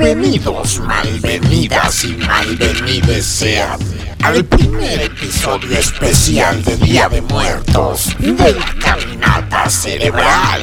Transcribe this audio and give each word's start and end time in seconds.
Malvenidos, 0.00 0.80
malvenidas 0.80 2.04
y 2.04 2.16
malvenides 2.16 3.26
sean 3.26 3.78
al 4.22 4.42
primer 4.46 5.02
episodio 5.02 5.76
especial 5.76 6.64
de 6.64 6.78
Día 6.78 7.10
de 7.10 7.20
Muertos 7.20 8.16
de 8.18 8.54
la 8.54 8.74
Caminata 8.80 9.68
Cerebral. 9.68 10.62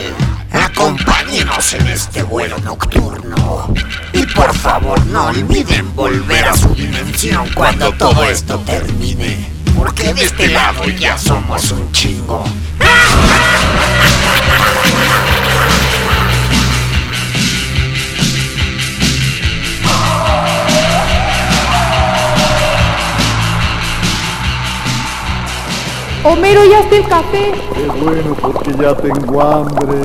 Acompáñenos 0.51 1.71
en 1.75 1.85
este 1.85 2.23
vuelo 2.23 2.57
nocturno. 2.61 3.71
Y 4.11 4.25
por 4.25 4.57
favor 4.57 5.05
no 5.05 5.27
olviden 5.27 5.95
volver 5.95 6.45
a 6.45 6.57
su 6.57 6.73
dimensión 6.73 7.47
cuando 7.53 7.91
todo 7.91 8.23
esto 8.23 8.57
termine. 8.65 9.51
Porque 9.77 10.15
de 10.15 10.23
este 10.23 10.47
lado 10.47 10.83
ya 10.89 11.15
somos 11.15 11.69
un 11.69 11.91
chingo. 11.91 12.43
Homero, 26.23 26.65
ya 26.65 26.79
está 26.79 26.95
el 26.95 27.07
café. 27.07 27.51
Qué 27.73 27.87
bueno, 28.03 28.35
porque 28.41 28.73
ya 28.73 28.95
tengo 28.95 29.41
hambre. 29.41 29.97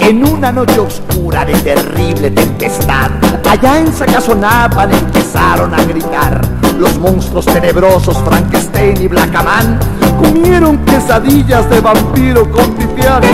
En 0.00 0.28
una 0.28 0.52
noche 0.52 0.80
oscura 0.80 1.44
de 1.46 1.54
terrible 1.54 2.30
tempestad, 2.30 3.10
allá 3.48 3.78
en 3.78 3.92
Sacazonapan 3.92 4.92
empezaron 4.92 5.72
a 5.72 5.82
gritar. 5.84 6.40
Los 6.78 6.98
monstruos 6.98 7.46
tenebrosos 7.46 8.18
Frankenstein 8.18 9.00
y 9.00 9.08
Blackaman 9.08 9.78
comieron 10.18 10.76
quesadillas 10.84 11.70
de 11.70 11.80
vampiro 11.80 12.50
con 12.50 12.74
pipián. 12.74 13.22
¿Qué? 13.22 13.30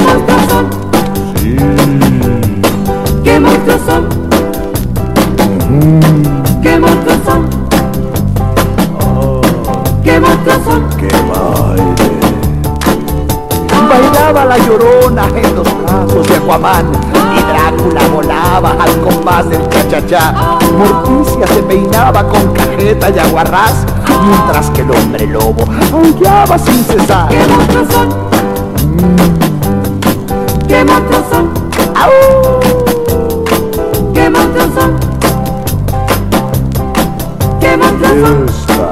Sí. 1.41 2.30
¿Qué 3.41 3.47
monstruos 3.47 3.81
son? 3.87 4.05
¿Qué 6.63 6.79
monstruos 6.79 7.19
son? 7.25 7.49
¿Qué 10.05 10.21
monstruos 10.21 10.59
son? 10.63 10.83
¡Qué 10.99 11.09
baile! 11.31 11.95
Bailaba 13.89 14.45
la 14.45 14.59
llorona 14.59 15.25
en 15.35 15.57
los 15.57 15.67
brazos 15.83 16.29
de 16.29 16.37
Aquaman 16.37 16.93
y 17.35 17.41
Drácula 17.41 18.03
volaba 18.15 18.77
al 18.79 19.01
compás 19.01 19.49
del 19.49 19.67
cha-cha-cha. 19.71 20.59
Morticia 20.77 21.47
se 21.47 21.63
peinaba 21.63 22.23
con 22.29 22.53
cajeta 22.53 23.09
y 23.09 23.19
aguarrás, 23.21 23.87
mientras 24.23 24.69
que 24.71 24.83
el 24.83 24.91
hombre 24.91 25.27
lobo 25.27 25.65
aullaba 25.95 26.59
sin 26.59 26.85
cesar. 26.85 27.29
¿Qué 27.29 27.39
monstruos 27.49 27.89
son? 27.91 28.09
¿Qué 30.69 30.85
monstruos 30.85 31.25
son? 31.31 31.49
¡Au! 31.97 32.40
¿Qué 34.71 34.77
monstruos 34.77 34.77
son? 34.77 34.93
¿Qué 37.61 37.77
monstruos 37.77 38.15
son? 38.21 38.47
Esta. 38.47 38.89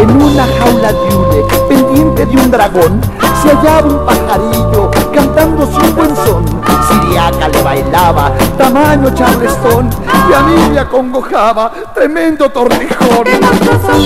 En 0.00 0.10
una 0.10 0.44
jaula 0.58 0.92
de 0.92 1.14
hule, 1.14 1.44
pendiente 1.68 2.26
de 2.26 2.36
un 2.36 2.50
dragón, 2.50 3.00
se 3.40 3.48
hallaba 3.50 3.86
un 3.86 4.04
pajarillo 4.06 4.90
cantando 5.12 5.66
su 5.66 5.94
buen 5.94 6.16
son. 6.16 6.44
Siriaca 6.88 7.48
le 7.48 7.62
bailaba, 7.62 8.32
tamaño 8.58 9.14
charlestón, 9.14 9.88
y 10.28 10.32
a 10.32 10.40
mí 10.40 10.70
me 10.72 10.80
acongojaba, 10.80 11.70
tremendo 11.94 12.50
torrijón. 12.50 13.24
¿Qué 13.24 13.38
monstruos 13.40 13.80
son? 13.86 14.02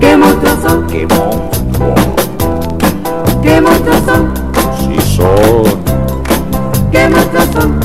¿Qué 0.00 0.16
monstruos 0.16 0.58
son? 0.62 0.86
¡Qué 0.88 1.06
monstruo! 1.06 1.94
¿Qué 3.42 3.60
monstruos 3.60 4.02
son? 4.04 4.34
Sí 4.78 5.00
son. 5.16 5.71
¿Qué 7.32 7.38
monstruos 7.38 7.62
son? 7.62 7.80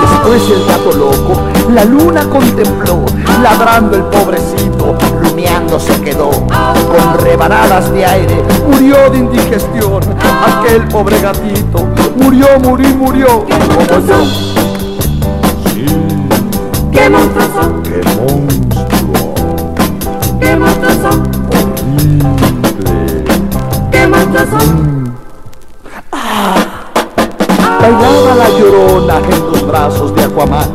Después 0.00 0.50
el 0.50 0.64
gato 0.66 0.92
loco, 0.92 1.42
la 1.74 1.84
luna 1.84 2.22
contempló, 2.30 3.04
ladrando 3.42 3.96
el 3.96 4.04
pobrecito, 4.04 4.96
rumiando 5.22 5.78
se 5.78 6.00
quedó. 6.00 6.30
Con 6.30 7.18
rebanadas 7.22 7.92
de 7.92 8.06
aire, 8.06 8.42
murió 8.66 9.10
de 9.10 9.18
indigestión. 9.18 10.00
Aquel 10.46 10.88
pobre 10.88 11.20
gatito, 11.20 11.86
murió, 12.16 12.46
murió, 12.60 12.88
murió. 12.96 13.44
Como 13.44 14.06
yo. 14.06 14.24
Sí. 15.66 15.86
¿Qué 16.92 17.10
monstruos 17.10 17.48
son? 17.54 17.82
¡Qué 17.82 18.00
monstruo! 18.16 19.34
¿Qué 20.40 20.56
monstruos 20.56 20.96
llorona 28.98 29.18
en 29.18 29.52
los 29.52 29.66
brazos 29.66 30.14
de 30.14 30.24
Aquaman 30.24 30.66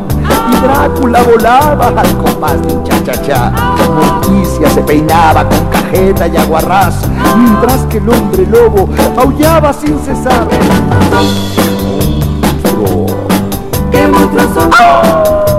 y 0.52 0.56
Drácula 0.56 1.22
volaba 1.22 1.88
al 1.88 2.16
compás 2.18 2.62
de 2.62 2.74
un 2.74 2.84
cha-cha-cha. 2.84 3.52
Morticia 3.94 4.70
se 4.70 4.80
peinaba 4.82 5.48
con 5.48 5.66
cajeta 5.66 6.26
y 6.28 6.36
aguarrás, 6.36 6.94
mientras 7.36 7.84
que 7.86 7.98
el 7.98 8.08
hombre 8.08 8.46
lobo 8.46 8.88
aullaba 9.16 9.72
sin 9.72 9.98
cesar. 10.00 10.46
Monstruo. 12.40 13.06
¿Qué 13.90 14.06
monstruos 14.06 14.48
son? 14.54 14.70
¿Qué 14.70 15.53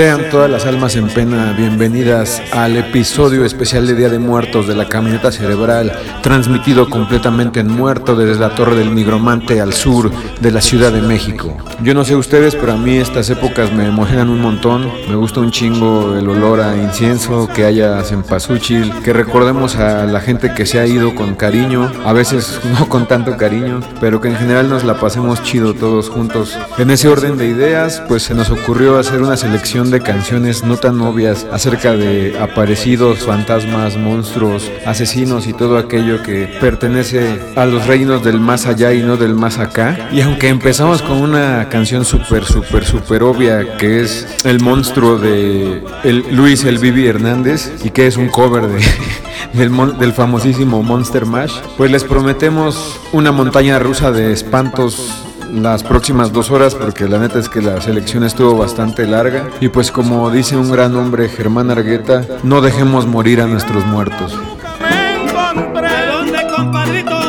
Sean 0.00 0.30
todas 0.30 0.50
las 0.50 0.64
almas 0.64 0.96
en 0.96 1.08
pena 1.08 1.52
bienvenidas 1.52 2.40
al 2.52 2.78
episodio 2.78 3.44
especial 3.44 3.86
de 3.86 3.94
Día 3.94 4.08
de 4.08 4.18
Muertos 4.18 4.66
de 4.66 4.74
la 4.74 4.88
Camioneta 4.88 5.30
Cerebral, 5.30 5.92
transmitido 6.22 6.88
completamente 6.88 7.60
en 7.60 7.70
muerto 7.70 8.16
desde 8.16 8.40
la 8.40 8.54
Torre 8.54 8.76
del 8.76 8.94
Nigromante 8.94 9.60
al 9.60 9.74
sur 9.74 10.10
de 10.40 10.50
la 10.50 10.62
Ciudad 10.62 10.90
de 10.90 11.02
México. 11.02 11.54
Yo 11.82 11.92
no 11.92 12.06
sé 12.06 12.16
ustedes, 12.16 12.56
pero 12.56 12.72
a 12.72 12.76
mí 12.78 12.96
estas 12.96 13.28
épocas 13.28 13.74
me 13.74 13.88
emocionan 13.88 14.30
un 14.30 14.40
montón. 14.40 14.90
Me 15.06 15.16
gusta 15.16 15.40
un 15.40 15.50
chingo 15.50 16.16
el 16.16 16.26
olor 16.30 16.62
a 16.62 16.78
incienso, 16.78 17.46
que 17.54 17.66
haya 17.66 18.02
cempasúchil, 18.02 18.90
que 19.04 19.12
recordemos 19.12 19.76
a 19.76 20.06
la 20.06 20.20
gente 20.22 20.54
que 20.54 20.64
se 20.64 20.80
ha 20.80 20.86
ido 20.86 21.14
con 21.14 21.34
cariño, 21.34 21.92
a 22.06 22.14
veces 22.14 22.58
no 22.78 22.88
con 22.88 23.06
tanto 23.06 23.36
cariño, 23.36 23.80
pero 24.00 24.22
que 24.22 24.28
en 24.28 24.36
general 24.36 24.70
nos 24.70 24.82
la 24.82 24.98
pasemos 24.98 25.42
chido 25.42 25.74
todos 25.74 26.08
juntos. 26.08 26.56
En 26.78 26.90
ese 26.90 27.08
orden 27.08 27.36
de 27.36 27.48
ideas, 27.48 28.02
pues 28.08 28.22
se 28.22 28.34
nos 28.34 28.48
ocurrió 28.48 28.98
hacer 28.98 29.20
una 29.20 29.36
selección 29.36 29.89
de 29.90 30.00
canciones 30.00 30.64
no 30.64 30.76
tan 30.76 31.00
obvias 31.00 31.46
acerca 31.52 31.92
de 31.92 32.38
aparecidos, 32.38 33.20
fantasmas, 33.20 33.96
monstruos, 33.96 34.70
asesinos 34.86 35.46
y 35.46 35.52
todo 35.52 35.78
aquello 35.78 36.22
que 36.22 36.48
pertenece 36.60 37.40
a 37.56 37.66
los 37.66 37.86
reinos 37.86 38.22
del 38.24 38.40
más 38.40 38.66
allá 38.66 38.92
y 38.92 39.02
no 39.02 39.16
del 39.16 39.34
más 39.34 39.58
acá. 39.58 40.08
Y 40.12 40.20
aunque 40.20 40.48
empezamos 40.48 41.02
con 41.02 41.18
una 41.18 41.68
canción 41.68 42.04
súper, 42.04 42.44
súper, 42.44 42.84
súper 42.84 43.22
obvia 43.22 43.76
que 43.76 44.00
es 44.00 44.26
El 44.44 44.60
monstruo 44.60 45.18
de 45.18 45.82
el 46.04 46.24
Luis 46.30 46.64
El 46.64 46.78
Vivi 46.78 47.06
Hernández 47.06 47.72
y 47.84 47.90
que 47.90 48.06
es 48.06 48.16
un 48.16 48.28
cover 48.28 48.66
de, 48.68 48.84
del, 49.54 49.98
del 49.98 50.12
famosísimo 50.12 50.82
Monster 50.82 51.26
Mash, 51.26 51.54
pues 51.76 51.90
les 51.90 52.04
prometemos 52.04 53.00
una 53.12 53.32
montaña 53.32 53.78
rusa 53.78 54.12
de 54.12 54.32
espantos 54.32 55.24
las 55.52 55.82
próximas 55.82 56.32
dos 56.32 56.50
horas 56.50 56.74
porque 56.74 57.08
la 57.08 57.18
neta 57.18 57.38
es 57.38 57.48
que 57.48 57.60
la 57.60 57.80
selección 57.80 58.24
estuvo 58.24 58.56
bastante 58.56 59.06
larga 59.06 59.48
y 59.60 59.68
pues 59.68 59.90
como 59.90 60.30
dice 60.30 60.56
un 60.56 60.70
gran 60.70 60.94
hombre 60.96 61.28
Germán 61.28 61.70
Argueta, 61.70 62.24
no 62.42 62.60
dejemos 62.60 63.06
morir 63.06 63.40
a 63.40 63.46
nuestros 63.46 63.84
muertos. 63.86 64.38
Me 64.80 65.24
encontré. 65.24 65.88
¿De 65.88 66.06
dónde, 66.06 66.46
compadrito? 66.56 67.19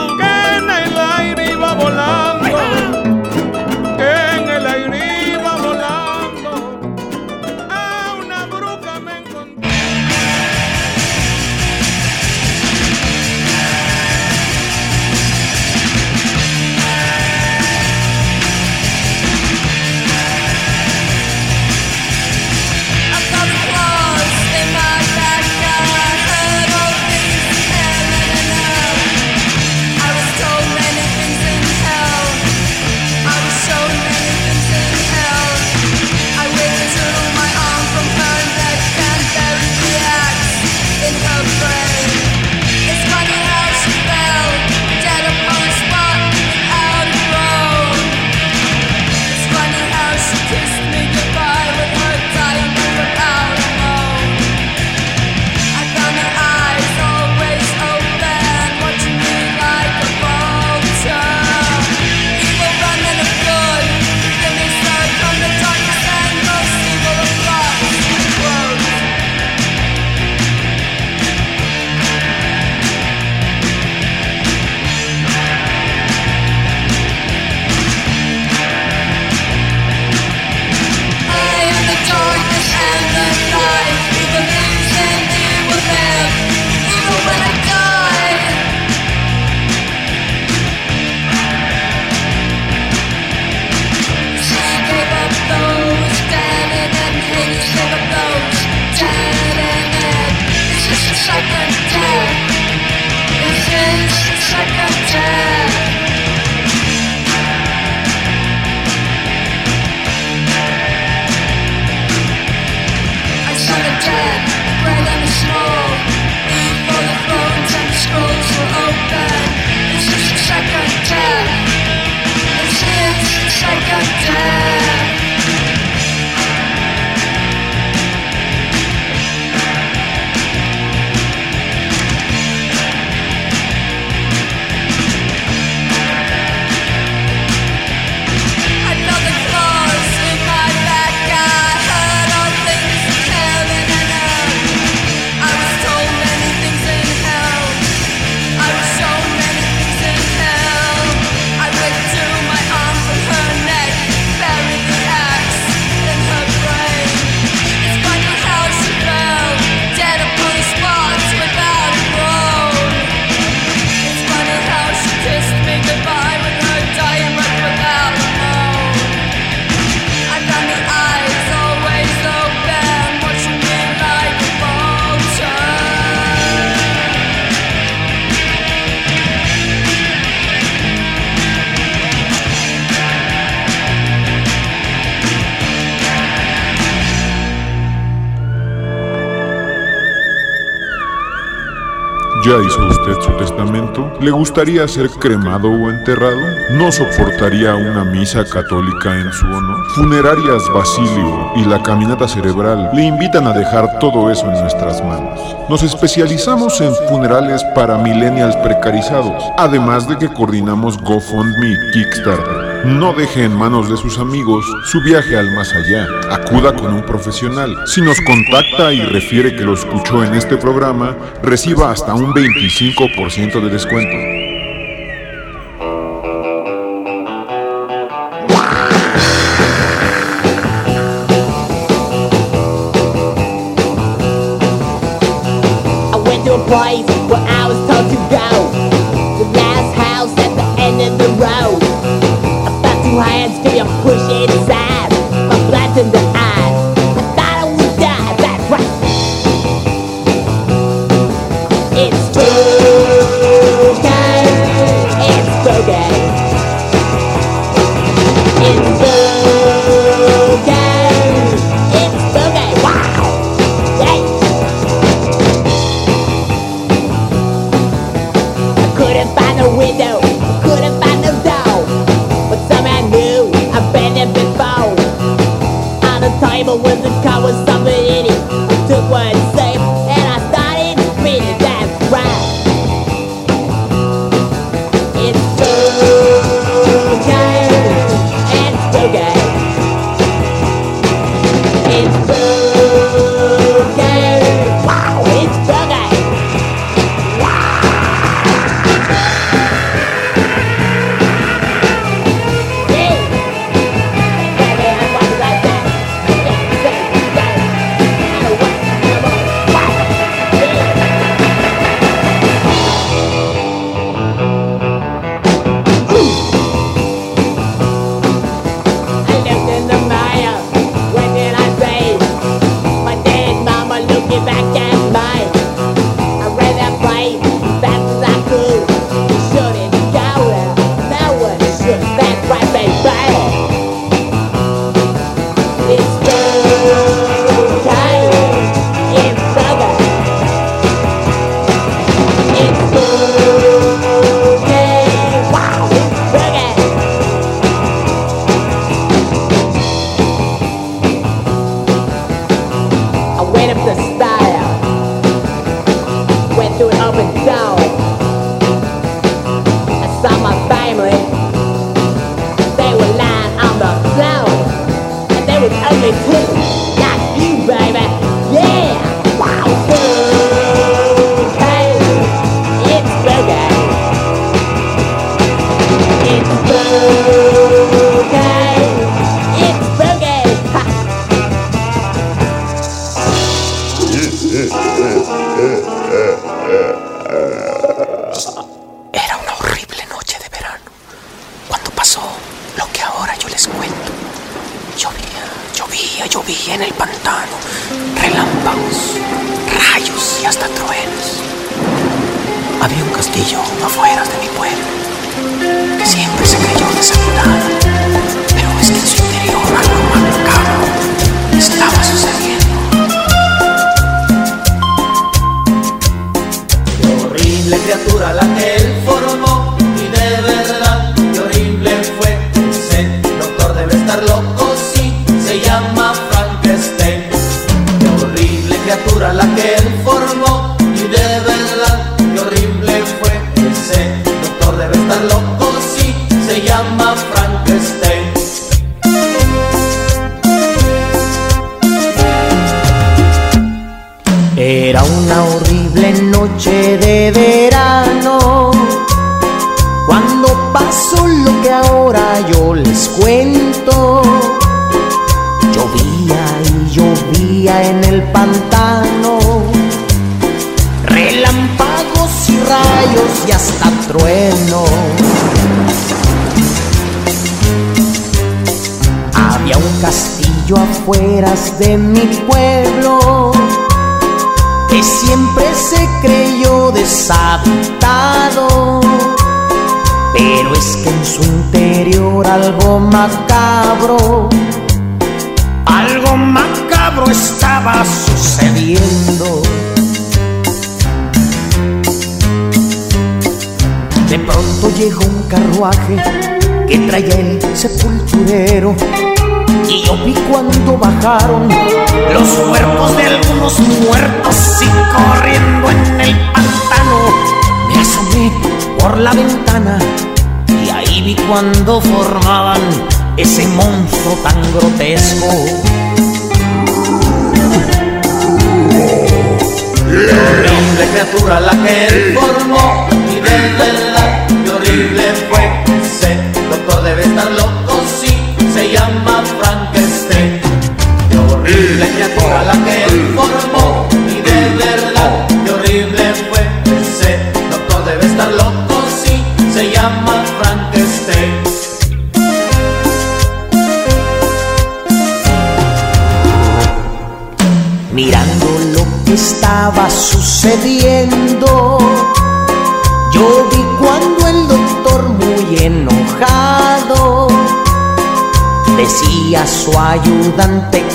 ¿Le 194.21 194.29
gustaría 194.29 194.87
ser 194.87 195.09
cremado 195.09 195.67
o 195.67 195.89
enterrado? 195.89 196.37
¿No 196.69 196.91
soportaría 196.91 197.73
una 197.73 198.05
misa 198.05 198.45
católica 198.45 199.19
en 199.19 199.33
su 199.33 199.47
honor? 199.47 199.83
Funerarias 199.95 200.61
Basilio 200.75 201.51
y 201.55 201.65
la 201.65 201.81
caminata 201.81 202.27
cerebral 202.27 202.91
le 202.93 203.05
invitan 203.05 203.47
a 203.47 203.53
dejar 203.53 203.97
todo 203.97 204.29
eso 204.29 204.45
en 204.45 204.61
nuestras 204.61 205.03
manos. 205.03 205.39
Nos 205.69 205.81
especializamos 205.81 206.79
en 206.81 206.93
funerales 207.09 207.63
para 207.73 207.97
millennials 207.97 208.55
precarizados, 208.57 209.43
además 209.57 210.07
de 210.07 210.15
que 210.19 210.27
coordinamos 210.27 210.99
GoFundMe 210.99 211.75
Kickstarter. 211.91 212.60
No 212.85 213.13
deje 213.13 213.43
en 213.43 213.55
manos 213.55 213.89
de 213.89 213.97
sus 213.97 214.17
amigos 214.17 214.65
su 214.85 215.01
viaje 215.01 215.37
al 215.37 215.51
más 215.51 215.71
allá. 215.73 216.07
Acuda 216.31 216.75
con 216.75 216.93
un 216.93 217.03
profesional. 217.03 217.75
Si 217.85 218.01
nos 218.01 218.19
contacta 218.21 218.91
y 218.91 219.01
refiere 219.01 219.55
que 219.55 219.63
lo 219.63 219.75
escuchó 219.75 220.23
en 220.23 220.33
este 220.33 220.57
programa, 220.57 221.15
reciba 221.43 221.91
hasta 221.91 222.15
un 222.15 222.33
25% 222.33 223.61
de 223.61 223.69
descuento. 223.69 224.40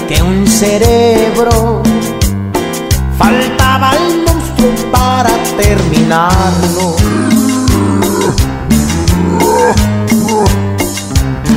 Que 0.09 0.23
un 0.23 0.47
cerebro 0.47 1.83
faltaba 3.19 3.90
al 3.90 4.25
monstruo 4.25 4.90
para 4.90 5.31
terminarlo. 5.59 6.97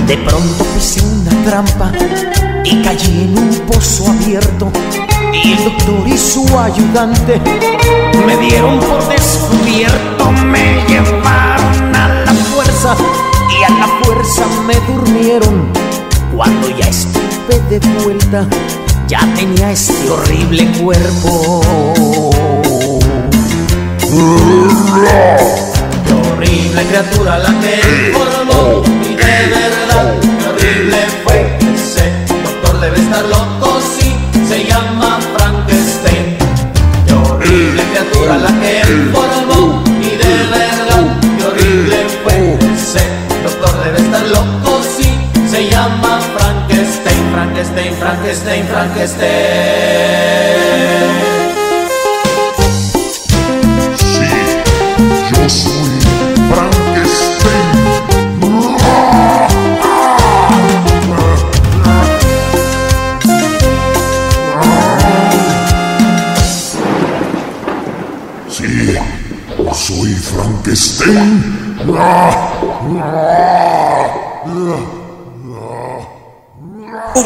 De 0.05 0.17
pronto 0.17 0.65
pisé 0.75 1.01
una 1.01 1.31
trampa 1.45 1.91
y 2.65 2.81
caí 2.81 3.29
en 3.31 3.38
un 3.38 3.50
pozo 3.65 4.09
abierto. 4.09 4.71
Y 5.31 5.53
el 5.53 5.63
doctor 5.63 6.07
y 6.07 6.17
su 6.17 6.45
ayudante 6.59 7.41
me 8.25 8.38
dieron 8.38 8.79
por 8.79 9.07
descubierto, 9.07 10.31
me 10.31 10.83
llevaron 10.88 11.95
a 11.95 12.24
la 12.25 12.33
fuerza 12.33 12.95
y 13.50 13.63
a 13.63 13.69
la 13.69 13.88
fuerza 14.03 14.45
me 14.67 14.75
durmieron. 14.91 15.71
Cuando 16.36 16.69
ya 16.69 16.88
estuve 16.88 17.18
de 17.49 17.79
vuelta, 18.03 18.47
ya 19.07 19.21
tenía 19.35 19.71
este 19.71 20.07
horrible 20.07 20.67
cuerpo. 20.79 21.61
Qué 26.05 26.13
horrible 26.13 26.83
criatura 26.83 27.39
la 27.39 27.49
que 27.59 28.13
formó. 28.13 28.83
Y 29.03 29.15
de 29.15 29.47
verdad 29.49 30.13
qué 30.21 30.47
horrible 30.47 30.97
fue 31.23 31.57
ese 31.73 32.13
doctor. 32.27 32.81
Debe 32.81 32.99
estar 32.99 33.25
loco 33.25 33.81
sí 33.97 34.15
se 34.47 34.65
llama 34.65 35.19
Frankenstein. 35.35 36.37
Qué 37.07 37.13
horrible 37.13 37.83
criatura 37.91 38.37
la 38.37 38.49
que 38.59 38.83
formó 39.11 39.38
Frankenstein 47.79 47.95
Frankenstein 47.95 48.65
Frankenstein 48.67 48.67
Frankenstein 48.67 49.39
Yo 55.31 55.50
soy 55.50 55.86
Frankenstein. 56.55 56.69
Sí, 68.50 68.98
soy 69.74 70.13
Frankenstein. 70.15 71.69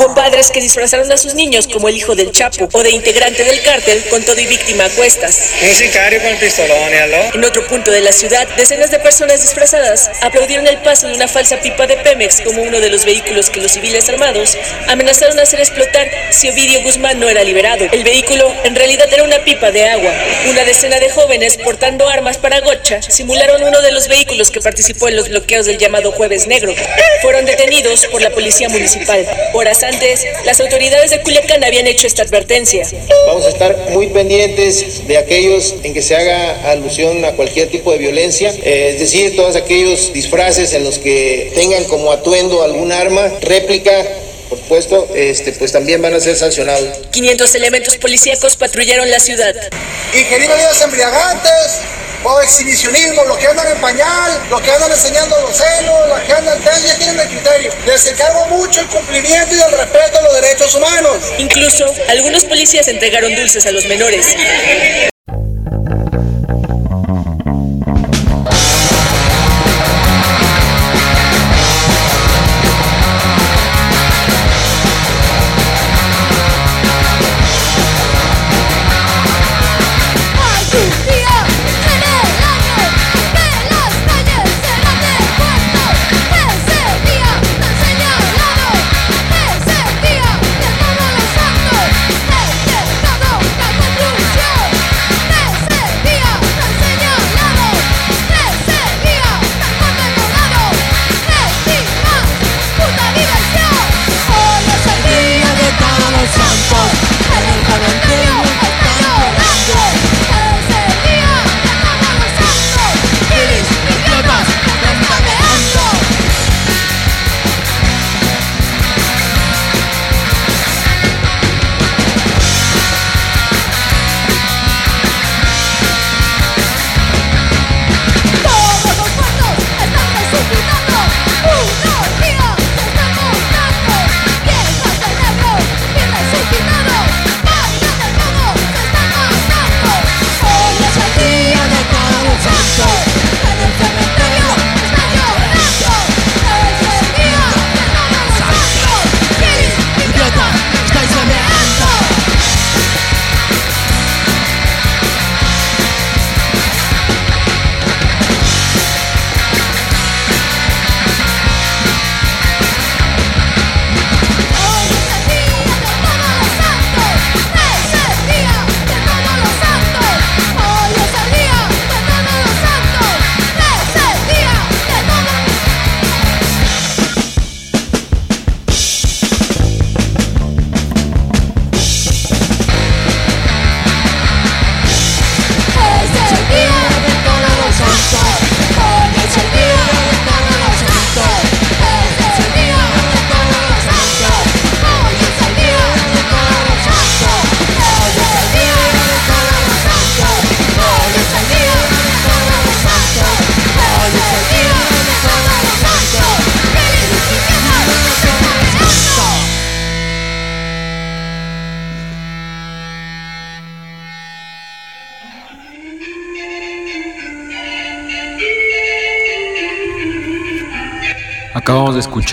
Hubo 0.03 0.13
padres 0.13 0.51
que 0.51 0.59
disfrazaron 0.59 1.09
a 1.13 1.17
sus 1.17 1.33
niños 1.33 1.65
como 1.65 1.87
el 1.87 1.95
hijo 1.95 2.13
del 2.13 2.33
Chapo 2.33 2.67
o 2.73 2.83
de 2.83 2.89
integrante 2.89 3.45
del 3.45 3.61
cártel 3.61 4.03
con 4.09 4.21
todo 4.23 4.37
y 4.37 4.45
víctima 4.47 4.83
a 4.83 4.89
cuestas. 4.89 5.51
Un 5.65 5.73
sicario 5.73 6.21
con 6.21 6.35
pistolón, 6.39 6.93
¿aló? 6.93 7.33
En 7.33 7.45
otro 7.45 7.65
punto 7.67 7.89
de 7.89 8.01
la 8.01 8.11
ciudad, 8.11 8.45
decenas 8.57 8.91
de 8.91 8.99
personas 8.99 9.41
disfrazadas 9.41 10.11
aplaudieron 10.21 10.67
el 10.67 10.79
paso 10.79 11.07
de 11.07 11.13
una 11.13 11.29
falsa 11.29 11.61
pipa 11.61 11.87
de 11.87 11.95
Pemex 11.95 12.41
como 12.41 12.63
uno 12.63 12.81
de 12.81 12.89
los 12.89 13.05
vehículos 13.05 13.49
que 13.49 13.61
los 13.61 13.71
civiles 13.71 14.09
armados 14.09 14.57
amenazaron 14.89 15.39
hacer 15.39 15.61
explotar 15.61 16.11
si 16.31 16.49
Ovidio 16.49 16.81
Guzmán 16.83 17.21
no 17.21 17.29
era 17.29 17.43
liberado. 17.45 17.87
El 17.89 18.03
vehículo 18.03 18.53
en 18.65 18.75
realidad 18.75 19.07
era 19.09 19.23
una 19.23 19.45
pipa 19.45 19.71
de 19.71 19.87
agua. 19.87 20.11
Una 20.49 20.65
decena 20.65 20.99
de 20.99 21.11
jóvenes 21.11 21.57
portando 21.63 22.09
armas 22.09 22.37
para 22.37 22.59
gocha 22.59 23.01
simularon 23.01 23.63
uno 23.63 23.81
de 23.81 23.93
los 23.93 24.09
vehículos 24.09 24.51
que 24.51 24.59
participó 24.59 25.07
en 25.07 25.15
los 25.15 25.29
bloqueos 25.29 25.65
del 25.65 25.77
llamado 25.77 26.11
Jueves 26.11 26.47
Negro. 26.47 26.75
Fueron 27.21 27.45
detenidos 27.45 28.05
por 28.07 28.21
la 28.21 28.31
policía 28.31 28.67
municipal. 28.67 29.25
Horas 29.53 29.81
antes, 29.83 29.92
las 30.45 30.59
autoridades 30.59 31.11
de 31.11 31.21
Culiacán 31.21 31.63
habían 31.63 31.87
hecho 31.87 32.07
esta 32.07 32.23
advertencia. 32.23 32.87
Vamos 33.27 33.45
a 33.45 33.49
estar 33.49 33.89
muy 33.91 34.07
pendientes 34.07 35.07
de 35.07 35.17
aquellos 35.17 35.75
en 35.83 35.93
que 35.93 36.01
se 36.01 36.15
haga 36.15 36.71
alusión 36.71 37.23
a 37.25 37.33
cualquier 37.33 37.69
tipo 37.69 37.91
de 37.91 37.97
violencia, 37.97 38.53
eh, 38.63 38.91
es 38.93 38.99
decir, 38.99 39.35
todos 39.35 39.55
aquellos 39.55 40.13
disfraces 40.13 40.73
en 40.73 40.83
los 40.83 40.99
que 40.99 41.51
tengan 41.55 41.83
como 41.85 42.11
atuendo 42.11 42.63
algún 42.63 42.91
arma, 42.91 43.31
réplica, 43.41 43.91
por 44.49 44.57
supuesto, 44.57 45.07
este, 45.15 45.51
pues 45.53 45.71
también 45.71 46.01
van 46.01 46.13
a 46.13 46.19
ser 46.19 46.35
sancionados. 46.35 46.99
500 47.11 47.55
elementos 47.55 47.97
policíacos 47.97 48.55
patrullaron 48.55 49.09
la 49.09 49.19
ciudad. 49.19 49.55
Ingerir 50.13 50.49
bebidas 50.49 50.81
embriagantes 50.81 51.79
o 52.23 52.41
exhibicionismo, 52.41 53.23
los 53.25 53.37
que 53.37 53.47
andan 53.47 53.67
en 53.67 53.81
pañal, 53.81 54.47
los 54.49 54.61
que 54.61 54.71
andan 54.71 54.91
enseñando 54.91 55.39
los 55.41 55.55
senos, 55.55 56.07
los 56.07 56.19
que 56.21 56.33
andan, 56.33 56.59
ya 56.61 56.97
tienen 56.97 57.19
el 57.19 57.27
criterio. 57.27 57.71
Les 57.85 58.05
encargo 58.07 58.45
mucho 58.47 58.81
el 58.81 58.87
cumplimiento 58.87 59.55
y 59.55 59.61
el 59.61 59.71
respeto 59.71 60.19
a 60.19 60.21
los 60.21 60.33
derechos 60.41 60.75
humanos. 60.75 61.17
Incluso, 61.37 61.85
algunos 62.09 62.45
policías 62.45 62.87
entregaron 62.87 63.35
dulces 63.35 63.65
a 63.65 63.71
los 63.71 63.85
menores. 63.85 64.35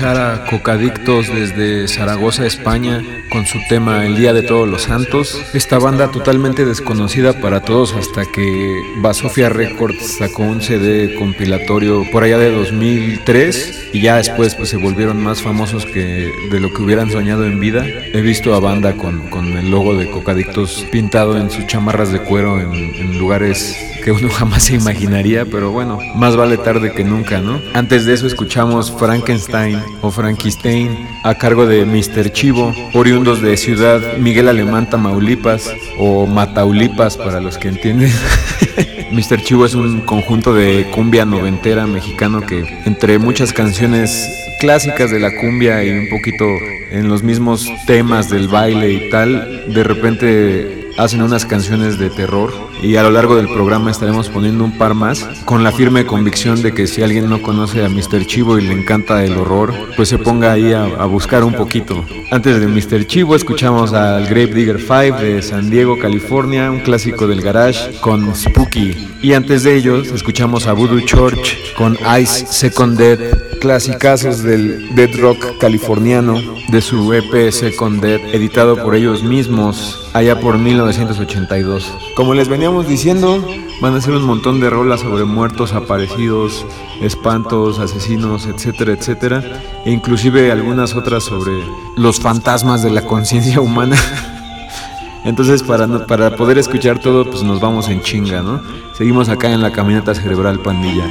Escuchar 0.00 0.32
a 0.32 0.46
Cocadictos 0.46 1.28
desde 1.28 1.86
Zaragoza, 1.86 2.46
España, 2.46 3.02
con 3.30 3.44
su 3.44 3.58
tema 3.68 4.06
El 4.06 4.16
Día 4.16 4.32
de 4.32 4.40
Todos 4.40 4.66
los 4.66 4.84
Santos. 4.84 5.38
Esta 5.52 5.78
banda 5.78 6.10
totalmente 6.10 6.64
desconocida 6.64 7.34
para 7.34 7.60
todos 7.60 7.92
hasta 7.92 8.24
que 8.24 8.80
Basofia 9.02 9.50
Records 9.50 10.16
sacó 10.16 10.44
un 10.44 10.62
CD 10.62 11.16
compilatorio 11.16 12.06
por 12.10 12.22
allá 12.22 12.38
de 12.38 12.50
2003 12.50 13.90
y 13.92 14.00
ya 14.00 14.16
después 14.16 14.54
pues 14.54 14.70
se 14.70 14.78
volvieron 14.78 15.22
más 15.22 15.42
famosos 15.42 15.84
que 15.84 16.32
de 16.50 16.60
lo 16.60 16.72
que 16.72 16.80
hubieran 16.80 17.10
soñado 17.10 17.44
en 17.44 17.60
vida. 17.60 17.84
He 17.86 18.22
visto 18.22 18.54
a 18.54 18.60
banda 18.60 18.96
con, 18.96 19.28
con 19.28 19.58
el 19.58 19.70
logo 19.70 19.94
de 19.94 20.10
Cocadictos 20.10 20.86
pintado 20.90 21.36
en 21.36 21.50
sus 21.50 21.66
chamarras 21.66 22.10
de 22.10 22.20
cuero 22.20 22.58
en, 22.58 22.72
en 22.72 23.18
lugares 23.18 23.89
que 24.00 24.12
uno 24.12 24.28
jamás 24.30 24.64
se 24.64 24.74
imaginaría, 24.74 25.44
pero 25.44 25.70
bueno, 25.70 25.98
más 26.14 26.36
vale 26.36 26.56
tarde 26.56 26.92
que 26.92 27.04
nunca, 27.04 27.40
¿no? 27.40 27.60
Antes 27.74 28.06
de 28.06 28.14
eso 28.14 28.26
escuchamos 28.26 28.90
Frankenstein 28.90 29.80
o 30.00 30.10
Frankenstein 30.10 31.06
a 31.24 31.34
cargo 31.34 31.66
de 31.66 31.84
Mr. 31.84 32.32
Chivo, 32.32 32.74
oriundos 32.94 33.42
de 33.42 33.56
Ciudad 33.56 34.00
Miguel 34.18 34.48
Alemán, 34.48 34.88
Tamaulipas 34.88 35.70
o 35.98 36.26
Mataulipas 36.26 37.16
para 37.16 37.40
los 37.40 37.58
que 37.58 37.68
entienden. 37.68 38.12
Mr. 39.12 39.42
Chivo 39.42 39.66
es 39.66 39.74
un 39.74 40.00
conjunto 40.00 40.54
de 40.54 40.86
cumbia 40.94 41.24
noventera 41.24 41.86
mexicano 41.86 42.40
que 42.40 42.80
entre 42.86 43.18
muchas 43.18 43.52
canciones 43.52 44.28
clásicas 44.60 45.10
de 45.10 45.18
la 45.18 45.34
cumbia 45.36 45.82
y 45.84 45.90
un 45.90 46.08
poquito 46.08 46.44
en 46.90 47.08
los 47.08 47.22
mismos 47.22 47.66
temas 47.86 48.30
del 48.30 48.48
baile 48.48 48.92
y 48.92 49.10
tal, 49.10 49.72
de 49.72 49.84
repente 49.84 50.90
hacen 50.98 51.22
unas 51.22 51.46
canciones 51.46 51.98
de 51.98 52.10
terror 52.10 52.69
y 52.82 52.96
a 52.96 53.02
lo 53.02 53.10
largo 53.10 53.36
del 53.36 53.48
programa 53.48 53.90
estaremos 53.90 54.28
poniendo 54.28 54.64
un 54.64 54.76
par 54.78 54.94
más 54.94 55.26
con 55.44 55.62
la 55.62 55.72
firme 55.72 56.06
convicción 56.06 56.62
de 56.62 56.72
que 56.72 56.86
si 56.86 57.02
alguien 57.02 57.28
no 57.28 57.42
conoce 57.42 57.84
a 57.84 57.88
Mr. 57.88 58.26
Chivo 58.26 58.58
y 58.58 58.62
le 58.62 58.72
encanta 58.72 59.24
el 59.24 59.36
horror, 59.36 59.74
pues 59.96 60.08
se 60.08 60.18
ponga 60.18 60.52
ahí 60.52 60.72
a, 60.72 60.84
a 60.84 61.06
buscar 61.06 61.44
un 61.44 61.54
poquito. 61.54 62.04
Antes 62.30 62.60
de 62.60 62.66
Mr. 62.66 63.06
Chivo 63.06 63.34
escuchamos 63.34 63.92
al 63.92 64.24
Grave 64.24 64.54
Digger 64.54 64.78
5 64.80 65.18
de 65.18 65.42
San 65.42 65.70
Diego, 65.70 65.98
California, 65.98 66.70
un 66.70 66.80
clásico 66.80 67.26
del 67.26 67.42
garage 67.42 68.00
con 68.00 68.34
Spooky. 68.34 69.08
Y 69.22 69.34
antes 69.34 69.64
de 69.64 69.74
ellos 69.74 70.08
escuchamos 70.08 70.66
a 70.66 70.72
Voodoo 70.72 71.00
Church 71.00 71.74
con 71.74 71.98
Ice 72.20 72.46
Second 72.46 72.96
Dead, 72.96 73.18
clasicazos 73.60 74.42
del 74.42 74.94
dead 74.94 75.14
rock 75.20 75.58
californiano 75.58 76.40
de 76.68 76.80
su 76.80 77.12
EP 77.12 77.50
Second 77.50 78.00
Dead, 78.00 78.20
editado 78.32 78.82
por 78.82 78.94
ellos 78.94 79.22
mismos 79.22 80.08
allá 80.12 80.40
por 80.40 80.58
1982. 80.58 81.92
Como 82.14 82.34
les 82.34 82.48
veníamos 82.70 82.88
diciendo, 82.88 83.44
van 83.80 83.96
a 83.96 84.00
ser 84.00 84.14
un 84.14 84.22
montón 84.22 84.60
de 84.60 84.70
rolas 84.70 85.00
sobre 85.00 85.24
muertos, 85.24 85.72
aparecidos, 85.72 86.64
espantos, 87.00 87.80
asesinos, 87.80 88.46
etcétera, 88.46 88.92
etcétera, 88.92 89.42
e 89.84 89.90
inclusive 89.90 90.52
algunas 90.52 90.94
otras 90.94 91.24
sobre 91.24 91.52
los 91.96 92.20
fantasmas 92.20 92.82
de 92.84 92.90
la 92.90 93.02
conciencia 93.02 93.60
humana. 93.60 93.96
Entonces, 95.24 95.64
para, 95.64 96.06
para 96.06 96.36
poder 96.36 96.58
escuchar 96.58 97.00
todo, 97.00 97.28
pues 97.28 97.42
nos 97.42 97.60
vamos 97.60 97.88
en 97.88 98.02
chinga, 98.02 98.40
¿no? 98.40 98.62
Seguimos 98.96 99.28
acá 99.28 99.50
en 99.50 99.62
la 99.62 99.72
caminata 99.72 100.14
cerebral 100.14 100.60
pandilla. 100.60 101.10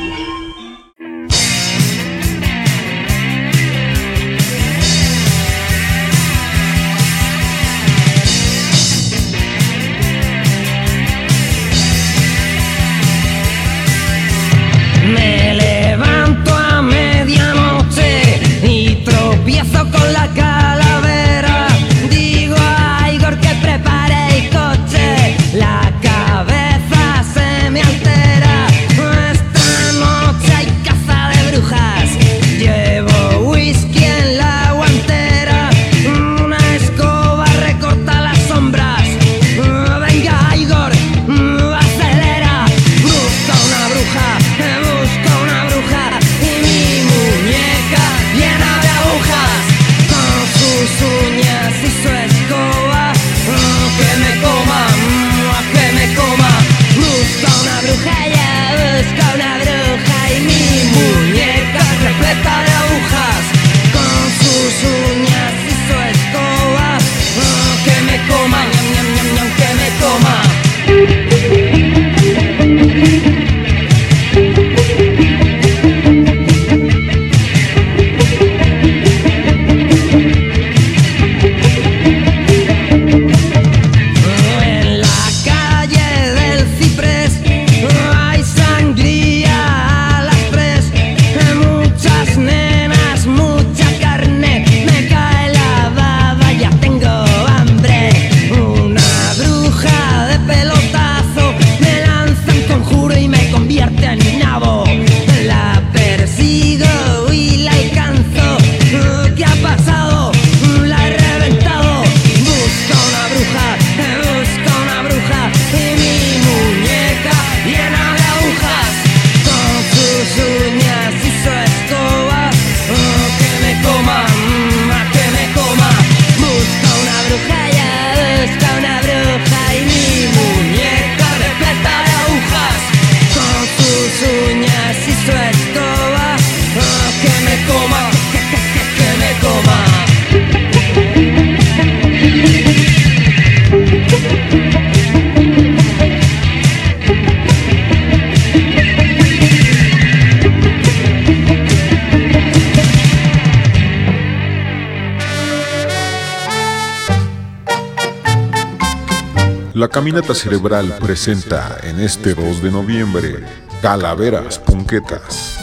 La 159.79 159.87
Caminata 159.87 160.35
Cerebral 160.35 160.97
presenta 160.99 161.77
en 161.83 162.01
este 162.01 162.35
2 162.35 162.61
de 162.61 162.69
noviembre 162.69 163.45
Calaveras 163.81 164.59
Punquetas. 164.59 165.57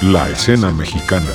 La 0.00 0.30
escena 0.30 0.72
mexicana. 0.72 1.28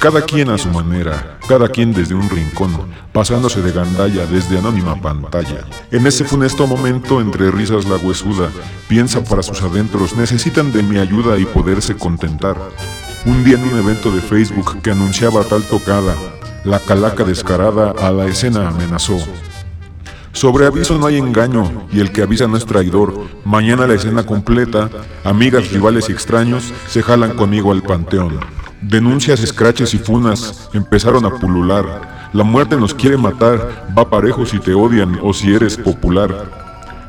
Cada 0.00 0.22
quien 0.22 0.48
a 0.48 0.56
su 0.56 0.70
manera, 0.70 1.38
cada 1.46 1.68
quien 1.68 1.92
desde 1.92 2.14
un 2.14 2.30
rincón, 2.30 2.72
pasándose 3.12 3.60
de 3.60 3.72
gandalla 3.72 4.24
desde 4.24 4.56
anónima 4.56 4.98
pantalla. 4.98 5.66
En 5.90 6.06
ese 6.06 6.24
funesto 6.24 6.66
momento, 6.66 7.20
entre 7.20 7.50
risas 7.50 7.84
la 7.84 7.96
huesuda, 7.96 8.48
piensa 8.88 9.22
para 9.22 9.42
sus 9.42 9.60
adentros, 9.60 10.16
necesitan 10.16 10.72
de 10.72 10.82
mi 10.82 10.96
ayuda 10.96 11.36
y 11.36 11.44
poderse 11.44 11.94
contentar. 11.94 12.56
Un 13.26 13.44
día 13.44 13.56
en 13.56 13.64
un 13.64 13.78
evento 13.78 14.10
de 14.10 14.22
Facebook 14.22 14.80
que 14.80 14.92
anunciaba 14.92 15.44
tal 15.44 15.62
tocada, 15.64 16.14
la 16.64 16.78
calaca 16.78 17.22
descarada 17.22 17.90
a 17.90 18.10
la 18.10 18.24
escena 18.24 18.68
amenazó. 18.68 19.18
Sobre 20.32 20.66
aviso 20.66 20.98
no 20.98 21.06
hay 21.06 21.18
engaño 21.18 21.86
y 21.92 22.00
el 22.00 22.10
que 22.10 22.22
avisa 22.22 22.48
no 22.48 22.56
es 22.56 22.64
traidor. 22.64 23.14
Mañana 23.44 23.86
la 23.86 23.94
escena 23.94 24.24
completa, 24.24 24.88
amigas, 25.24 25.70
rivales 25.70 26.08
y 26.08 26.12
extraños 26.12 26.72
se 26.88 27.02
jalan 27.02 27.36
conmigo 27.36 27.70
al 27.70 27.82
panteón. 27.82 28.40
Denuncias, 28.80 29.40
escraches 29.40 29.94
y 29.94 29.98
funas 29.98 30.70
empezaron 30.72 31.24
a 31.26 31.30
pulular. 31.30 32.30
La 32.32 32.44
muerte 32.44 32.76
nos 32.76 32.94
quiere 32.94 33.18
matar, 33.18 33.92
va 33.96 34.08
parejo 34.08 34.46
si 34.46 34.58
te 34.58 34.72
odian 34.72 35.18
o 35.22 35.34
si 35.34 35.54
eres 35.54 35.76
popular. 35.76 36.62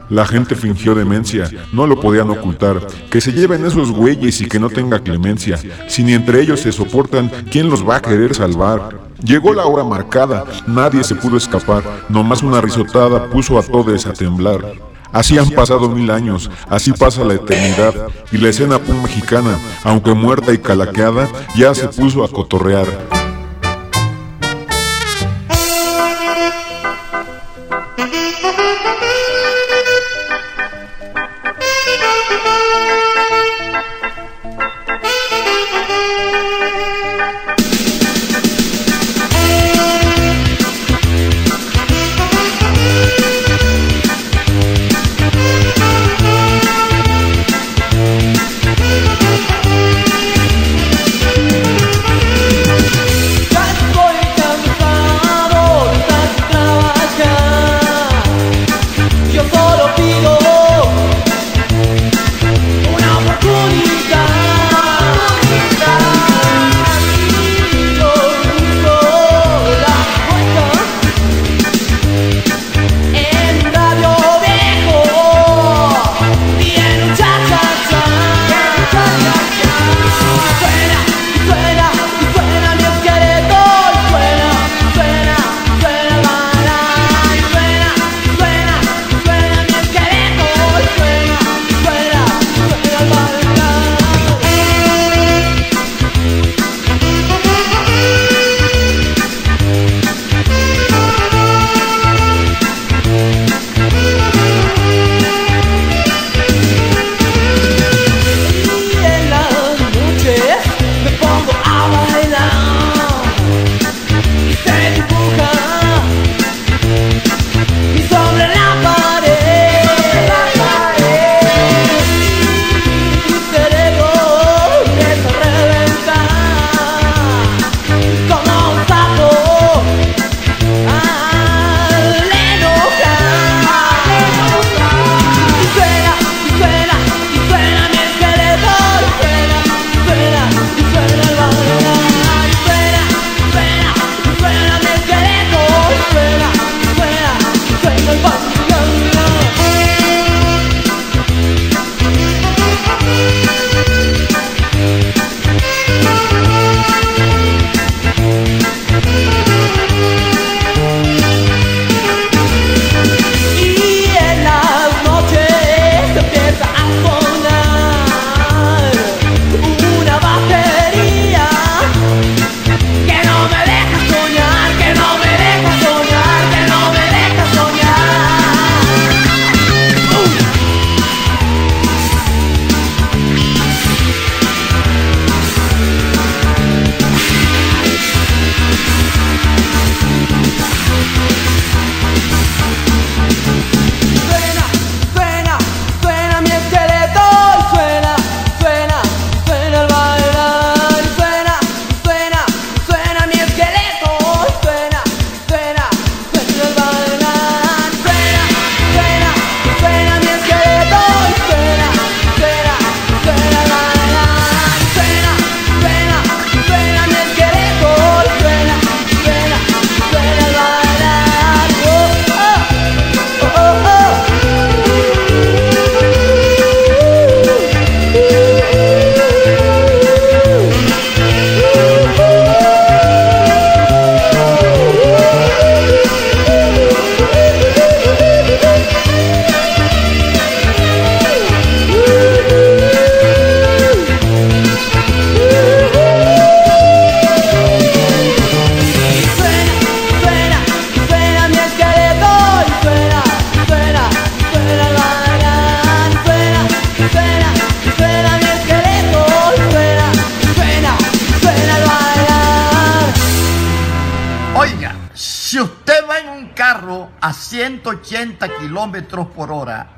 La 0.09 0.25
gente 0.25 0.55
fingió 0.55 0.93
demencia, 0.93 1.49
no 1.71 1.87
lo 1.87 1.99
podían 1.99 2.29
ocultar. 2.29 2.85
Que 3.09 3.21
se 3.21 3.31
lleven 3.31 3.65
esos 3.65 3.89
güeyes 3.89 4.41
y 4.41 4.47
que 4.47 4.59
no 4.59 4.69
tenga 4.69 4.99
clemencia. 4.99 5.57
Si 5.87 6.03
ni 6.03 6.13
entre 6.13 6.41
ellos 6.41 6.59
se 6.59 6.73
soportan, 6.73 7.31
¿quién 7.49 7.69
los 7.69 7.87
va 7.87 7.95
a 7.95 8.01
querer 8.01 8.35
salvar? 8.35 9.12
Llegó 9.23 9.53
la 9.53 9.65
hora 9.65 9.85
marcada, 9.85 10.43
nadie 10.67 11.01
se 11.01 11.15
pudo 11.15 11.37
escapar, 11.37 11.81
nomás 12.09 12.43
una 12.43 12.59
risotada 12.59 13.29
puso 13.29 13.57
a 13.57 13.63
todos 13.63 14.05
a 14.05 14.11
temblar. 14.11 14.59
Así 15.13 15.37
han 15.37 15.49
pasado 15.51 15.87
mil 15.87 16.11
años, 16.11 16.51
así 16.67 16.91
pasa 16.91 17.23
la 17.23 17.35
eternidad, 17.35 17.93
y 18.33 18.37
la 18.37 18.49
escena 18.49 18.79
pum 18.79 19.01
mexicana, 19.01 19.57
aunque 19.85 20.13
muerta 20.13 20.51
y 20.51 20.57
calaqueada, 20.57 21.29
ya 21.55 21.73
se 21.73 21.87
puso 21.87 22.25
a 22.25 22.29
cotorrear. 22.29 23.22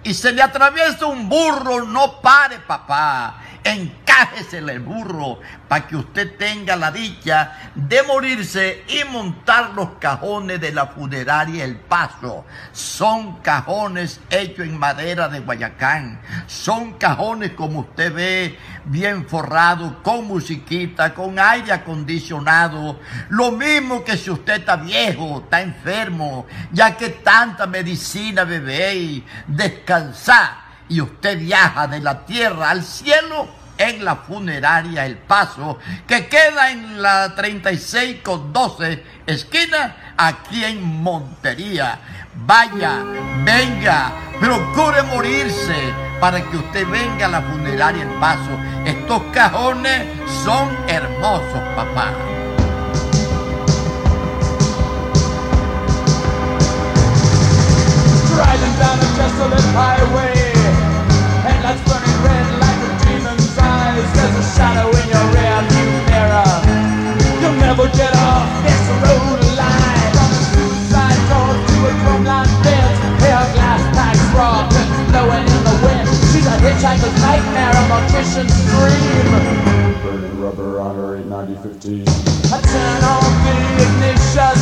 Y 0.06 0.14
se 0.14 0.32
le 0.32 0.44
atraviesa 0.44 1.08
un 1.08 1.28
burro, 1.28 1.84
no 1.84 2.22
pare, 2.22 2.60
papá. 2.60 3.42
encájesele 3.64 4.74
el 4.74 4.80
burro 4.82 5.40
para 5.68 5.88
que 5.88 5.96
usted 5.96 6.38
tenga 6.38 6.76
la 6.76 6.92
dicha 6.92 7.72
de 7.74 8.04
morirse 8.04 8.84
y 8.88 9.04
montar 9.12 9.72
los 9.72 9.94
cajones 10.00 10.62
de 10.62 10.72
la 10.72 10.86
funeraria 10.86 11.66
El 11.66 11.78
Paso. 11.78 12.46
Son 12.72 13.38
cajones 13.38 14.20
hechos 14.30 14.68
en 14.68 14.78
madera 14.78 15.28
de 15.28 15.40
Guayacán. 15.40 16.22
Son 16.46 16.94
cajones 17.00 17.54
como 17.54 17.80
usted 17.80 18.14
ve, 18.14 18.60
bien 18.86 19.28
forrados, 19.28 19.94
con 20.04 20.26
musiquita, 20.26 21.14
con 21.14 21.40
aire 21.40 21.74
acondicionado. 21.74 23.00
Lo 23.30 23.52
mismo 23.52 24.04
que 24.04 24.18
si 24.18 24.30
usted 24.30 24.60
está 24.60 24.76
viejo, 24.78 25.42
está 25.44 25.62
enfermo, 25.62 26.46
ya 26.72 26.96
que 26.96 27.10
tanta 27.10 27.66
medicina 27.68 28.44
bebé 28.44 28.96
y 28.96 29.26
descansar 29.48 30.66
y 30.88 31.02
usted 31.02 31.40
viaja 31.40 31.88
de 31.88 32.00
la 32.00 32.26
tierra 32.26 32.70
al 32.70 32.84
cielo 32.84 33.48
en 33.78 34.06
la 34.06 34.16
funeraria 34.18 35.06
El 35.06 35.18
Paso, 35.18 35.80
que 36.08 36.28
queda 36.28 36.72
en 36.72 37.02
la 37.02 37.36
36 37.36 38.22
con 38.24 38.54
12 38.54 39.04
esquina, 39.26 40.14
aquí 40.18 40.64
en 40.64 40.84
Montería. 41.04 42.00
Vaya, 42.38 43.04
venga, 43.44 44.12
procure 44.40 45.04
morirse 45.04 45.94
para 46.20 46.42
que 46.42 46.58
usted 46.58 46.88
venga 46.88 47.26
a 47.26 47.30
la 47.30 47.42
funeraria 47.42 48.04
El 48.04 48.20
Paso. 48.20 48.52
Estos 48.86 49.22
cajones 49.34 50.04
son 50.44 50.70
hermosos, 50.88 51.60
papá. 51.76 52.14
Driving 58.36 58.76
down 58.78 59.00
a 59.00 59.10
desolate 59.18 59.70
highway 59.74 60.54
Headlights 61.46 61.82
burning 61.88 62.20
red 62.22 62.48
like 62.60 62.82
a 62.84 63.06
demon's 63.06 63.58
eyes 63.58 64.14
There's 64.14 64.36
a 64.36 64.56
shadow 64.56 64.90
in 64.90 65.10
your 65.10 65.25
A 76.66 76.68
hitchhiker's 76.68 77.14
nightmare, 77.22 77.70
a 77.70 77.84
mortician's 77.94 78.58
dream 78.74 79.30
Burning 80.02 80.42
rubber 80.42 80.82
on 80.82 80.96
her 80.96 81.18
890 81.22 82.02
I 82.50 82.58
turn 82.58 83.02
on 83.06 83.30
the 83.46 83.54
ignition 83.86 84.58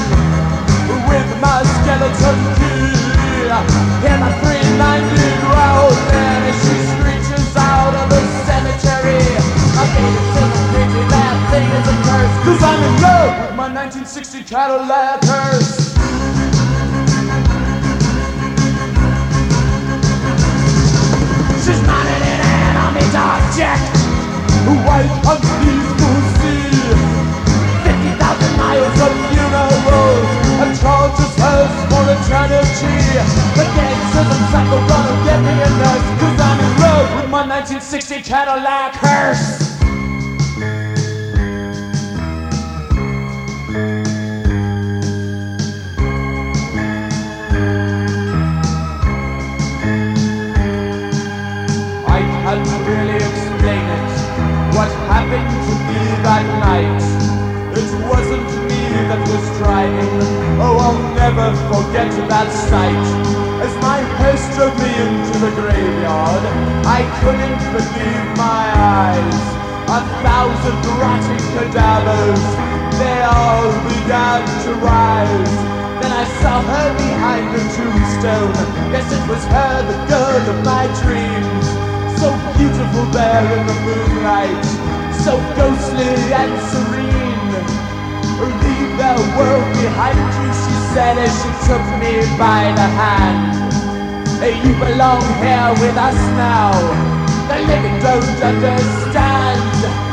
with 1.07 1.29
my 1.39 1.63
skeleton 1.63 2.39
key. 2.59 2.91
Hear 4.03 4.19
my 4.19 4.35
390 4.35 5.15
growl 5.47 5.95
then 6.11 6.43
as 6.43 6.59
she 6.59 6.75
screeches 6.91 7.55
out 7.55 7.95
of 7.95 8.11
the 8.11 8.19
cemetery. 8.51 9.23
I 9.79 9.87
think 9.95 10.11
it's 10.11 10.27
so 10.35 10.43
crazy 10.75 11.07
that 11.07 11.35
thing 11.55 11.71
is 11.71 11.87
a 11.87 11.95
curse. 12.03 12.35
Cause 12.43 12.63
I'm 12.67 12.83
in 12.83 12.95
love 12.99 13.31
with 13.47 13.55
my 13.55 13.71
1960 13.71 14.43
Cadillac 14.43 15.22
jet. 23.55 23.79
White 24.85 25.13
unpeaceful 25.31 26.17
sea. 26.39 26.73
50,000 27.83 28.57
miles 28.57 28.99
of 29.01 29.11
funerals 29.29 29.93
charges 30.83 31.33
hers 31.39 31.73
for 31.87 32.03
eternity 32.11 32.97
The 33.55 33.65
gangsters 33.75 34.29
and 34.35 34.45
psycho 34.51 34.79
gonna 34.87 35.15
get 35.23 35.39
me 35.39 35.55
a 35.61 35.69
nurse 35.79 36.07
Cause 36.19 36.39
I'm 36.39 36.59
in 36.59 36.81
love 36.81 37.07
with 37.15 37.29
my 37.29 37.47
1960 37.47 38.21
Cadillac 38.21 38.95
hearse 38.95 39.72
that 56.23 56.47
night. 56.63 57.03
It 57.75 57.89
wasn't 58.07 58.47
me 58.71 58.83
that 59.11 59.19
was 59.27 59.43
driving 59.59 60.15
Oh, 60.63 60.79
I'll 60.79 61.03
never 61.19 61.51
forget 61.67 62.07
that 62.31 62.47
sight. 62.71 63.05
As 63.59 63.73
my 63.83 63.99
hearse 64.19 64.45
drove 64.55 64.75
me 64.79 64.91
into 65.03 65.35
the 65.43 65.51
graveyard 65.59 66.43
I 66.87 67.03
couldn't 67.19 67.59
believe 67.75 68.25
my 68.39 68.63
eyes. 68.71 69.43
A 69.91 70.01
thousand 70.23 70.79
rotting 70.95 71.43
cadavers 71.51 72.45
They 72.95 73.19
all 73.27 73.67
began 73.91 74.41
to 74.63 74.71
rise. 74.79 75.55
Then 75.99 76.11
I 76.15 76.25
saw 76.39 76.63
her 76.63 76.89
behind 76.95 77.51
the 77.51 77.63
tombstone. 77.75 78.55
Yes, 78.95 79.07
it 79.11 79.23
was 79.27 79.43
her, 79.51 79.75
the 79.91 79.99
girl 80.07 80.43
of 80.55 80.59
my 80.63 80.87
dreams. 81.03 81.67
So 82.15 82.31
beautiful 82.55 83.05
there 83.11 83.43
in 83.59 83.67
the 83.67 83.77
moonlight 83.83 84.82
So 85.23 85.37
ghostly 85.55 86.33
and 86.33 86.53
serene 86.69 87.13
Leave 88.43 88.97
the 88.97 89.13
world 89.37 89.67
behind 89.79 90.19
you, 90.19 90.49
she 90.51 90.75
said 90.93 91.17
as 91.17 91.31
she 91.31 91.51
took 91.67 91.85
me 92.01 92.13
by 92.37 92.73
the 92.75 92.87
hand. 92.99 93.63
You 94.43 94.73
belong 94.75 95.21
here 95.39 95.71
with 95.79 95.95
us 95.95 96.19
now. 96.35 96.71
The 97.47 97.57
living 97.67 97.99
don't 98.03 98.43
understand. 98.51 100.03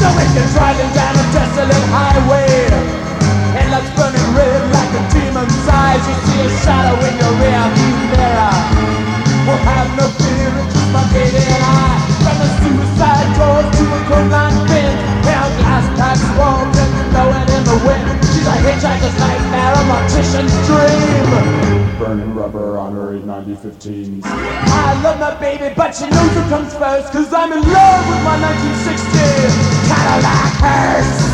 So 0.00 0.08
if 0.22 0.34
you're 0.34 0.50
driving 0.58 0.92
down 0.94 1.14
a 1.14 1.26
desolate 1.32 1.86
highway, 1.94 2.49
demon's 6.00 6.08
eyes, 6.08 6.08
you 6.08 6.14
see 6.26 6.40
a 6.40 6.50
shadow 6.62 6.96
in 7.04 7.14
your 7.18 7.34
rear 7.40 7.66
mirror. 8.10 8.56
We'll 9.46 9.56
have 9.56 9.88
no 9.96 10.06
fear, 10.20 10.50
it's 10.60 10.74
just 10.74 10.92
my 10.92 11.04
baby 11.12 11.42
and 11.42 11.64
I. 11.64 12.00
From 12.20 12.36
the 12.38 12.48
suicide 12.60 13.28
doors 13.36 13.68
to 13.76 13.82
a 13.84 14.00
bin, 14.68 14.96
glass 15.22 15.86
packs 15.98 16.22
and 16.22 16.92
blowing 17.10 17.48
in 17.48 17.64
the 17.64 17.78
wind. 17.86 18.24
She's 18.30 18.46
a 18.46 18.56
hitchhiker's 18.60 19.16
nightmare, 19.18 19.72
a 19.72 19.82
mortician's 19.88 20.54
dream. 20.66 21.98
Burning 21.98 22.34
rubber 22.34 22.78
on 22.78 22.94
her 22.94 23.14
890 23.16 23.68
15s. 23.68 24.22
I 24.24 25.00
love 25.02 25.20
my 25.20 25.34
baby, 25.40 25.72
but 25.76 25.94
she 25.94 26.08
knows 26.08 26.32
who 26.32 26.42
comes 26.48 26.74
first, 26.74 27.12
cause 27.12 27.32
I'm 27.32 27.52
in 27.52 27.60
love 27.60 28.08
with 28.08 28.22
my 28.24 28.40
1960 28.40 29.88
Cadillac 29.88 30.52
hearse. 30.60 31.29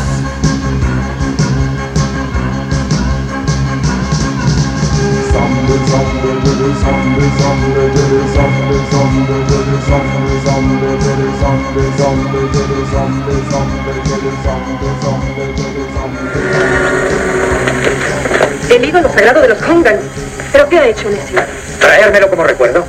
El 18.69 18.85
ídolo 18.85 19.09
sagrado 19.09 19.41
de 19.41 19.47
los 19.49 19.61
Hongans. 19.61 20.03
¿Pero 20.51 20.69
qué 20.69 20.79
ha 20.79 20.87
hecho, 20.87 21.09
necio? 21.09 21.39
Traérmelo 21.79 22.29
como 22.29 22.43
recuerdo. 22.43 22.85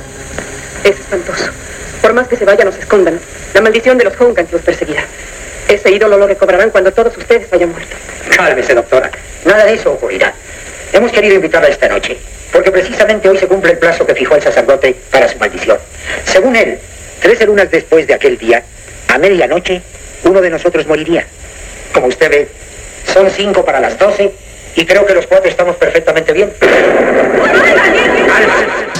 Es 0.83 0.99
espantoso. 0.99 1.51
Por 2.01 2.13
más 2.13 2.27
que 2.27 2.35
se 2.35 2.45
vayan 2.45 2.67
o 2.67 2.71
se 2.71 2.79
escondan, 2.79 3.19
la 3.53 3.61
maldición 3.61 3.97
de 3.97 4.05
los 4.05 4.19
Hongans 4.19 4.51
los 4.51 4.61
perseguirá. 4.61 5.03
Ese 5.67 5.91
ídolo 5.91 6.17
lo 6.17 6.27
recobrarán 6.27 6.71
cuando 6.71 6.91
todos 6.91 7.15
ustedes 7.17 7.51
hayan 7.53 7.69
muerto. 7.71 7.95
Cálmese, 8.35 8.73
doctora. 8.73 9.11
Nada 9.45 9.65
de 9.65 9.73
eso 9.73 9.91
ocurrirá. 9.91 10.33
Hemos 10.93 11.11
querido 11.11 11.35
invitarla 11.35 11.67
esta 11.67 11.87
noche, 11.87 12.17
porque 12.51 12.71
precisamente 12.71 13.29
hoy 13.29 13.37
se 13.37 13.47
cumple 13.47 13.73
el 13.73 13.77
plazo 13.77 14.05
que 14.05 14.15
fijó 14.15 14.35
el 14.35 14.41
sacerdote 14.41 14.95
para 15.11 15.27
su 15.27 15.37
maldición. 15.37 15.77
Según 16.25 16.55
él, 16.55 16.79
trece 17.21 17.45
lunas 17.45 17.69
después 17.69 18.07
de 18.07 18.13
aquel 18.13 18.37
día, 18.37 18.63
a 19.07 19.17
medianoche, 19.17 19.81
uno 20.23 20.41
de 20.41 20.49
nosotros 20.49 20.87
moriría. 20.87 21.25
Como 21.93 22.07
usted 22.07 22.29
ve, 22.29 22.47
son 23.13 23.29
cinco 23.29 23.65
para 23.65 23.79
las 23.79 23.97
doce 23.97 24.31
y 24.75 24.85
creo 24.85 25.05
que 25.05 25.13
los 25.13 25.27
cuatro 25.27 25.49
estamos 25.49 25.75
perfectamente 25.75 26.33
bien. 26.33 26.51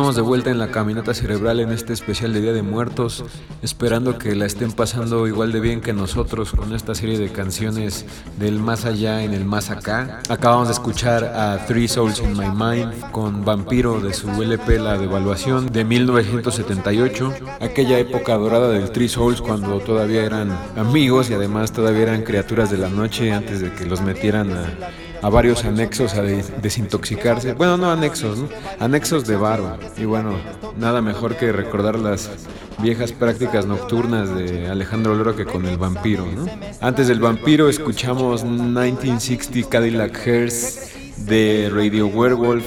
estamos 0.00 0.16
de 0.16 0.22
vuelta 0.22 0.48
en 0.48 0.58
la 0.58 0.70
caminata 0.70 1.12
cerebral 1.12 1.60
en 1.60 1.72
este 1.72 1.92
especial 1.92 2.32
de 2.32 2.40
Día 2.40 2.54
de 2.54 2.62
Muertos, 2.62 3.22
esperando 3.60 4.16
que 4.16 4.34
la 4.34 4.46
estén 4.46 4.72
pasando 4.72 5.26
igual 5.26 5.52
de 5.52 5.60
bien 5.60 5.82
que 5.82 5.92
nosotros 5.92 6.52
con 6.52 6.74
esta 6.74 6.94
serie 6.94 7.18
de 7.18 7.30
canciones 7.30 8.06
del 8.38 8.60
más 8.60 8.86
allá 8.86 9.22
en 9.22 9.34
el 9.34 9.44
más 9.44 9.68
acá. 9.68 10.22
Acabamos 10.30 10.68
de 10.68 10.72
escuchar 10.72 11.22
a 11.24 11.66
Three 11.66 11.86
Souls 11.86 12.18
in 12.20 12.32
My 12.32 12.46
Mind 12.48 13.10
con 13.10 13.44
Vampiro 13.44 14.00
de 14.00 14.14
su 14.14 14.30
LP 14.42 14.78
La 14.78 14.96
Devaluación 14.96 15.70
de 15.70 15.84
1978, 15.84 17.34
aquella 17.60 17.98
época 17.98 18.38
dorada 18.38 18.70
del 18.70 18.92
Three 18.92 19.10
Souls 19.10 19.42
cuando 19.42 19.80
todavía 19.80 20.24
eran 20.24 20.50
amigos 20.78 21.28
y 21.28 21.34
además 21.34 21.72
todavía 21.72 22.04
eran 22.04 22.22
criaturas 22.22 22.70
de 22.70 22.78
la 22.78 22.88
noche 22.88 23.32
antes 23.32 23.60
de 23.60 23.70
que 23.74 23.84
los 23.84 24.00
metieran 24.00 24.50
a 24.50 24.64
a 25.22 25.28
varios 25.28 25.64
anexos 25.64 26.14
a 26.14 26.22
de- 26.22 26.44
desintoxicarse. 26.62 27.54
Bueno, 27.54 27.76
no 27.76 27.90
anexos, 27.90 28.38
¿no? 28.38 28.48
Anexos 28.78 29.26
de 29.26 29.36
barba. 29.36 29.78
Y 29.96 30.04
bueno, 30.04 30.34
nada 30.78 31.00
mejor 31.02 31.36
que 31.36 31.52
recordar 31.52 31.98
las 31.98 32.30
viejas 32.78 33.12
prácticas 33.12 33.66
nocturnas 33.66 34.34
de 34.34 34.68
Alejandro 34.68 35.14
Lora 35.14 35.34
que 35.34 35.44
con 35.44 35.66
el 35.66 35.76
vampiro, 35.76 36.26
¿no? 36.26 36.46
Antes 36.80 37.08
del 37.08 37.20
vampiro 37.20 37.68
escuchamos 37.68 38.44
1960 38.44 39.68
Cadillac 39.68 40.16
Hearse 40.26 41.14
de 41.18 41.70
Radio 41.72 42.06
Werewolf. 42.06 42.64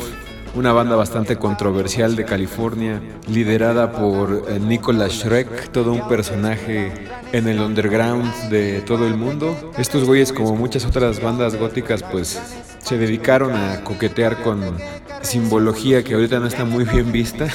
Una 0.56 0.72
banda 0.72 0.96
bastante 0.96 1.38
controversial 1.38 2.16
de 2.16 2.26
California, 2.26 3.02
liderada 3.28 3.92
por 3.92 4.46
eh, 4.48 4.60
Nicholas 4.60 5.14
Shrek, 5.14 5.70
todo 5.72 5.92
un 5.94 6.08
personaje 6.08 6.92
en 7.32 7.48
el 7.48 7.60
underground 7.60 8.32
de 8.50 8.82
todo 8.82 9.08
el 9.08 9.16
mundo. 9.16 9.72
Estos 9.80 10.04
güeyes, 10.06 10.32
como 10.32 10.56
muchas 10.56 10.86
otras 10.86 11.20
bandas 11.20 11.56
góticas, 11.56 12.04
pues 12.04 12.40
se 12.78 12.98
dedicaron 13.00 13.56
a 13.56 13.84
coquetear 13.84 14.44
con 14.44 14.78
simbología 15.24 16.04
que 16.04 16.14
ahorita 16.14 16.40
no 16.40 16.46
está 16.46 16.66
muy 16.66 16.84
bien 16.84 17.12
vista. 17.12 17.48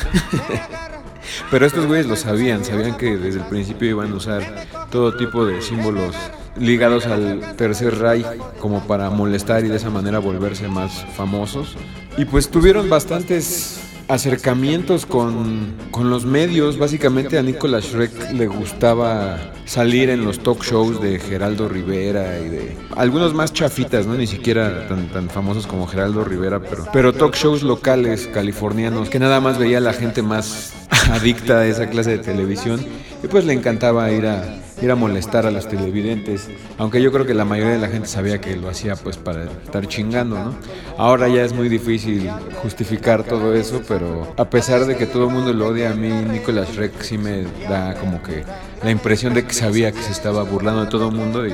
Pero 1.53 1.66
estos 1.66 1.86
güeyes 1.86 2.07
lo 2.07 2.16
sabían, 2.16 2.64
sabían 2.64 2.96
que 2.96 3.16
desde 3.16 3.38
el 3.38 3.46
principio 3.46 3.90
iban 3.90 4.12
a 4.12 4.16
usar 4.16 4.42
todo 4.90 5.16
tipo 5.16 5.46
de 5.46 5.62
símbolos 5.62 6.16
ligados 6.59 7.06
al 7.06 7.56
Tercer 7.56 7.98
Reich 7.98 8.26
como 8.61 8.86
para 8.86 9.11
molestar 9.11 9.64
y 9.64 9.68
de 9.68 9.76
esa 9.76 9.90
manera 9.90 10.18
volverse 10.18 10.68
más 10.68 11.04
famosos. 11.14 11.76
Y 12.16 12.24
pues 12.24 12.48
tuvieron 12.48 12.88
bastantes 12.88 13.80
acercamientos 14.09 15.06
con, 15.06 15.74
con 15.90 16.11
los 16.11 16.24
medios. 16.24 16.78
Básicamente 16.78 17.38
a 17.38 17.42
Nicolas 17.42 17.84
Shrek 17.84 18.32
le 18.32 18.46
gustaba 18.46 19.52
salir 19.66 20.09
en 20.11 20.24
los 20.24 20.40
talk 20.40 20.64
shows 20.64 21.00
de 21.00 21.18
Geraldo 21.18 21.68
Rivera 21.68 22.38
y 22.40 22.48
de 22.48 22.76
algunos 22.96 23.34
más 23.34 23.52
chafitas, 23.52 24.06
¿no? 24.06 24.14
Ni 24.14 24.26
siquiera 24.26 24.88
tan, 24.88 25.09
tan 25.09 25.28
famosos 25.28 25.66
como 25.66 25.86
Geraldo 25.86 26.24
Rivera, 26.24 26.61
pero, 26.61 26.86
pero 26.92 27.12
talk 27.12 27.36
shows 27.36 27.62
locales 27.62 28.28
californianos 28.32 29.11
que 29.11 29.18
nada 29.18 29.40
más 29.40 29.59
veía 29.59 29.80
la 29.80 29.92
gente 29.92 30.22
más 30.22 30.72
adicta 31.12 31.61
a 31.61 31.66
esa 31.66 31.88
clase 31.90 32.12
de 32.12 32.18
televisión 32.18 32.80
y 33.22 33.28
pues 33.28 33.44
le 33.44 33.52
encantaba 33.52 34.11
ir 34.11 34.26
a 34.26 34.59
ir 34.81 34.91
a 34.91 34.95
molestar 34.95 35.47
a 35.47 35.51
los 35.51 35.68
televidentes, 35.68 36.49
aunque 36.79 37.03
yo 37.03 37.12
creo 37.12 37.26
que 37.26 37.35
la 37.35 37.45
mayoría 37.45 37.72
de 37.72 37.79
la 37.79 37.89
gente 37.89 38.09
sabía 38.09 38.41
que 38.41 38.57
lo 38.57 38.68
hacía 38.68 38.97
pues 38.97 39.16
para 39.16 39.45
estar 39.45 39.87
chingando, 39.87 40.37
¿no? 40.37 40.55
Ahora 40.97 41.29
ya 41.29 41.43
es 41.43 41.53
muy 41.53 41.68
difícil 41.68 42.31
justificar 42.62 43.24
todo 43.24 43.55
eso, 43.55 43.83
pero 43.87 44.33
a 44.37 44.49
pesar 44.51 44.87
de 44.87 44.97
que 44.97 45.07
todo 45.07 45.29
el 45.29 45.35
mundo 45.35 45.53
lo 45.53 45.68
odia, 45.68 45.91
a 45.91 45.95
mí 45.95 46.09
Nicolas 46.09 46.70
Shrek 46.72 47.01
sí 47.03 47.18
me 47.18 47.45
da 47.68 47.95
como 47.95 48.22
que 48.22 48.45
la 48.83 48.91
impresión 48.91 49.35
de 49.35 49.45
que 49.45 49.55
sabía 49.55 49.93
que 49.93 50.03
se 50.03 50.12
estaba 50.12 50.43
burlando 50.43 50.85
de 50.85 50.91
todo 50.91 51.09
el 51.09 51.14
mundo 51.14 51.47
y, 51.47 51.53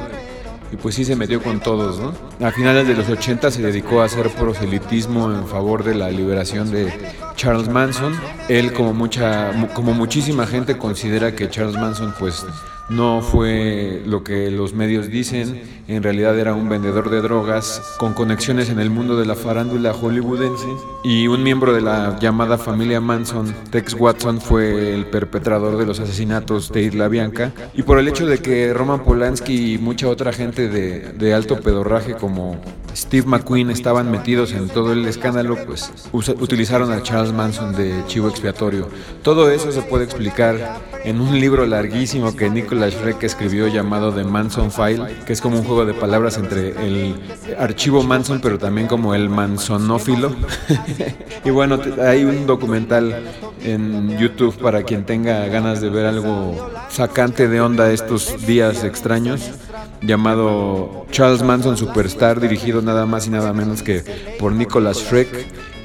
y 0.72 0.77
pues 0.77 0.95
sí 0.95 1.05
se 1.05 1.16
metió 1.16 1.43
con 1.43 1.61
todos, 1.61 1.99
¿no? 2.01 2.12
A 2.47 2.51
finales 2.51 2.87
de 2.87 2.95
los 2.95 3.09
80 3.09 3.51
se 3.51 3.62
dedicó 3.62 4.03
a 4.03 4.07
hacer 4.07 4.29
proselitismo 4.31 5.33
en 5.33 5.47
favor 5.47 5.85
de 5.85 5.95
la 5.95 6.11
liberación 6.11 6.70
de 6.70 6.93
Charles 7.37 7.68
Manson. 7.68 8.14
Él 8.49 8.72
como 8.72 8.93
mucha 8.93 9.53
como 9.75 9.93
muchísima 9.93 10.47
gente 10.47 10.77
considera 10.77 11.35
que 11.35 11.49
Charles 11.49 11.77
Manson 11.77 12.14
pues 12.18 12.45
no 12.89 13.22
fue 13.22 14.03
lo 14.07 14.22
que 14.22 14.51
los 14.51 14.74
medios 14.74 15.09
dicen, 15.09 15.62
en 15.89 16.03
realidad 16.03 16.39
era 16.39 16.55
un 16.55 16.68
vendedor 16.68 17.11
de 17.11 17.20
drogas 17.22 17.82
con 17.99 18.12
conexiones 18.12 18.68
en 18.68 18.78
el 18.78 18.91
mundo 18.91 19.16
de 19.16 19.26
la 19.26 19.35
farándula 19.35 19.93
hollywoodense. 19.93 20.68
Y 21.03 21.26
un 21.26 21.43
miembro 21.43 21.72
de 21.72 21.80
la 21.80 22.18
llamada 22.18 22.59
familia 22.59 23.01
Manson, 23.01 23.55
Tex 23.70 23.95
Watson, 23.95 24.41
fue 24.41 24.95
el 24.95 25.07
perpetrador 25.07 25.78
de 25.78 25.87
los 25.87 26.01
asesinatos 26.01 26.72
de 26.72 26.82
Isla 26.82 27.09
Bianca. 27.09 27.53
Y 27.74 27.82
por 27.82 27.99
el 27.99 28.09
hecho 28.09 28.26
de 28.26 28.39
que 28.39 28.72
Roman 28.74 29.03
Polanski 29.03 29.74
y 29.74 29.78
mucha 29.78 30.09
otra 30.09 30.32
gente 30.32 30.68
de, 30.68 31.12
de 31.12 31.35
alto 31.35 31.61
pedorraje 31.61 32.14
como 32.14 32.61
Steve 32.95 33.26
McQueen 33.26 33.70
estaban 33.70 34.11
metidos 34.11 34.53
en 34.53 34.68
todo 34.68 34.92
el 34.92 35.07
escándalo, 35.07 35.57
pues 35.66 35.92
utilizaron 36.12 36.92
a 36.92 37.03
Charles 37.03 37.32
Manson 37.32 37.74
de 37.74 38.05
chivo 38.07 38.28
expiatorio. 38.28 38.88
Todo 39.22 39.51
eso 39.51 39.72
se 39.72 39.82
puede 39.82 40.05
explicar 40.05 40.80
en 41.05 41.20
un 41.20 41.38
libro 41.38 41.66
larguísimo 41.66 42.36
que 42.36 42.49
Nicholas 42.49 42.95
Shrek 42.95 43.22
escribió 43.24 43.66
llamado 43.68 44.12
The 44.12 44.24
Manson 44.24 44.70
File, 44.70 45.16
que 45.26 45.32
es 45.32 45.40
como 45.40 45.59
un 45.59 45.64
juego 45.64 45.84
de 45.84 45.95
palabras 45.95 46.38
entre 46.38 46.70
el 46.86 47.14
archivo 47.59 48.03
Manson, 48.03 48.40
pero 48.40 48.59
también 48.59 48.86
como 48.86 49.14
el 49.14 49.28
mansonófilo. 49.28 50.34
y 51.45 51.51
bueno, 51.51 51.80
hay 52.03 52.24
un 52.24 52.47
documental 52.47 53.22
en 53.62 54.18
YouTube 54.18 54.57
para 54.59 54.82
quien 54.82 55.05
tenga 55.05 55.47
ganas 55.47 55.80
de 55.80 55.90
ver 55.90 56.07
algo 56.07 56.70
sacante 56.90 57.49
de 57.49 57.61
onda 57.61 57.90
estos 57.90 58.47
días 58.47 58.84
extraños 58.84 59.51
llamado 60.03 61.07
Charles 61.11 61.42
Manson 61.42 61.76
Superstar, 61.76 62.40
dirigido 62.40 62.82
nada 62.82 63.07
más 63.07 63.26
y 63.26 63.30
nada 63.30 63.53
menos 63.53 63.82
que 63.82 64.05
por 64.38 64.53
Nicholas 64.53 64.99
Shrek, 64.99 65.28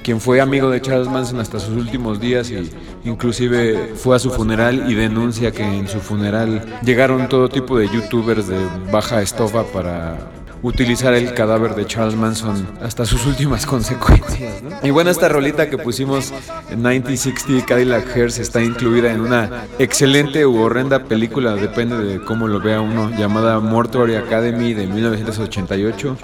quien 0.03 0.19
fue 0.19 0.41
amigo 0.41 0.69
de 0.69 0.81
Charles 0.81 1.07
Manson 1.07 1.39
hasta 1.39 1.59
sus 1.59 1.75
últimos 1.75 2.19
días 2.19 2.49
y 2.51 2.69
inclusive 3.05 3.93
fue 3.95 4.15
a 4.15 4.19
su 4.19 4.31
funeral 4.31 4.85
y 4.89 4.95
denuncia 4.95 5.51
que 5.51 5.63
en 5.63 5.87
su 5.87 5.99
funeral 5.99 6.79
llegaron 6.83 7.29
todo 7.29 7.49
tipo 7.49 7.77
de 7.77 7.87
youtubers 7.89 8.47
de 8.47 8.57
baja 8.91 9.21
estofa 9.21 9.63
para 9.63 10.17
utilizar 10.61 11.13
el 11.13 11.33
cadáver 11.33 11.75
de 11.75 11.85
Charles 11.85 12.15
Manson 12.15 12.67
hasta 12.81 13.05
sus 13.05 13.25
últimas 13.25 13.65
consecuencias. 13.65 14.61
Y 14.83 14.89
bueno, 14.89 15.09
esta 15.09 15.29
rolita 15.29 15.69
que 15.69 15.77
pusimos 15.77 16.33
en 16.69 16.81
1960 16.81 17.65
Cadillac 17.65 18.15
Hearse 18.15 18.41
está 18.41 18.61
incluida 18.61 19.11
en 19.11 19.21
una 19.21 19.65
excelente 19.79 20.45
u 20.45 20.57
horrenda 20.59 21.03
película, 21.03 21.55
depende 21.55 21.97
de 21.97 22.21
cómo 22.21 22.47
lo 22.47 22.59
vea 22.59 22.81
uno, 22.81 23.09
llamada 23.17 23.59
Mortuary 23.59 24.15
Academy 24.15 24.73
de 24.73 24.87
1988 24.87 26.17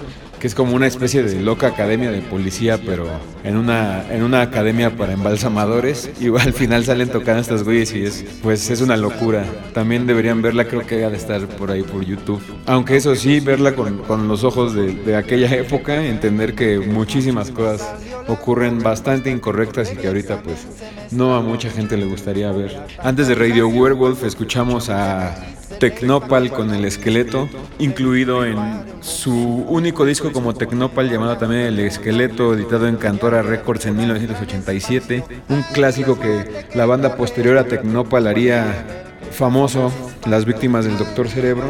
es 0.46 0.54
como 0.54 0.76
una 0.76 0.86
especie 0.86 1.24
de 1.24 1.40
loca 1.40 1.66
academia 1.66 2.10
de 2.10 2.20
policía, 2.20 2.78
pero 2.78 3.08
en 3.42 3.56
una, 3.56 4.04
en 4.12 4.22
una 4.22 4.42
academia 4.42 4.96
para 4.96 5.12
embalsamadores. 5.12 6.10
Y 6.20 6.28
al 6.28 6.52
final 6.52 6.84
salen 6.84 7.08
tocando 7.08 7.40
estas 7.40 7.62
güeyes 7.62 7.94
y 7.94 8.04
es, 8.04 8.24
pues 8.42 8.70
es 8.70 8.80
una 8.80 8.96
locura. 8.96 9.44
También 9.74 10.06
deberían 10.06 10.40
verla, 10.40 10.66
creo 10.66 10.86
que 10.86 11.04
ha 11.04 11.10
de 11.10 11.16
estar 11.16 11.46
por 11.46 11.70
ahí 11.70 11.82
por 11.82 12.04
YouTube. 12.04 12.40
Aunque 12.66 12.96
eso 12.96 13.14
sí, 13.14 13.40
verla 13.40 13.74
con, 13.74 13.98
con 13.98 14.28
los 14.28 14.44
ojos 14.44 14.74
de, 14.74 14.94
de 14.94 15.16
aquella 15.16 15.54
época, 15.54 16.04
entender 16.04 16.54
que 16.54 16.78
muchísimas 16.78 17.50
cosas 17.50 17.86
ocurren 18.28 18.78
bastante 18.82 19.30
incorrectas 19.30 19.92
y 19.92 19.96
que 19.96 20.08
ahorita 20.08 20.42
pues 20.42 20.66
no 21.10 21.34
a 21.36 21.40
mucha 21.40 21.70
gente 21.70 21.96
le 21.96 22.06
gustaría 22.06 22.50
ver. 22.52 22.76
Antes 23.02 23.28
de 23.28 23.34
Radio 23.34 23.68
Werewolf 23.68 24.24
escuchamos 24.24 24.88
a 24.90 25.34
Tecnopal 25.78 26.50
con 26.50 26.74
el 26.74 26.84
esqueleto, 26.84 27.48
incluido 27.78 28.44
en 28.44 28.56
su 29.00 29.34
único 29.68 30.04
disco 30.04 30.32
como 30.32 30.54
Tecnopal 30.54 31.10
llamado 31.10 31.36
también 31.36 31.62
El 31.62 31.78
Esqueleto, 31.80 32.54
editado 32.54 32.88
en 32.88 32.96
Cantora 32.96 33.42
Records 33.42 33.86
en 33.86 33.96
1987, 33.96 35.24
un 35.48 35.62
clásico 35.74 36.18
que 36.18 36.66
la 36.74 36.86
banda 36.86 37.16
posterior 37.16 37.58
a 37.58 37.64
Tecnopal 37.64 38.26
haría 38.26 38.86
famoso, 39.30 39.92
Las 40.26 40.44
víctimas 40.44 40.84
del 40.84 40.98
Doctor 40.98 41.28
Cerebro. 41.28 41.66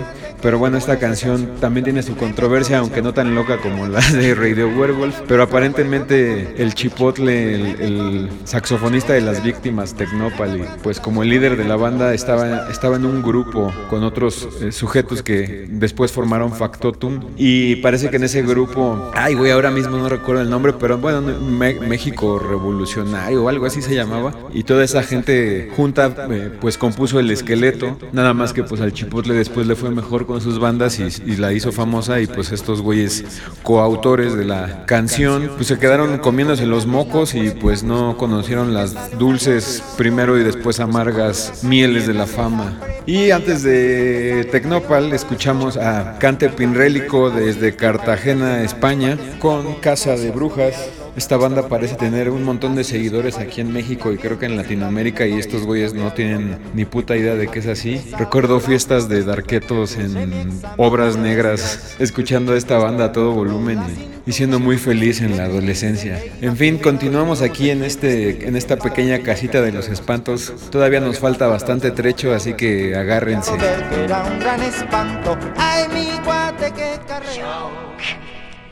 Pero 0.47 0.61
bueno, 0.61 0.79
esta 0.79 0.97
canción 1.01 1.57
también 1.61 1.83
tiene 1.83 2.05
su 2.05 2.15
controversia, 2.15 2.79
aunque 2.79 3.03
no 3.03 3.13
tan 3.13 3.35
loca 3.35 3.57
como 3.59 3.89
la 3.89 3.99
de 4.13 4.33
Radio 4.33 4.69
Werewolf. 4.69 5.23
Pero 5.27 5.43
aparentemente 5.43 6.55
el 6.63 6.73
chipotle, 6.73 7.73
el, 7.85 8.29
saxofonista 8.45 9.13
de 9.15 9.23
las 9.23 9.43
víctimas, 9.43 9.95
Tecnopal, 9.95 10.59
y 10.61 10.65
pues 10.85 11.01
como 11.01 11.25
el 11.25 11.31
líder 11.31 11.57
de 11.57 11.65
la 11.65 11.75
banda, 11.75 12.15
estaba, 12.15 12.71
estaba 12.71 12.95
en 12.95 13.07
un 13.07 13.25
grupo 13.25 13.73
con 13.91 14.05
otros 14.05 14.49
eh, 14.63 14.71
sujetos 14.71 15.21
que 15.25 15.67
después 15.69 16.13
formaron 16.13 16.53
Factotum. 16.53 17.23
Y 17.37 17.77
parece 17.83 18.09
que 18.09 18.15
en 18.15 18.23
ese 18.23 18.43
grupo, 18.43 19.11
ay, 19.17 19.35
güey, 19.35 19.51
ahora 19.51 19.73
mismo 19.73 19.97
no 19.97 20.09
recuerdo 20.09 20.43
el 20.43 20.49
nombre, 20.49 20.75
pero 20.75 20.97
bueno, 20.97 21.23
Me- 21.23 21.81
México 21.81 22.39
Revolucionario 22.39 23.43
o 23.43 23.49
algo 23.49 23.67
así 23.67 23.83
se 23.83 23.97
llamaba. 23.97 24.33
Y 24.55 24.63
toda 24.63 24.85
esa 24.85 25.03
gente 25.03 25.73
junta, 25.75 26.15
eh, 26.31 26.53
pues 26.61 26.79
compuso 26.79 27.19
el 27.19 27.33
esqueleto. 27.33 27.99
Nada 28.13 28.33
más 28.33 28.53
que 28.53 28.63
pues 28.63 28.81
al 28.81 28.93
chipotle 28.93 29.35
después 29.35 29.67
le 29.67 29.75
fue 29.75 29.91
mejor 29.91 30.25
con 30.25 30.36
sus 30.41 30.59
bandas 30.59 30.99
y, 30.99 31.05
y 31.27 31.37
la 31.37 31.53
hizo 31.53 31.73
famosa. 31.73 32.21
Y 32.21 32.27
pues 32.27 32.53
estos 32.53 32.83
güeyes 32.83 33.25
coautores 33.63 34.35
de 34.35 34.45
la 34.45 34.85
canción, 34.87 35.51
pues 35.57 35.69
se 35.69 35.79
quedaron 35.79 36.19
comiéndose 36.19 36.67
los 36.67 36.87
mocos 36.87 37.35
y 37.35 37.51
pues 37.51 37.83
no 37.83 38.17
conocieron 38.17 38.75
las 38.75 39.19
dulces 39.19 39.83
primero 39.97 40.39
y 40.39 40.45
después 40.45 40.81
amargas 40.81 41.65
mieles 41.65 42.07
de 42.07 42.15
la 42.15 42.27
fama. 42.27 42.79
Y 43.07 43.31
antes 43.31 43.63
de 43.63 44.49
Tecnopal 44.51 45.13
escuchamos 45.13 45.77
a 45.77 46.19
Cante 46.19 46.49
Pinrélico 46.49 47.31
desde 47.31 47.77
Cartagena, 47.77 48.63
España, 48.63 49.17
con 49.39 49.75
Casa 49.75 50.17
de 50.17 50.31
Brujas. 50.31 50.75
Esta 51.17 51.37
banda 51.37 51.69
parece 51.69 51.97
tener 51.97 52.29
un 52.29 52.45
montón 52.45 52.75
de 52.77 52.85
seguidores 52.85 53.39
aquí 53.39 53.61
en 53.63 53.73
México 53.73 54.13
y 54.13 54.19
creo 54.19 54.39
que 54.39 54.47
en 54.47 54.57
Latinoamérica 54.57 55.27
y 55.27 55.35
estos 55.35 55.65
güeyes 55.65 55.95
no 55.95 56.13
tienen 56.13 56.59
ni 56.75 56.85
puta 56.85 57.17
idea 57.17 57.35
de 57.35 57.49
que 57.49 57.61
es 57.61 57.67
así. 57.67 58.01
Recuerdo 58.19 58.61
fiestas 58.61 59.09
de 59.09 59.25
darquetos 59.25 59.97
en 59.97 60.61
obras 60.77 61.17
negras 61.17 61.97
escuchando 61.99 62.53
a 62.53 62.57
esta 62.57 62.79
banda 62.79 63.07
a 63.07 63.13
todo 63.13 63.33
volumen 63.33 63.81
y, 64.27 64.31
y 64.31 64.33
siendo 64.33 64.61
muy 64.61 64.77
feliz 64.77 65.23
en 65.23 65.37
la 65.37 65.45
adolescencia. 65.45 66.21
En 66.43 66.57
fin, 66.57 66.79
continuamos 66.79 67.41
aquí 67.41 67.71
en, 67.71 67.83
este, 67.83 68.47
en 68.47 68.55
esta 68.55 68.77
pequeña 68.77 69.21
casita 69.21 69.63
de 69.63 69.73
los 69.73 69.89
espantos. 69.89 70.53
Todavía 70.71 71.01
nos 71.01 71.19
falta 71.19 71.47
bastante 71.47 71.93
trecho, 71.93 72.35
así 72.35 72.55
que 72.55 72.95
agárrense. 72.95 73.53
que 73.57 74.05
era 74.05 74.23
un 74.25 74.39
gran 74.39 74.63
espanto. 74.63 75.39
Ay, 75.57 75.85
mi 75.95 76.25
guate 76.25 76.73
que 76.73 76.99
carrera. 77.07 77.71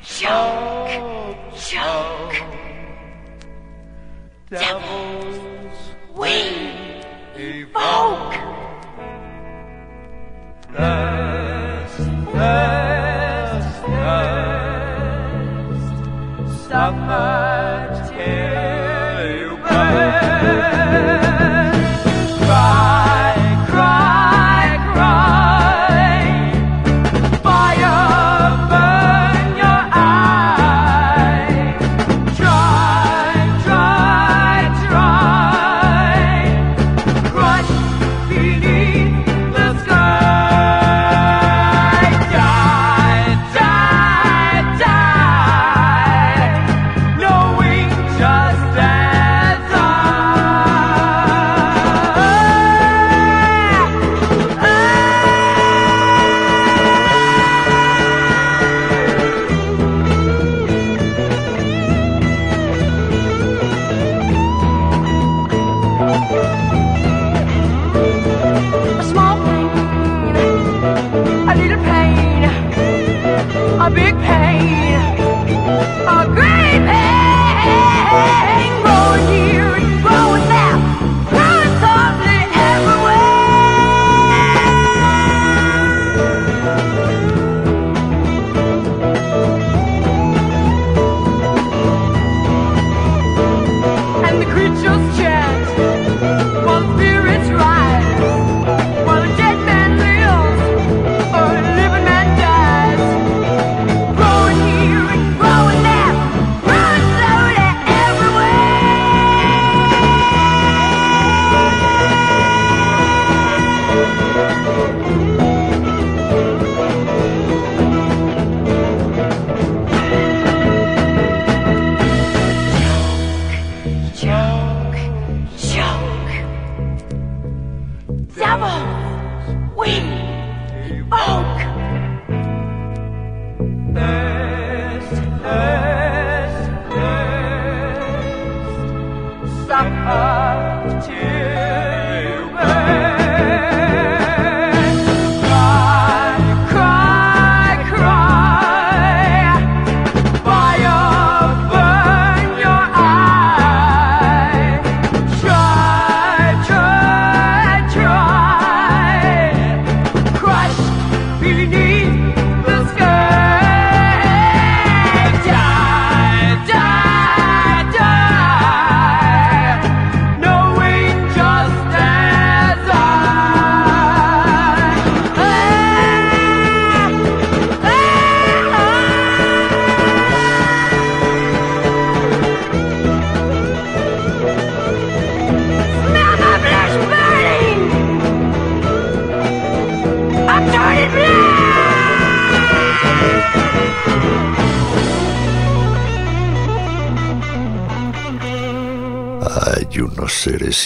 Shock, 0.07 1.54
Devil's 4.49 5.77
wing 6.15 7.03
evoke. 7.35 8.35
Thirst, 10.73 11.97
thirst, 12.33 13.81
thirst. 13.87 14.29
Suffer 16.69 17.64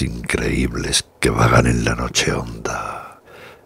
increíbles 0.02 1.06
que 1.18 1.30
vagan 1.30 1.66
en 1.66 1.84
la 1.84 1.94
noche 1.94 2.32
honda, 2.32 3.20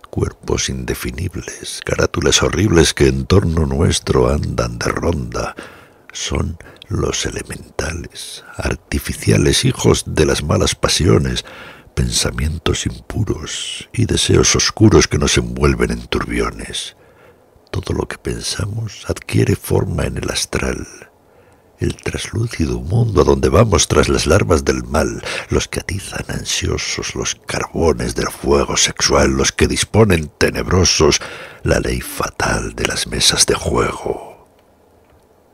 cuerpos 0.09 0.68
indefinibles, 0.68 1.81
carátulas 1.85 2.43
horribles 2.43 2.95
que 2.95 3.09
en 3.09 3.27
torno 3.27 3.66
nuestro 3.66 4.31
andan 4.31 4.79
de 4.79 4.89
ronda. 4.89 5.57
Son 6.12 6.59
los 6.89 7.27
elementales, 7.27 8.45
artificiales 8.57 9.64
hijos 9.64 10.05
de 10.07 10.25
las 10.25 10.43
malas 10.45 10.75
pasiones, 10.75 11.45
pensamientos 11.95 12.87
impuros 12.87 13.89
y 13.93 14.07
deseos 14.07 14.55
oscuros 14.55 15.09
que 15.09 15.18
nos 15.18 15.37
envuelven 15.39 15.91
en 15.91 16.07
turbiones. 16.07 16.97
Todo 17.70 17.95
lo 17.95 18.07
que 18.07 18.18
pensamos 18.18 19.05
adquiere 19.09 19.57
forma 19.57 20.05
en 20.05 20.18
el 20.18 20.31
astral 20.31 20.87
el 21.83 21.97
traslúcido 21.97 22.80
mundo 22.80 23.24
donde 23.24 23.49
vamos 23.49 23.89
tras 23.89 24.09
las 24.09 24.26
larvas 24.26 24.64
del 24.64 24.85
mal, 24.85 25.22
los 25.51 25.68
que 25.68 25.80
atizan 25.80 26.24
ansiosos 26.28 27.14
los 27.14 27.35
carbones 27.35 28.14
del 28.14 28.28
fuego 28.28 28.76
sexual, 28.76 29.33
los 29.33 29.53
que 29.53 29.66
disponen 29.66 30.30
tenebrosos 30.39 31.20
la 31.62 31.80
ley 31.80 32.01
fatal 32.01 32.74
de 32.74 32.87
las 32.87 33.07
mesas 33.07 33.47
de 33.47 33.55
juego, 33.55 34.49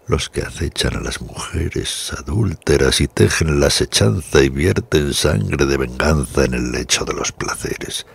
los 0.07 0.29
que 0.29 0.43
acechan 0.43 0.97
a 0.97 1.01
las 1.01 1.21
mujeres 1.21 2.13
adúlteras 2.19 3.01
y 3.01 3.09
tejen 3.09 3.61
la 3.61 3.67
acechanza 3.69 4.43
y 4.43 4.49
vierten 4.49 5.15
sangre 5.15 5.67
de 5.67 5.77
venganza 5.77 6.45
en 6.45 6.55
el 6.55 6.73
lecho 6.73 7.05
de 7.05 7.15
los 7.15 7.33
placeres, 7.33 8.07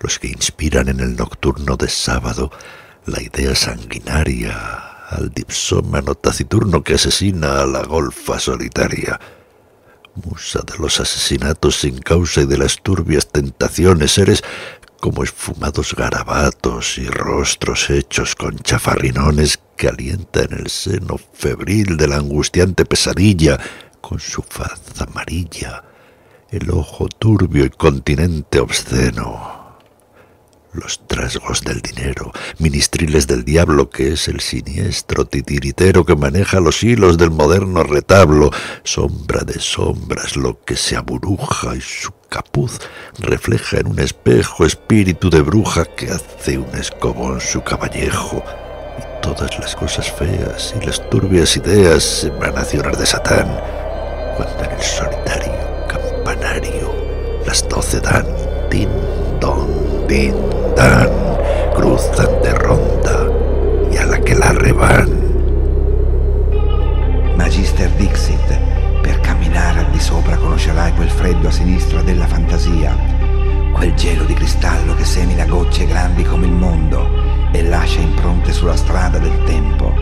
los 0.00 0.18
que 0.18 0.28
inspiran 0.28 0.88
en 0.88 1.00
el 1.00 1.16
nocturno 1.16 1.76
de 1.76 1.88
sábado 1.88 2.50
la 3.06 3.22
idea 3.22 3.54
sanguinaria 3.54 4.89
al 5.10 5.30
dipsómano 5.30 6.14
taciturno 6.14 6.82
que 6.82 6.94
asesina 6.94 7.60
a 7.60 7.66
la 7.66 7.82
golfa 7.82 8.38
solitaria, 8.38 9.20
musa 10.14 10.60
de 10.60 10.78
los 10.78 11.00
asesinatos 11.00 11.80
sin 11.80 11.98
causa 11.98 12.42
y 12.42 12.46
de 12.46 12.58
las 12.58 12.80
turbias 12.80 13.28
tentaciones, 13.28 14.16
eres 14.18 14.42
como 15.00 15.24
esfumados 15.24 15.94
garabatos 15.94 16.98
y 16.98 17.06
rostros 17.06 17.90
hechos 17.90 18.34
con 18.36 18.58
chafarrinones 18.58 19.58
que 19.76 19.88
alienta 19.88 20.42
en 20.42 20.52
el 20.52 20.70
seno 20.70 21.16
febril 21.32 21.96
de 21.96 22.06
la 22.06 22.16
angustiante 22.16 22.84
pesadilla, 22.84 23.58
con 24.00 24.20
su 24.20 24.42
faz 24.42 24.80
amarilla, 25.00 25.84
el 26.50 26.70
ojo 26.70 27.08
turbio 27.08 27.64
y 27.64 27.70
continente 27.70 28.60
obsceno. 28.60 29.59
Los 30.72 31.04
trasgos 31.08 31.62
del 31.62 31.80
dinero, 31.80 32.30
ministriles 32.60 33.26
del 33.26 33.44
diablo 33.44 33.90
que 33.90 34.12
es 34.12 34.28
el 34.28 34.38
siniestro 34.38 35.24
titiritero 35.24 36.04
que 36.04 36.14
maneja 36.14 36.60
los 36.60 36.84
hilos 36.84 37.18
del 37.18 37.32
moderno 37.32 37.82
retablo, 37.82 38.50
sombra 38.84 39.40
de 39.40 39.58
sombras 39.58 40.36
lo 40.36 40.62
que 40.62 40.76
se 40.76 40.96
aburuja 40.96 41.74
y 41.74 41.80
su 41.80 42.12
capuz 42.28 42.78
refleja 43.18 43.78
en 43.78 43.88
un 43.88 43.98
espejo 43.98 44.64
espíritu 44.64 45.28
de 45.28 45.40
bruja 45.40 45.84
que 45.84 46.12
hace 46.12 46.58
un 46.58 46.72
escobón 46.76 47.40
su 47.40 47.62
caballejo. 47.62 48.44
Y 48.96 49.22
todas 49.22 49.58
las 49.58 49.74
cosas 49.74 50.08
feas 50.12 50.72
y 50.80 50.86
las 50.86 51.10
turbias 51.10 51.56
ideas 51.56 52.22
emanaciones 52.22 52.96
de 52.96 53.06
Satán 53.06 53.60
cuando 54.36 54.64
en 54.64 54.70
el 54.70 54.82
solitario 54.82 55.52
campanario 55.88 56.94
las 57.44 57.68
doce 57.68 57.98
dan 57.98 58.49
din 58.70 58.88
don 59.38 59.68
din 60.06 60.34
dan 60.74 61.10
cruzan 61.74 62.40
de 62.42 62.52
ronda 62.54 63.26
y 63.92 63.96
a 63.96 64.06
la 64.06 64.18
che 64.18 64.34
la 64.34 64.52
revan 64.52 65.18
Magister 67.36 67.90
Dixit, 67.96 68.58
per 69.00 69.20
camminare 69.20 69.80
al 69.80 69.90
di 69.90 69.98
sopra 69.98 70.36
conoscerai 70.36 70.94
quel 70.94 71.08
freddo 71.08 71.48
a 71.48 71.50
sinistra 71.50 72.02
della 72.02 72.26
fantasia, 72.26 72.94
quel 73.72 73.94
gelo 73.94 74.24
di 74.24 74.34
cristallo 74.34 74.94
che 74.94 75.04
semina 75.04 75.46
gocce 75.46 75.86
grandi 75.86 76.22
come 76.22 76.46
il 76.46 76.52
mondo 76.52 77.08
e 77.50 77.62
lascia 77.64 78.00
impronte 78.00 78.52
sulla 78.52 78.76
strada 78.76 79.18
del 79.18 79.42
tempo, 79.44 79.92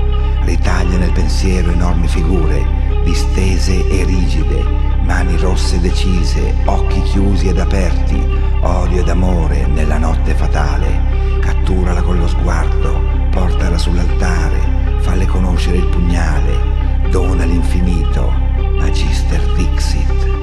ritaglia 0.42 0.98
nel 0.98 1.12
pensiero 1.12 1.70
enormi 1.70 2.08
figure, 2.08 2.66
distese 3.04 3.88
e 3.88 4.04
rigide, 4.04 4.62
mani 5.02 5.36
rosse 5.38 5.80
decise, 5.80 6.54
occhi 6.64 7.00
chiusi 7.02 7.48
ed 7.48 7.58
aperti, 7.58 8.20
odio 8.60 9.00
ed 9.00 9.08
amore 9.08 9.66
nella 9.66 9.98
notte 9.98 10.34
fatale, 10.34 11.38
catturala 11.40 12.02
con 12.02 12.18
lo 12.18 12.26
sguardo, 12.26 13.00
portala 13.30 13.78
sull'altare, 13.78 14.98
falle 15.00 15.26
conoscere 15.26 15.78
il 15.78 15.86
pugnale, 15.86 17.08
dona 17.10 17.44
l'infinito, 17.44 18.30
Magister 18.78 19.40
Dixit. 19.54 20.37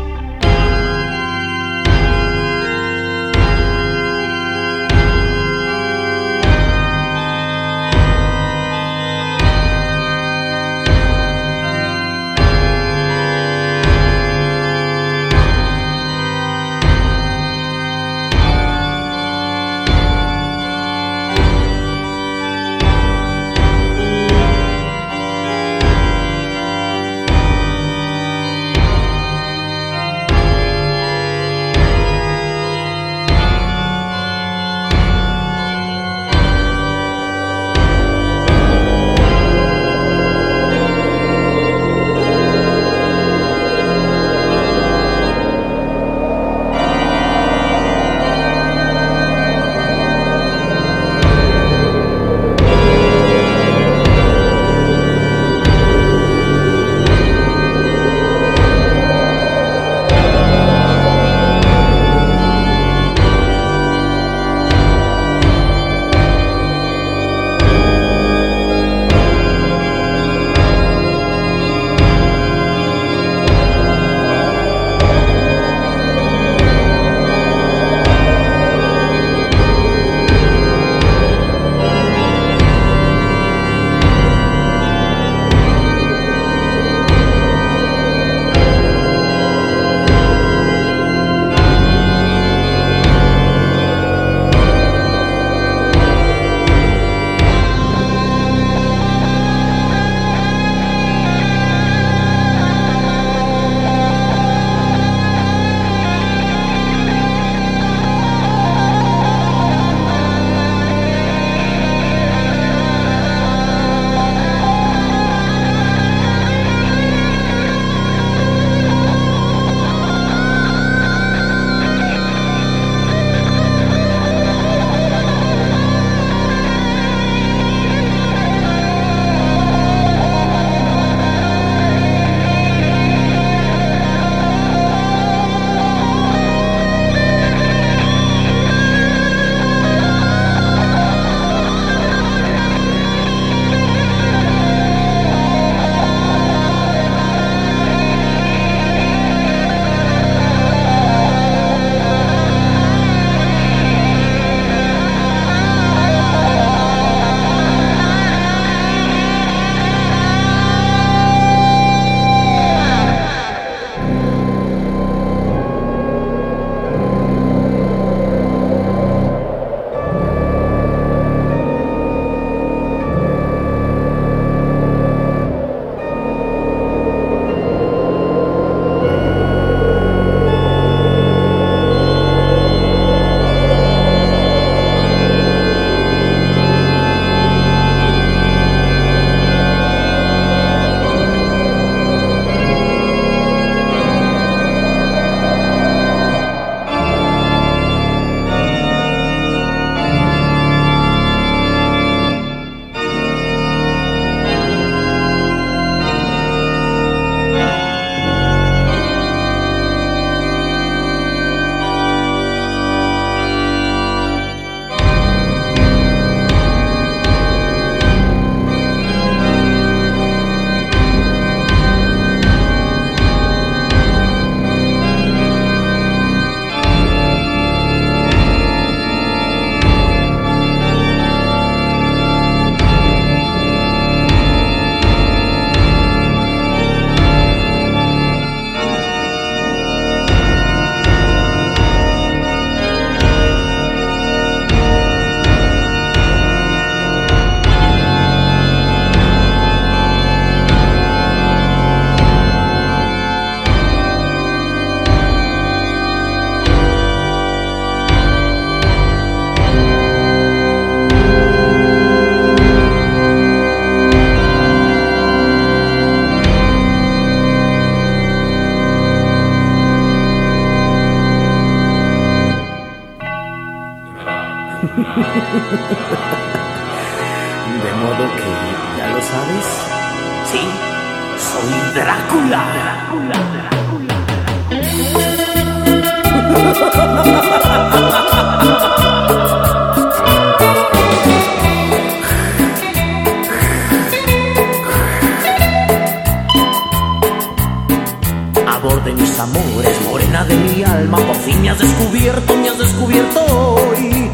Amores, 299.40 300.02
morena 300.06 300.44
de 300.46 300.56
mi 300.56 300.84
alma, 300.84 301.18
por 301.18 301.36
fin 301.36 301.62
me 301.62 301.70
has 301.70 301.80
descubierto, 301.80 302.56
me 302.58 302.70
has 302.70 302.78
descubierto 302.78 303.40
hoy. 303.50 304.32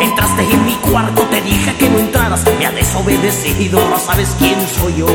Entraste 0.00 0.42
en 0.42 0.64
mi 0.64 0.74
cuarto, 0.76 1.22
te 1.30 1.40
dije 1.42 1.74
que 1.78 1.88
no 1.88 1.98
entraras, 1.98 2.44
me 2.58 2.66
ha 2.66 2.70
desobedecido, 2.70 3.78
no 3.88 3.98
sabes 3.98 4.34
quién 4.38 4.56
soy 4.68 4.96
yo. 4.96 5.06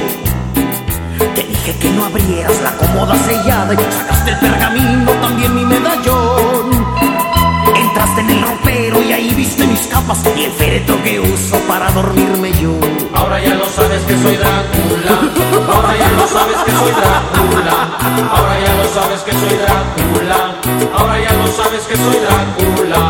Te 1.36 1.44
dije 1.44 1.76
que 1.80 1.90
no 1.92 2.06
abrieras 2.06 2.62
la 2.62 2.72
cómoda 2.78 3.16
sellada 3.24 3.74
y 3.74 3.78
sacaste 3.78 4.32
el 4.32 4.38
pergamino, 4.38 5.12
también 5.14 5.56
mi 5.56 5.66
medallón. 5.66 6.81
En 8.18 8.30
el 8.30 8.42
ropero 8.42 9.02
y 9.02 9.14
ahí 9.14 9.34
viste 9.34 9.66
mis 9.66 9.88
capas 9.88 10.20
y 10.38 10.44
el 10.44 10.52
féretro 10.52 11.02
que 11.04 11.20
uso 11.20 11.58
para 11.68 11.90
dormirme 11.92 12.52
yo. 12.62 12.78
Ahora 13.14 13.40
ya 13.42 13.56
lo 13.56 13.66
sabes 13.66 14.02
que 14.04 14.18
soy 14.18 14.36
Drácula. 14.36 15.12
Ahora 15.74 15.98
ya 15.98 16.12
lo 16.12 16.28
sabes 16.28 16.58
que 16.66 16.72
soy 16.72 16.92
Drácula. 16.92 17.98
Ahora 18.32 18.60
ya 18.60 18.74
lo 18.76 18.88
sabes 18.94 19.22
que 19.22 19.32
soy 19.32 19.58
Drácula. 19.58 20.56
Ahora 20.98 21.20
ya 21.20 21.34
lo 21.34 21.48
sabes 21.52 21.82
que 21.84 21.96
soy 21.96 22.18
Drácula. 22.20 23.02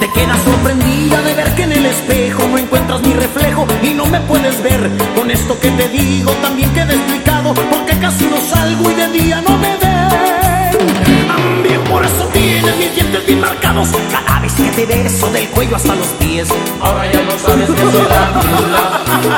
Te 0.00 0.10
quedas 0.12 0.42
sorprendida 0.44 1.20
de 1.22 1.34
ver 1.34 1.54
que 1.56 1.62
en 1.64 1.72
el 1.72 1.86
espejo 1.86 2.46
no 2.48 2.58
encuentras 2.58 3.02
mi 3.02 3.12
reflejo 3.12 3.66
y 3.82 3.88
no 3.94 4.06
me 4.06 4.20
puedes 4.20 4.62
ver. 4.62 4.90
Con 5.16 5.30
esto 5.30 5.58
que 5.60 5.70
te 5.72 5.88
digo 5.88 6.30
también 6.42 6.72
queda 6.72 6.94
explicado 6.94 7.52
porque 7.54 7.98
casi 7.98 8.26
no 8.26 8.40
salgo 8.40 8.90
y 8.90 8.94
de 8.94 9.08
día 9.08 9.37
por 11.90 12.04
eso 12.04 12.24
tienes 12.32 12.76
mis 12.76 12.94
dientes 12.94 13.26
bien 13.26 13.40
marcados 13.40 13.88
cada 14.10 14.40
vez 14.40 14.52
que 14.52 14.70
te 14.70 14.86
beso 14.86 15.30
del 15.30 15.48
cuello 15.48 15.76
hasta 15.76 15.94
los 15.94 16.06
pies. 16.18 16.48
Ahora 16.80 17.10
ya 17.10 17.22
lo 17.22 17.38
sabes 17.38 17.68
que 17.70 17.76
soy 17.76 18.04
Drácula. 18.04 18.82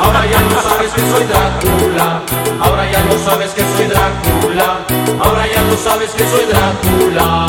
Ahora 0.00 0.26
ya 0.26 0.40
lo 0.40 0.62
sabes 0.62 0.92
que 0.92 1.00
soy 1.00 1.24
Drácula. 1.26 2.22
Ahora 2.60 2.90
ya 2.90 3.04
lo 3.04 3.18
sabes 3.18 3.50
que 3.52 3.62
soy 3.62 3.86
Drácula. 3.86 4.86
Ahora 5.20 5.46
ya 5.46 5.62
lo 5.62 5.76
sabes 5.76 6.10
que 6.10 6.24
soy 6.28 6.44
Drácula. 6.46 7.46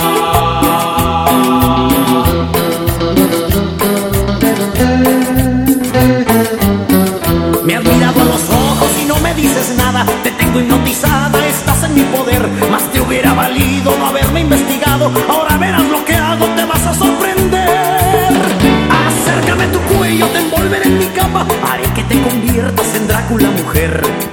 Me 7.64 7.76
has 7.76 7.84
mirado 7.84 8.22
a 8.22 8.26
los 8.26 8.50
ojos 8.50 8.92
y 9.02 9.06
no 9.06 9.18
me 9.20 9.34
dices 9.34 9.76
nada. 9.78 10.06
Te 10.24 10.32
tengo 10.32 10.60
hipnotizada, 10.60 11.31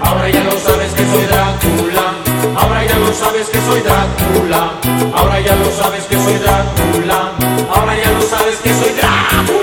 Ahora 0.00 0.28
ya 0.30 0.44
lo 0.44 0.58
sabes 0.58 0.92
que 0.92 1.04
soy 1.04 1.24
Drácula. 1.26 2.14
Ahora 2.56 2.84
ya 2.84 2.98
lo 2.98 3.12
sabes 3.12 3.48
que 3.48 3.60
soy 3.60 3.80
Drácula. 3.80 4.72
Ahora 5.14 5.40
ya 5.40 5.56
lo 5.56 5.70
sabes 5.70 6.04
que 6.04 6.16
soy 6.16 6.34
Drácula. 6.34 7.32
Ahora 7.74 7.96
ya 7.96 8.10
lo 8.12 8.22
sabes 8.22 8.56
que 8.58 8.68
soy 8.74 8.92
Drácula. 8.92 9.57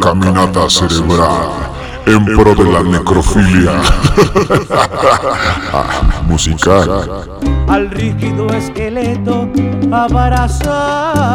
Caminata 0.00 0.68
cerebral 0.68 1.48
en 2.06 2.24
pro 2.24 2.54
de 2.54 2.64
la 2.64 2.82
necrofilia. 2.82 3.72
Ah, 5.76 6.22
Musical. 6.28 7.10
al 7.68 7.90
rígido 7.90 8.46
esqueleto 8.50 9.48
abarazado. 9.90 11.34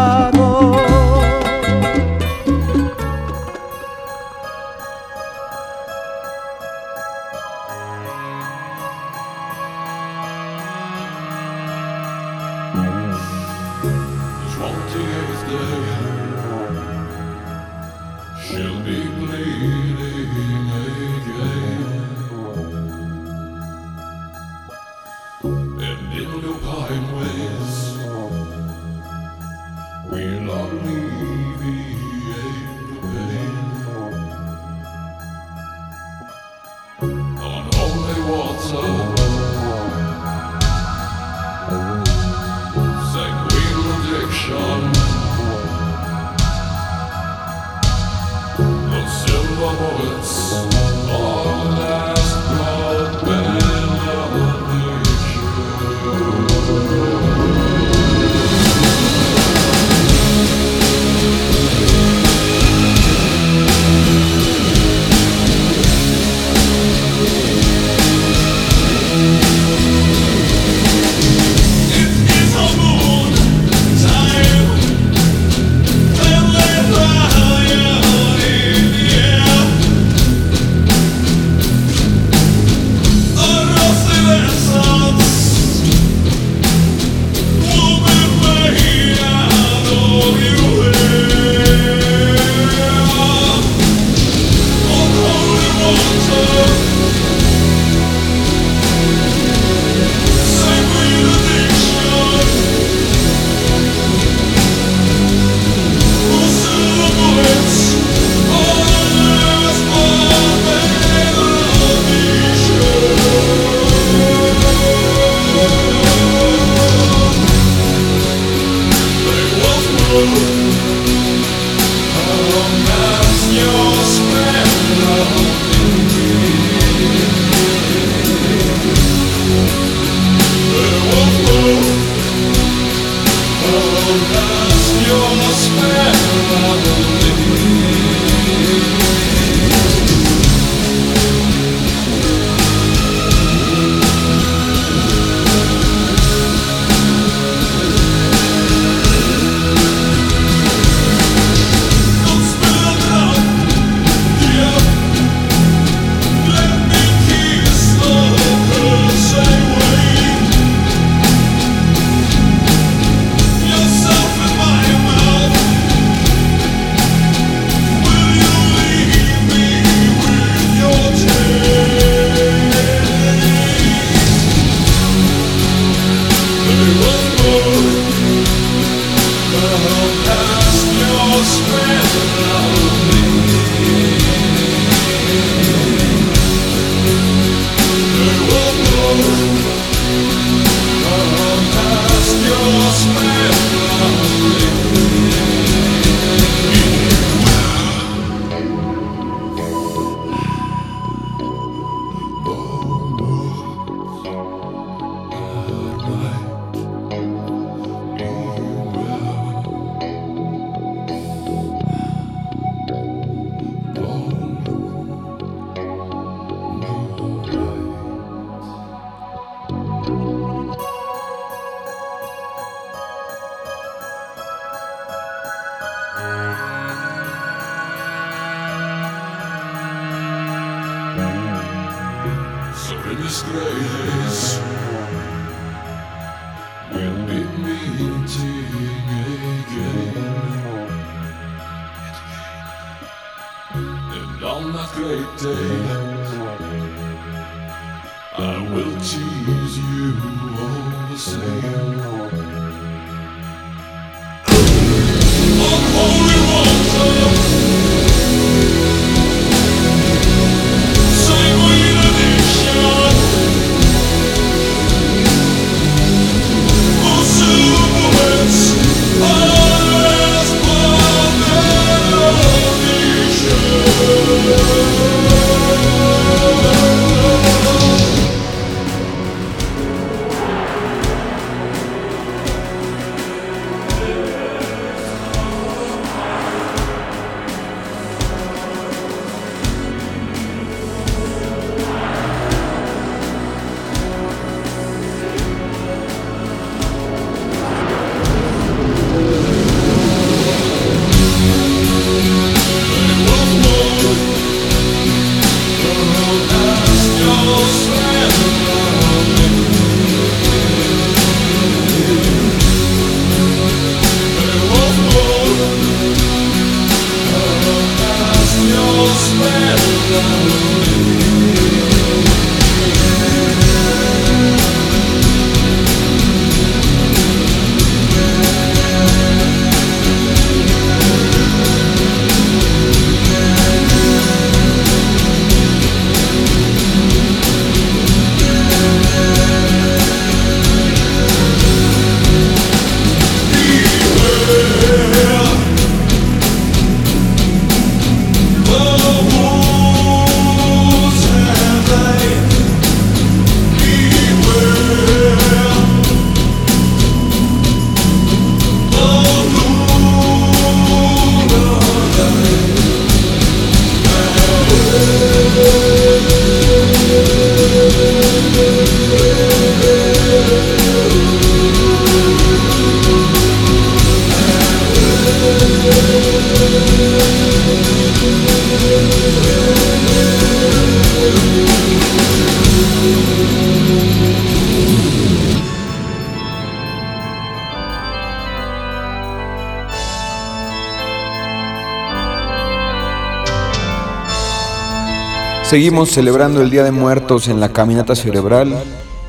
Seguimos 395.70 396.10
celebrando 396.10 396.64
el 396.64 396.72
Día 396.72 396.84
de 396.84 396.90
Muertos 396.90 397.48
en 397.48 397.60
la 397.60 397.70
caminata 397.70 398.16
cerebral 398.16 398.74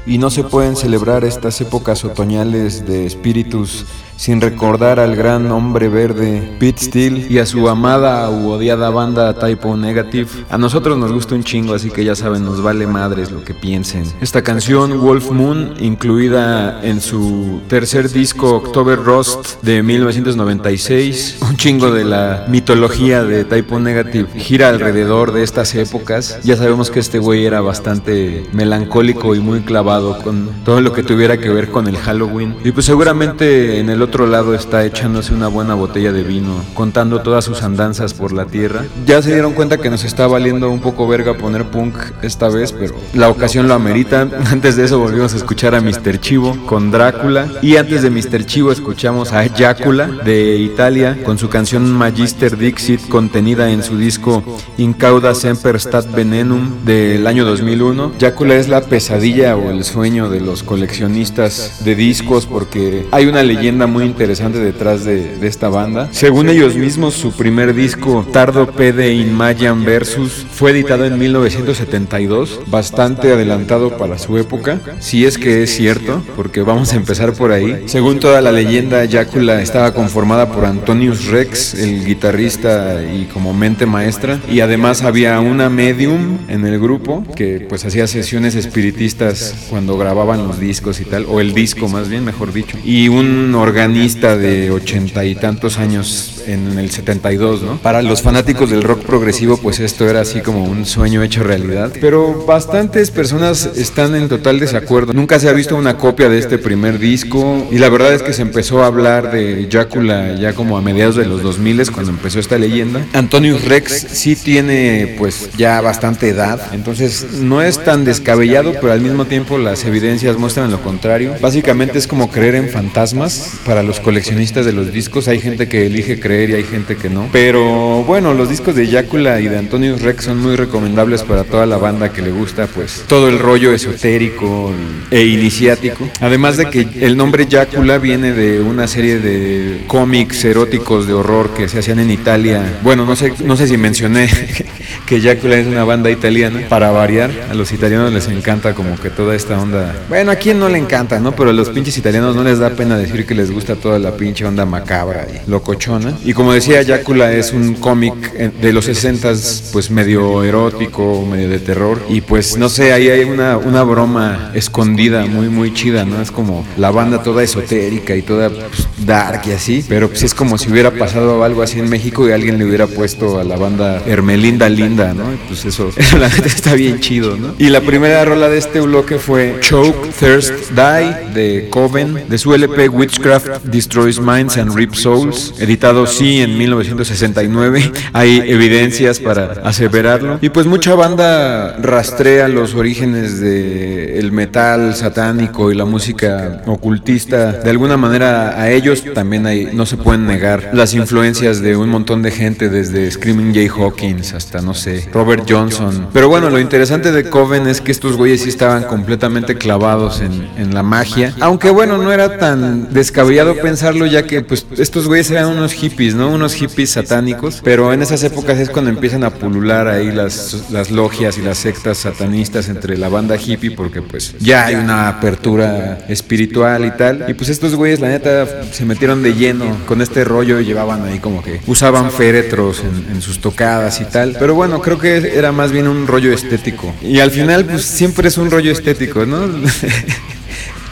y 0.06 0.16
no 0.16 0.30
se 0.30 0.42
pueden 0.42 0.74
celebrar 0.74 1.22
estas 1.22 1.60
épocas 1.60 2.02
otoñales 2.02 2.86
de 2.86 3.04
espíritus 3.04 3.84
sin 4.20 4.42
recordar 4.42 5.00
al 5.00 5.16
gran 5.16 5.50
hombre 5.50 5.88
verde 5.88 6.56
Pete 6.58 6.84
Steele 6.84 7.26
y 7.30 7.38
a 7.38 7.46
su 7.46 7.68
amada 7.70 8.28
u 8.28 8.50
odiada 8.50 8.90
banda 8.90 9.32
Typo 9.32 9.78
Negative. 9.78 10.28
A 10.50 10.58
nosotros 10.58 10.98
nos 10.98 11.10
gusta 11.10 11.34
un 11.34 11.42
chingo, 11.42 11.72
así 11.72 11.90
que 11.90 12.04
ya 12.04 12.14
saben, 12.14 12.44
nos 12.44 12.62
vale 12.62 12.86
madres 12.86 13.30
lo 13.30 13.42
que 13.44 13.54
piensen. 13.54 14.04
Esta 14.20 14.42
canción 14.42 15.00
Wolf 15.00 15.30
Moon, 15.30 15.74
incluida 15.80 16.82
en 16.82 17.00
su 17.00 17.62
tercer 17.68 18.10
disco 18.10 18.56
October 18.56 18.98
Rust 18.98 19.62
de 19.62 19.82
1996, 19.82 21.38
un 21.40 21.49
chingo 21.60 21.90
de 21.90 22.06
la 22.06 22.46
mitología 22.48 23.22
de 23.22 23.44
Typo 23.44 23.78
Negative 23.78 24.26
gira 24.40 24.70
alrededor 24.70 25.30
de 25.30 25.42
estas 25.42 25.74
épocas. 25.74 26.38
Ya 26.42 26.56
sabemos 26.56 26.90
que 26.90 27.00
este 27.00 27.18
güey 27.18 27.44
era 27.44 27.60
bastante 27.60 28.46
melancólico 28.52 29.34
y 29.34 29.40
muy 29.40 29.60
clavado 29.60 30.16
con 30.22 30.48
todo 30.64 30.80
lo 30.80 30.94
que 30.94 31.02
tuviera 31.02 31.36
que 31.36 31.50
ver 31.50 31.68
con 31.68 31.86
el 31.86 31.98
Halloween. 31.98 32.56
Y 32.64 32.72
pues 32.72 32.86
seguramente 32.86 33.78
en 33.78 33.90
el 33.90 34.00
otro 34.00 34.26
lado 34.26 34.54
está 34.54 34.86
echándose 34.86 35.34
una 35.34 35.48
buena 35.48 35.74
botella 35.74 36.12
de 36.12 36.22
vino, 36.22 36.64
contando 36.72 37.20
todas 37.20 37.44
sus 37.44 37.62
andanzas 37.62 38.14
por 38.14 38.32
la 38.32 38.46
tierra. 38.46 38.86
Ya 39.04 39.20
se 39.20 39.34
dieron 39.34 39.52
cuenta 39.52 39.76
que 39.76 39.90
nos 39.90 40.04
está 40.04 40.26
valiendo 40.26 40.70
un 40.70 40.80
poco 40.80 41.06
verga 41.06 41.34
poner 41.34 41.66
punk 41.66 41.94
esta 42.22 42.48
vez, 42.48 42.72
pero 42.72 42.94
la 43.12 43.28
ocasión 43.28 43.68
lo 43.68 43.74
amerita. 43.74 44.22
Antes 44.50 44.76
de 44.76 44.86
eso 44.86 44.98
volvimos 44.98 45.34
a 45.34 45.36
escuchar 45.36 45.74
a 45.74 45.82
Mr. 45.82 46.20
Chivo 46.20 46.56
con 46.64 46.90
Drácula 46.90 47.48
y 47.60 47.76
antes 47.76 48.00
de 48.00 48.08
Mr. 48.08 48.46
Chivo 48.46 48.72
escuchamos 48.72 49.34
a 49.34 49.46
Jácula 49.46 50.06
de 50.06 50.56
Italia 50.56 51.18
con 51.22 51.36
su 51.36 51.49
canción 51.50 51.90
Magister 51.92 52.56
Dixit 52.56 53.08
contenida 53.08 53.70
en 53.70 53.82
su 53.82 53.98
disco 53.98 54.42
Incauda 54.78 55.34
Semper 55.34 55.78
Stat 55.78 56.10
Venenum 56.10 56.84
del 56.84 57.26
año 57.26 57.44
2001. 57.44 58.12
Jácula 58.18 58.54
es 58.54 58.68
la 58.68 58.80
pesadilla 58.82 59.56
o 59.56 59.70
el 59.70 59.84
sueño 59.84 60.30
de 60.30 60.40
los 60.40 60.62
coleccionistas 60.62 61.84
de 61.84 61.94
discos 61.94 62.46
porque 62.46 63.06
hay 63.10 63.26
una 63.26 63.42
leyenda 63.42 63.86
muy 63.86 64.04
interesante 64.04 64.58
detrás 64.58 65.04
de, 65.04 65.36
de 65.36 65.46
esta 65.46 65.68
banda. 65.68 66.08
Según 66.12 66.48
ellos 66.48 66.76
mismos, 66.76 67.14
su 67.14 67.32
primer 67.32 67.74
disco, 67.74 68.24
Tardo 68.32 68.68
Pede 68.68 69.12
in 69.12 69.34
Mayan 69.34 69.84
Versus, 69.84 70.46
fue 70.50 70.70
editado 70.70 71.04
en 71.04 71.18
1972, 71.18 72.60
bastante 72.68 73.32
adelantado 73.32 73.96
para 73.96 74.18
su 74.18 74.38
época, 74.38 74.80
si 75.00 75.26
es 75.26 75.36
que 75.36 75.64
es 75.64 75.74
cierto, 75.74 76.22
porque 76.36 76.62
vamos 76.62 76.92
a 76.92 76.96
empezar 76.96 77.32
por 77.32 77.52
ahí. 77.52 77.84
Según 77.86 78.20
toda 78.20 78.40
la 78.40 78.52
leyenda, 78.52 79.06
Jácula 79.10 79.60
estaba 79.60 79.92
conformada 79.92 80.52
por 80.52 80.64
Antonius 80.64 81.26
El 81.74 82.04
guitarrista 82.04 83.02
y 83.02 83.24
como 83.24 83.52
mente 83.54 83.86
maestra, 83.86 84.40
y 84.50 84.60
además 84.60 85.02
había 85.02 85.40
una 85.40 85.68
medium 85.68 86.38
en 86.48 86.66
el 86.66 86.78
grupo 86.78 87.24
que 87.34 87.66
pues 87.68 87.84
hacía 87.84 88.06
sesiones 88.06 88.54
espiritistas 88.54 89.54
cuando 89.70 89.96
grababan 89.96 90.46
los 90.46 90.60
discos 90.60 91.00
y 91.00 91.04
tal, 91.04 91.26
o 91.28 91.40
el 91.40 91.54
disco 91.54 91.88
más 91.88 92.08
bien, 92.08 92.24
mejor 92.24 92.52
dicho, 92.52 92.78
y 92.84 93.08
un 93.08 93.54
organista 93.54 94.36
de 94.36 94.70
ochenta 94.70 95.24
y 95.24 95.34
tantos 95.34 95.78
años 95.78 96.39
en 96.46 96.78
el 96.78 96.90
72, 96.90 97.62
¿no? 97.62 97.78
Para 97.78 98.02
los 98.02 98.22
fanáticos 98.22 98.70
del 98.70 98.82
rock 98.82 99.04
progresivo, 99.04 99.56
pues 99.56 99.80
esto 99.80 100.08
era 100.08 100.20
así 100.20 100.40
como 100.40 100.64
un 100.64 100.86
sueño 100.86 101.22
hecho 101.22 101.42
realidad. 101.42 101.92
Pero 102.00 102.44
bastantes 102.46 103.10
personas 103.10 103.70
están 103.76 104.14
en 104.14 104.28
total 104.28 104.60
desacuerdo. 104.60 105.12
Nunca 105.12 105.38
se 105.40 105.48
ha 105.48 105.52
visto 105.52 105.76
una 105.76 105.96
copia 105.96 106.28
de 106.28 106.38
este 106.38 106.58
primer 106.58 106.98
disco 106.98 107.66
y 107.70 107.78
la 107.78 107.88
verdad 107.88 108.12
es 108.14 108.22
que 108.22 108.32
se 108.32 108.42
empezó 108.42 108.82
a 108.82 108.86
hablar 108.86 109.32
de 109.32 109.68
Jácula 109.70 110.36
ya 110.36 110.52
como 110.52 110.76
a 110.76 110.82
mediados 110.82 111.16
de 111.16 111.26
los 111.26 111.42
2000 111.42 111.70
cuando 111.92 112.10
empezó 112.10 112.40
esta 112.40 112.58
leyenda. 112.58 113.06
Antonius 113.12 113.64
Rex 113.64 114.06
sí 114.10 114.34
tiene 114.34 115.14
pues 115.18 115.50
ya 115.56 115.80
bastante 115.80 116.28
edad, 116.28 116.60
entonces 116.72 117.34
no 117.34 117.62
es 117.62 117.82
tan 117.82 118.04
descabellado, 118.04 118.72
pero 118.80 118.92
al 118.92 119.00
mismo 119.00 119.24
tiempo 119.24 119.56
las 119.56 119.84
evidencias 119.84 120.36
muestran 120.36 120.70
lo 120.70 120.82
contrario. 120.82 121.34
Básicamente 121.40 121.98
es 121.98 122.06
como 122.06 122.30
creer 122.30 122.56
en 122.56 122.68
fantasmas 122.68 123.52
para 123.64 123.82
los 123.82 124.00
coleccionistas 124.00 124.66
de 124.66 124.72
los 124.72 124.92
discos. 124.92 125.28
Hay 125.28 125.40
gente 125.40 125.68
que 125.68 125.86
elige 125.86 126.18
creer 126.18 126.29
creer 126.30 126.50
y 126.50 126.54
hay 126.54 126.62
gente 126.62 126.96
que 126.96 127.10
no. 127.10 127.28
Pero 127.32 128.04
bueno, 128.04 128.34
los 128.34 128.48
discos 128.48 128.76
de 128.76 128.86
Yácula 128.86 129.40
y 129.40 129.48
de 129.48 129.58
Antonio 129.58 129.96
Rex 129.98 130.26
son 130.26 130.38
muy 130.38 130.54
recomendables 130.54 131.24
para 131.24 131.42
toda 131.42 131.66
la 131.66 131.76
banda 131.76 132.12
que 132.12 132.22
le 132.22 132.30
gusta, 132.30 132.68
pues 132.68 133.04
todo 133.08 133.28
el 133.28 133.40
rollo 133.40 133.72
esotérico 133.72 134.72
e 135.10 135.24
iniciático. 135.24 136.08
Además 136.20 136.56
de 136.56 136.70
que 136.70 136.88
el 137.00 137.16
nombre 137.16 137.46
Yácula 137.46 137.98
viene 137.98 138.32
de 138.32 138.60
una 138.60 138.86
serie 138.86 139.18
de 139.18 139.82
cómics 139.88 140.44
eróticos 140.44 141.08
de 141.08 141.14
horror 141.14 141.52
que 141.52 141.68
se 141.68 141.80
hacían 141.80 141.98
en 141.98 142.12
Italia. 142.12 142.78
Bueno, 142.82 143.04
no 143.04 143.16
sé, 143.16 143.32
no 143.44 143.56
sé 143.56 143.66
si 143.66 143.76
mencioné 143.76 144.28
que 145.06 145.20
Yácula 145.20 145.56
es 145.56 145.66
una 145.66 145.82
banda 145.82 146.10
italiana, 146.10 146.60
para 146.68 146.92
variar. 146.92 147.32
A 147.50 147.54
los 147.54 147.72
italianos 147.72 148.12
les 148.12 148.28
encanta 148.28 148.72
como 148.74 148.96
que 149.00 149.10
toda 149.10 149.34
esta 149.34 149.60
onda. 149.60 149.96
Bueno, 150.08 150.30
a 150.30 150.36
quién 150.36 150.60
no 150.60 150.68
le 150.68 150.78
encanta, 150.78 151.18
¿no? 151.18 151.32
Pero 151.32 151.50
a 151.50 151.52
los 151.52 151.70
pinches 151.70 151.98
italianos 151.98 152.36
no 152.36 152.44
les 152.44 152.60
da 152.60 152.70
pena 152.70 152.96
decir 152.96 153.26
que 153.26 153.34
les 153.34 153.50
gusta 153.50 153.74
toda 153.74 153.98
la 153.98 154.12
pinche 154.16 154.44
onda 154.44 154.64
macabra 154.64 155.26
y 155.28 155.50
locochona. 155.50 156.19
Y 156.24 156.34
como 156.34 156.52
decía, 156.52 156.82
Yácula 156.82 157.32
es 157.32 157.52
un 157.52 157.74
cómic 157.74 158.14
eh, 158.34 158.50
de 158.60 158.72
los 158.72 158.84
60 158.84 159.32
pues 159.72 159.90
medio 159.90 160.42
erótico, 160.42 161.24
medio 161.26 161.48
de 161.48 161.58
terror. 161.58 162.00
Y 162.08 162.20
pues 162.20 162.56
no 162.56 162.68
sé, 162.68 162.92
ahí 162.92 163.08
hay 163.08 163.24
una, 163.24 163.56
una 163.56 163.82
broma 163.82 164.50
escondida, 164.54 165.24
muy, 165.26 165.48
muy 165.48 165.72
chida, 165.72 166.04
¿no? 166.04 166.20
Es 166.20 166.30
como 166.30 166.66
la 166.76 166.90
banda 166.90 167.22
toda 167.22 167.42
esotérica 167.42 168.14
y 168.16 168.22
toda 168.22 168.50
pues, 168.50 168.88
dark 168.98 169.42
y 169.46 169.52
así. 169.52 169.84
Pero 169.88 170.08
pues 170.08 170.22
es 170.22 170.34
como 170.34 170.58
si 170.58 170.70
hubiera 170.70 170.90
pasado 170.90 171.42
algo 171.44 171.62
así 171.62 171.78
en 171.78 171.88
México 171.88 172.28
y 172.28 172.32
alguien 172.32 172.58
le 172.58 172.64
hubiera 172.66 172.86
puesto 172.86 173.38
a 173.38 173.44
la 173.44 173.56
banda 173.56 174.02
Hermelinda 174.06 174.68
Linda, 174.68 175.14
¿no? 175.14 175.32
Y 175.32 175.36
pues 175.48 175.64
eso, 175.64 175.90
la 176.18 176.28
neta 176.28 176.46
está 176.46 176.74
bien 176.74 177.00
chido, 177.00 177.36
¿no? 177.36 177.54
Y 177.58 177.70
la 177.70 177.80
primera 177.80 178.24
rola 178.24 178.48
de 178.48 178.58
este 178.58 178.80
bloque 178.80 179.18
fue 179.18 179.56
Choke, 179.60 180.10
Thirst, 180.18 180.70
Die 180.70 181.32
de 181.34 181.68
Coven, 181.70 182.24
de 182.28 182.38
su 182.38 182.54
LP 182.54 182.88
Witchcraft 182.88 183.64
Destroys 183.64 184.20
Minds 184.20 184.56
and 184.58 184.74
Rip 184.74 184.94
Souls, 184.94 185.54
editado 185.58 186.06
sí 186.10 186.40
en 186.40 186.58
1969. 186.58 187.92
Hay 188.12 188.42
evidencias 188.46 189.18
para 189.18 189.52
aseverarlo. 189.64 190.38
Y 190.42 190.50
pues 190.50 190.66
mucha 190.66 190.94
banda 190.94 191.76
rastrea 191.76 192.48
los 192.48 192.74
orígenes 192.74 193.40
del 193.40 194.18
el 194.18 194.32
metal 194.32 194.94
satánico 194.94 195.72
y 195.72 195.74
la 195.74 195.84
música 195.84 196.62
ocultista. 196.66 197.52
De 197.52 197.70
alguna 197.70 197.96
manera 197.96 198.60
a 198.60 198.70
ellos 198.70 199.04
también 199.14 199.46
hay, 199.46 199.70
no 199.72 199.86
se 199.86 199.96
pueden 199.96 200.26
negar 200.26 200.70
las 200.72 200.94
influencias 200.94 201.60
de 201.60 201.76
un 201.76 201.88
montón 201.88 202.22
de 202.22 202.30
gente, 202.30 202.68
desde 202.68 203.10
Screaming 203.10 203.54
Jay 203.54 203.68
Hawkins 203.68 204.34
hasta, 204.34 204.60
no 204.60 204.74
sé, 204.74 205.08
Robert 205.12 205.44
Johnson. 205.48 206.08
Pero 206.12 206.28
bueno, 206.28 206.50
lo 206.50 206.58
interesante 206.58 207.12
de 207.12 207.28
Coven 207.28 207.66
es 207.66 207.80
que 207.80 207.92
estos 207.92 208.16
güeyes 208.16 208.42
sí 208.42 208.48
estaban 208.48 208.84
completamente 208.84 209.56
clavados 209.56 210.20
en, 210.20 210.48
en 210.56 210.74
la 210.74 210.82
magia. 210.82 211.34
Aunque 211.40 211.70
bueno, 211.70 211.98
no 211.98 212.12
era 212.12 212.38
tan 212.38 212.92
descabellado 212.92 213.54
pensarlo, 213.56 214.06
ya 214.06 214.24
que 214.24 214.42
pues 214.42 214.66
estos 214.76 215.06
güeyes 215.06 215.30
eran 215.30 215.46
unos 215.46 215.72
hippies, 215.72 215.90
¿no? 216.08 216.30
Unos 216.30 216.54
hippies 216.54 216.90
satánicos. 216.90 217.60
Pero 217.62 217.92
en 217.92 218.02
esas 218.02 218.22
épocas 218.24 218.58
es 218.58 218.70
cuando 218.70 218.90
empiezan 218.90 219.24
a 219.24 219.30
pulular 219.30 219.86
ahí 219.88 220.10
las, 220.10 220.70
las 220.70 220.90
logias 220.90 221.38
y 221.38 221.42
las 221.42 221.58
sectas 221.58 221.98
satanistas 221.98 222.68
entre 222.68 222.96
la 222.96 223.08
banda 223.08 223.36
hippie, 223.36 223.72
porque 223.72 224.02
pues 224.02 224.34
ya 224.38 224.66
hay 224.66 224.76
una 224.76 225.08
apertura 225.08 226.06
espiritual 226.08 226.86
y 226.86 226.90
tal. 226.92 227.26
Y 227.28 227.34
pues 227.34 227.50
estos 227.50 227.74
güeyes, 227.74 228.00
la 228.00 228.08
neta, 228.08 228.64
se 228.72 228.84
metieron 228.84 229.22
de 229.22 229.34
lleno 229.34 229.76
con 229.86 230.00
este 230.00 230.24
rollo 230.24 230.60
y 230.60 230.64
llevaban 230.64 231.04
ahí 231.04 231.18
como 231.18 231.42
que 231.42 231.60
usaban 231.66 232.10
féretros 232.10 232.80
en, 232.80 233.14
en 233.14 233.22
sus 233.22 233.40
tocadas 233.40 234.00
y 234.00 234.04
tal. 234.04 234.36
Pero 234.38 234.54
bueno, 234.54 234.80
creo 234.80 234.98
que 234.98 235.36
era 235.36 235.52
más 235.52 235.72
bien 235.72 235.86
un 235.86 236.06
rollo 236.06 236.32
estético. 236.32 236.94
Y 237.02 237.20
al 237.20 237.30
final, 237.30 237.66
pues 237.66 237.84
siempre 237.84 238.28
es 238.28 238.38
un 238.38 238.50
rollo 238.50 238.72
estético, 238.72 239.26
¿no? 239.26 239.40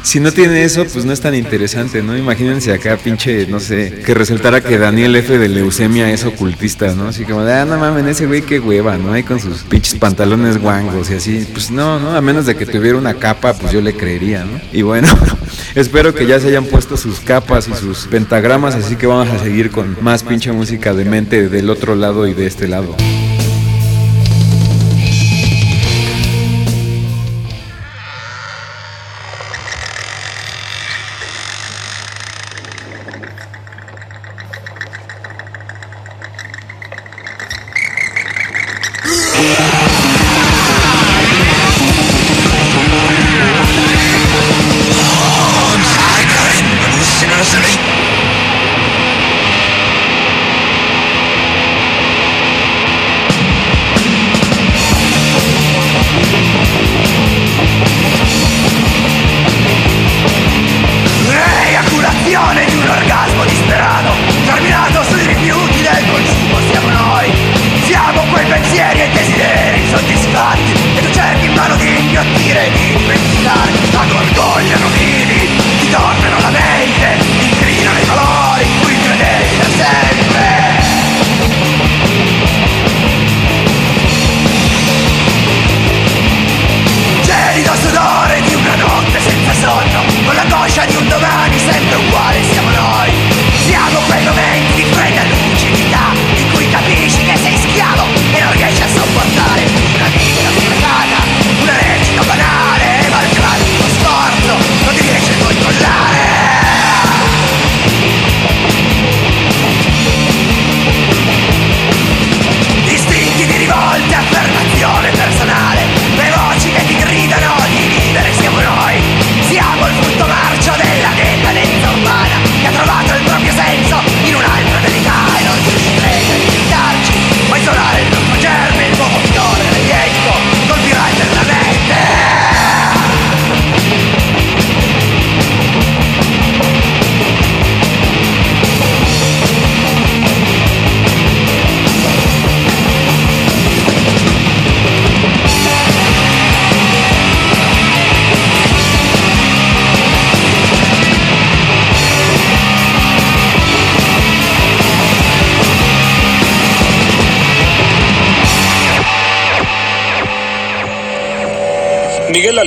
si 0.02 0.20
no 0.20 0.32
tiene 0.32 0.64
eso, 0.64 0.84
pues 0.84 1.04
no 1.04 1.12
es 1.12 1.20
tan 1.20 1.34
interesante, 1.34 2.02
¿no? 2.02 2.16
Imagínense 2.16 2.72
acá, 2.72 2.96
pinche, 2.96 3.46
no 3.46 3.60
sé, 3.60 4.02
que 4.04 4.14
resultara 4.14 4.60
que 4.60 4.78
Daniel 4.78 5.16
F. 5.16 5.38
de 5.38 5.48
leucemia 5.48 6.10
es 6.12 6.24
ocultista, 6.24 6.94
¿no? 6.94 7.08
Así 7.08 7.24
como 7.24 7.42
de, 7.42 7.52
ah, 7.52 7.64
no 7.64 7.78
mames, 7.78 8.06
ese 8.06 8.26
güey 8.26 8.42
qué 8.42 8.60
hueva, 8.60 8.96
¿no? 8.96 9.12
Ahí 9.12 9.22
con 9.22 9.40
sus 9.40 9.62
pinches 9.62 9.96
pantalones 9.96 10.58
guangos 10.58 11.10
y 11.10 11.14
así. 11.14 11.46
Pues 11.52 11.70
no, 11.70 11.98
¿no? 11.98 12.16
A 12.16 12.20
menos 12.20 12.46
de 12.46 12.56
que 12.56 12.66
tuviera 12.66 12.96
una 12.96 13.14
capa, 13.14 13.54
pues 13.54 13.72
yo 13.72 13.80
le 13.80 13.94
creería, 13.94 14.44
¿no? 14.44 14.60
Y 14.72 14.82
bueno, 14.82 15.08
espero 15.74 16.14
que 16.14 16.26
ya 16.26 16.40
se 16.40 16.48
hayan 16.48 16.64
puesto 16.64 16.96
sus 16.96 17.20
capas 17.20 17.68
y 17.68 17.74
sus 17.74 18.06
pentagramas, 18.06 18.74
así 18.74 18.96
que 18.96 19.06
vamos 19.06 19.28
a 19.28 19.38
seguir 19.38 19.70
con 19.70 19.96
más 20.00 20.22
pinche 20.22 20.52
música 20.52 20.94
de 20.94 21.04
mente 21.04 21.48
del 21.48 21.70
otro 21.70 21.94
lado 21.94 22.26
y 22.26 22.34
de 22.34 22.46
este 22.46 22.68
lado. 22.68 22.94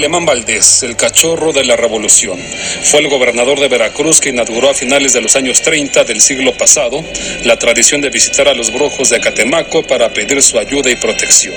Alemán 0.02 0.26
Valdés, 0.26 0.82
el 0.82 0.98
cachorro 0.98 1.53
de 1.53 1.64
la 1.64 1.76
revolución, 1.76 2.40
fue 2.82 3.02
el 3.02 3.07
gobernador 3.07 3.60
de 3.60 3.68
Veracruz 3.68 4.19
que 4.19 4.30
inauguró 4.30 4.72
a 4.72 4.73
finales 4.73 5.14
de 5.14 5.22
los 5.22 5.36
años 5.36 5.61
30 5.61 6.06
del 6.06 6.22
siglo 6.22 6.57
pasado 6.57 7.06
la 7.44 7.60
tradición 7.60 8.02
de 8.02 8.10
visitar 8.10 8.48
a 8.48 8.56
los 8.56 8.73
brujos 8.73 9.11
de 9.11 9.19
Catemaco 9.19 9.84
para 9.84 10.11
pedir 10.11 10.41
su 10.41 10.57
ayuda 10.57 10.90
y 10.90 10.95
protección. 10.95 11.53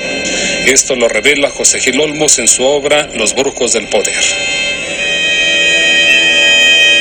Esto 0.67 0.95
lo 0.95 1.09
revela 1.09 1.49
José 1.49 1.81
Gil 1.81 1.99
Olmos 1.99 2.39
en 2.39 2.47
su 2.47 2.65
obra 2.65 3.09
Los 3.15 3.35
brujos 3.35 3.73
del 3.73 3.87
poder. 3.89 4.23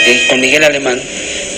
Eh, 0.06 0.26
con 0.30 0.40
Miguel 0.40 0.64
Alemán 0.64 1.04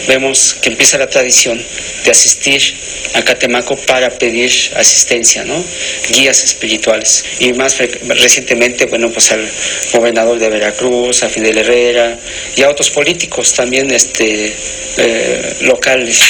vemos 0.07 0.55
que 0.63 0.69
empieza 0.69 0.97
la 0.97 1.11
tradición 1.11 1.63
de 2.03 2.09
asistir 2.09 2.75
a 3.15 3.23
Catemaco 3.23 3.77
para 3.77 4.09
pedir 4.09 4.51
asistencia, 4.75 5.43
¿no? 5.45 5.63
guías 6.09 6.43
espirituales. 6.43 7.23
Y 7.39 7.53
más 7.53 7.77
recientemente, 7.77 8.85
bueno, 8.85 9.09
pues 9.09 9.31
al 9.31 9.49
gobernador 9.93 10.37
de 10.37 10.49
Veracruz, 10.49 11.23
a 11.23 11.29
Fidel 11.29 11.57
Herrera 11.57 12.19
y 12.55 12.63
a 12.63 12.69
otros 12.69 12.89
políticos 12.89 13.53
también 13.53 13.89
este, 13.91 14.55
eh, 14.97 15.55
locales. 15.61 16.21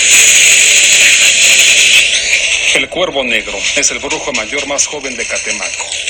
El 2.75 2.89
Cuervo 2.89 3.23
Negro 3.23 3.57
es 3.77 3.89
el 3.91 3.99
brujo 3.99 4.31
mayor 4.33 4.67
más 4.67 4.85
joven 4.85 5.15
de 5.15 5.25
Catemaco. 5.25 6.05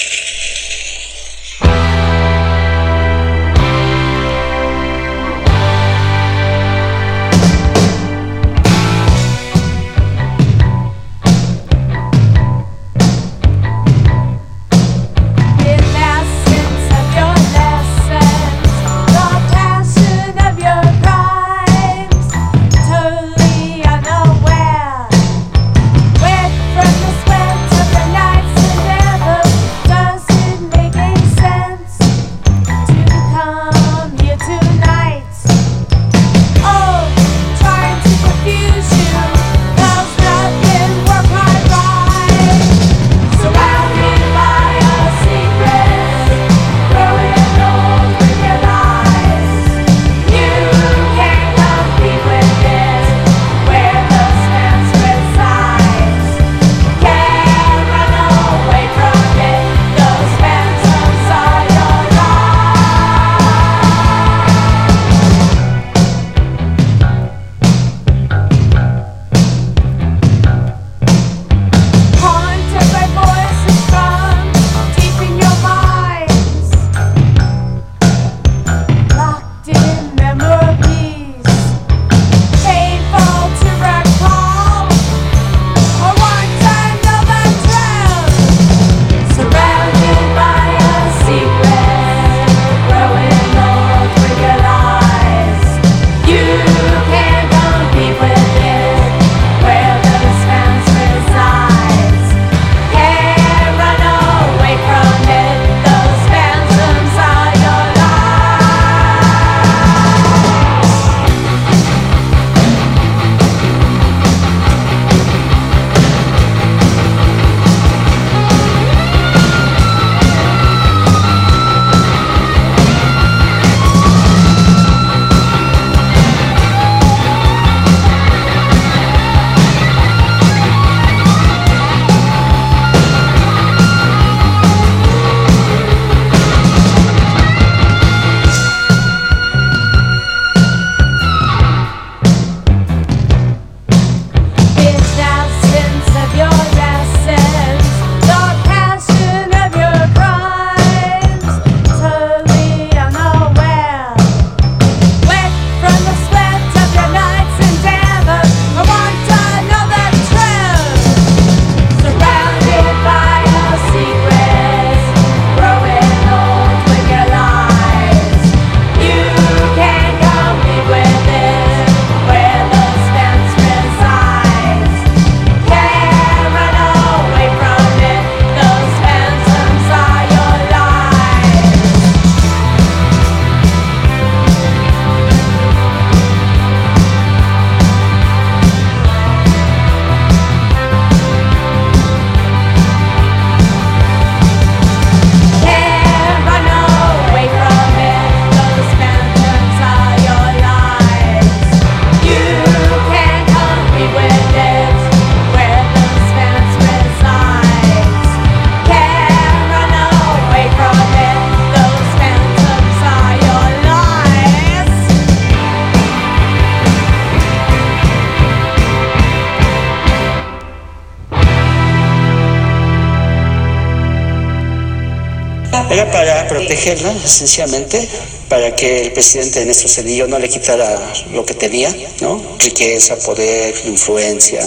Era 225.89 226.09
para 226.09 226.47
protegerla, 226.47 227.13
esencialmente, 227.23 228.07
para 228.47 228.73
que 228.75 229.01
el 229.01 229.11
presidente 229.11 229.59
de 229.59 229.65
nuestro 229.65 229.89
Cedillo 229.89 230.25
no 230.25 230.39
le 230.39 230.47
quitara 230.47 231.13
lo 231.33 231.45
que 231.45 231.53
tenía, 231.53 231.93
¿no? 232.21 232.41
Riqueza, 232.59 233.17
poder, 233.17 233.75
influencia, 233.85 234.65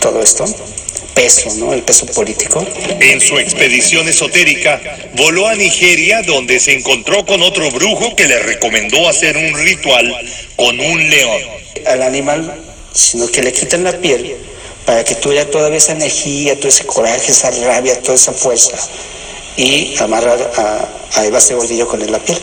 todo 0.00 0.20
esto. 0.22 0.44
Peso, 1.14 1.54
¿no? 1.54 1.72
El 1.72 1.82
peso 1.82 2.04
político. 2.04 2.64
En 3.00 3.20
su 3.22 3.38
expedición 3.38 4.06
esotérica, 4.08 4.78
voló 5.14 5.48
a 5.48 5.54
Nigeria 5.54 6.20
donde 6.20 6.60
se 6.60 6.74
encontró 6.74 7.24
con 7.24 7.40
otro 7.42 7.70
brujo 7.70 8.14
que 8.14 8.28
le 8.28 8.38
recomendó 8.40 9.08
hacer 9.08 9.38
un 9.38 9.54
ritual 9.54 10.14
con 10.56 10.78
un 10.78 11.10
león. 11.10 11.42
Al 11.86 12.02
animal, 12.02 12.60
sino 12.92 13.26
que 13.28 13.42
le 13.42 13.52
quitan 13.52 13.84
la 13.84 13.92
piel 13.92 14.36
para 14.84 15.02
que 15.02 15.14
tuviera 15.14 15.46
toda 15.46 15.74
esa 15.74 15.92
energía, 15.92 16.56
todo 16.56 16.68
ese 16.68 16.84
coraje, 16.84 17.32
esa 17.32 17.50
rabia, 17.50 17.98
toda 18.02 18.14
esa 18.14 18.32
fuerza 18.32 18.76
y 19.56 19.96
amarrar 19.98 20.38
a, 20.56 21.24
Eva 21.24 21.40
Cebollillo 21.40 21.88
con 21.88 22.02
él 22.02 22.12
la 22.12 22.18
piel. 22.18 22.38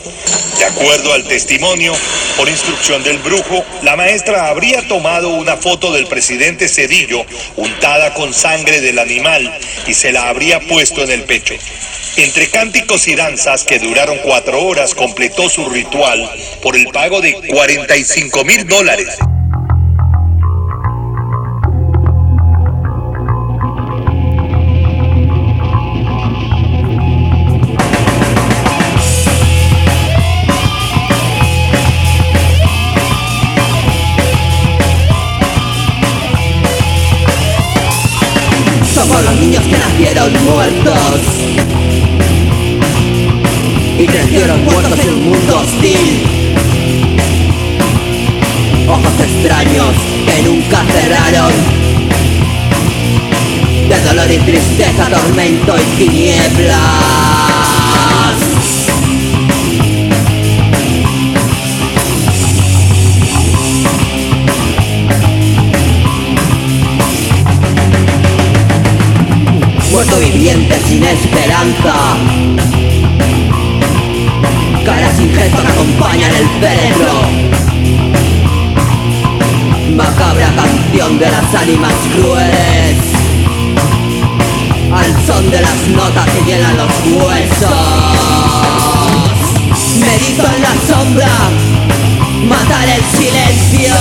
De 0.57 0.65
acuerdo 0.65 1.13
al 1.13 1.23
testimonio, 1.25 1.93
por 2.37 2.49
instrucción 2.49 3.03
del 3.03 3.19
brujo, 3.19 3.63
la 3.83 3.95
maestra 3.95 4.47
habría 4.47 4.87
tomado 4.87 5.29
una 5.29 5.57
foto 5.57 5.91
del 5.91 6.07
presidente 6.07 6.67
Cedillo 6.67 7.23
untada 7.55 8.13
con 8.15 8.33
sangre 8.33 8.81
del 8.81 8.97
animal 8.97 9.59
y 9.85 9.93
se 9.93 10.11
la 10.11 10.29
habría 10.29 10.59
puesto 10.59 11.03
en 11.03 11.11
el 11.11 11.23
pecho. 11.23 11.53
Entre 12.15 12.49
cánticos 12.49 13.07
y 13.07 13.15
danzas 13.15 13.63
que 13.63 13.79
duraron 13.79 14.17
cuatro 14.23 14.63
horas, 14.63 14.95
completó 14.95 15.49
su 15.49 15.67
ritual 15.69 16.29
por 16.61 16.75
el 16.75 16.87
pago 16.87 17.21
de 17.21 17.33
45 17.33 18.43
mil 18.43 18.67
dólares. 18.67 19.17
Muertos 40.31 41.19
y 43.97 44.05
crecieron 44.07 44.63
muertos 44.63 44.99
en 44.99 45.13
un 45.13 45.23
mundo 45.29 45.59
hostil. 45.59 46.23
Ojos 48.87 49.19
extraños 49.19 49.95
que 50.25 50.43
nunca 50.43 50.83
cerraron, 50.85 51.51
de 53.89 54.01
dolor 54.01 54.31
y 54.31 54.37
tristeza, 54.39 55.09
tormento 55.09 55.75
y 55.77 55.97
tinieblas. 55.97 57.82
Viviente 70.43 70.77
sin 70.89 71.01
esperanza. 71.01 71.93
Caras 74.83 75.15
sin 75.15 75.33
gesto 75.33 75.61
que 75.61 75.67
acompañan 75.69 76.31
el 76.35 76.47
féretro 76.59 77.13
Macabra 79.95 80.53
canción 80.53 81.17
de 81.17 81.31
las 81.31 81.55
ánimas 81.55 81.93
crueles. 82.13 82.97
Al 84.91 85.25
son 85.25 85.49
de 85.49 85.61
las 85.61 85.87
notas 85.95 86.29
que 86.31 86.41
llenan 86.51 86.75
los 86.75 86.91
huesos. 87.05 87.69
Medito 89.97 90.43
en 90.43 90.61
la 90.61 90.75
sombra 90.89 91.29
Matar 92.49 92.89
el 92.89 93.03
silencio. 93.17 93.95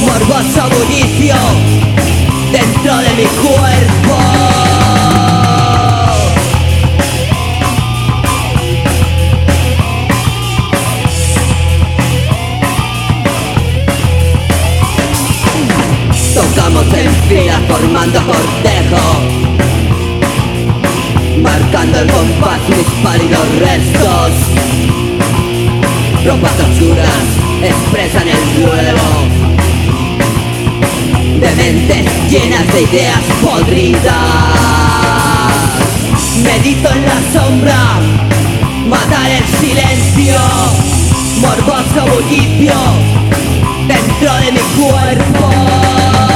Morboso 0.00 0.76
bullicio 0.76 1.36
Dentro 2.50 2.96
de 2.96 3.14
mi 3.14 3.26
cuerpo 3.26 4.35
en 16.98 17.14
fila 17.28 17.60
formando 17.68 18.18
cortejo. 18.26 19.04
Marcando 21.42 22.00
el 22.00 22.10
compás 22.10 22.60
mis 22.68 22.86
pálidos 23.02 23.48
restos. 23.58 24.32
Ropas 26.24 26.52
oscuras 26.58 27.26
expresan 27.62 28.28
el 28.28 28.60
duelo 28.60 29.06
De 31.40 31.54
mentes 31.54 32.30
llenas 32.30 32.66
de 32.72 32.82
ideas 32.82 33.22
podridas. 33.42 34.14
Medito 36.42 36.90
en 36.90 37.02
la 37.06 37.20
sombra 37.32 37.78
Matar 38.88 39.30
el 39.30 39.44
silencio. 39.60 40.36
Morboso 41.40 42.14
bullicio 42.14 42.74
Dentro 43.86 44.34
de 44.34 44.52
mi 44.52 44.60
cuerpo 44.80 46.35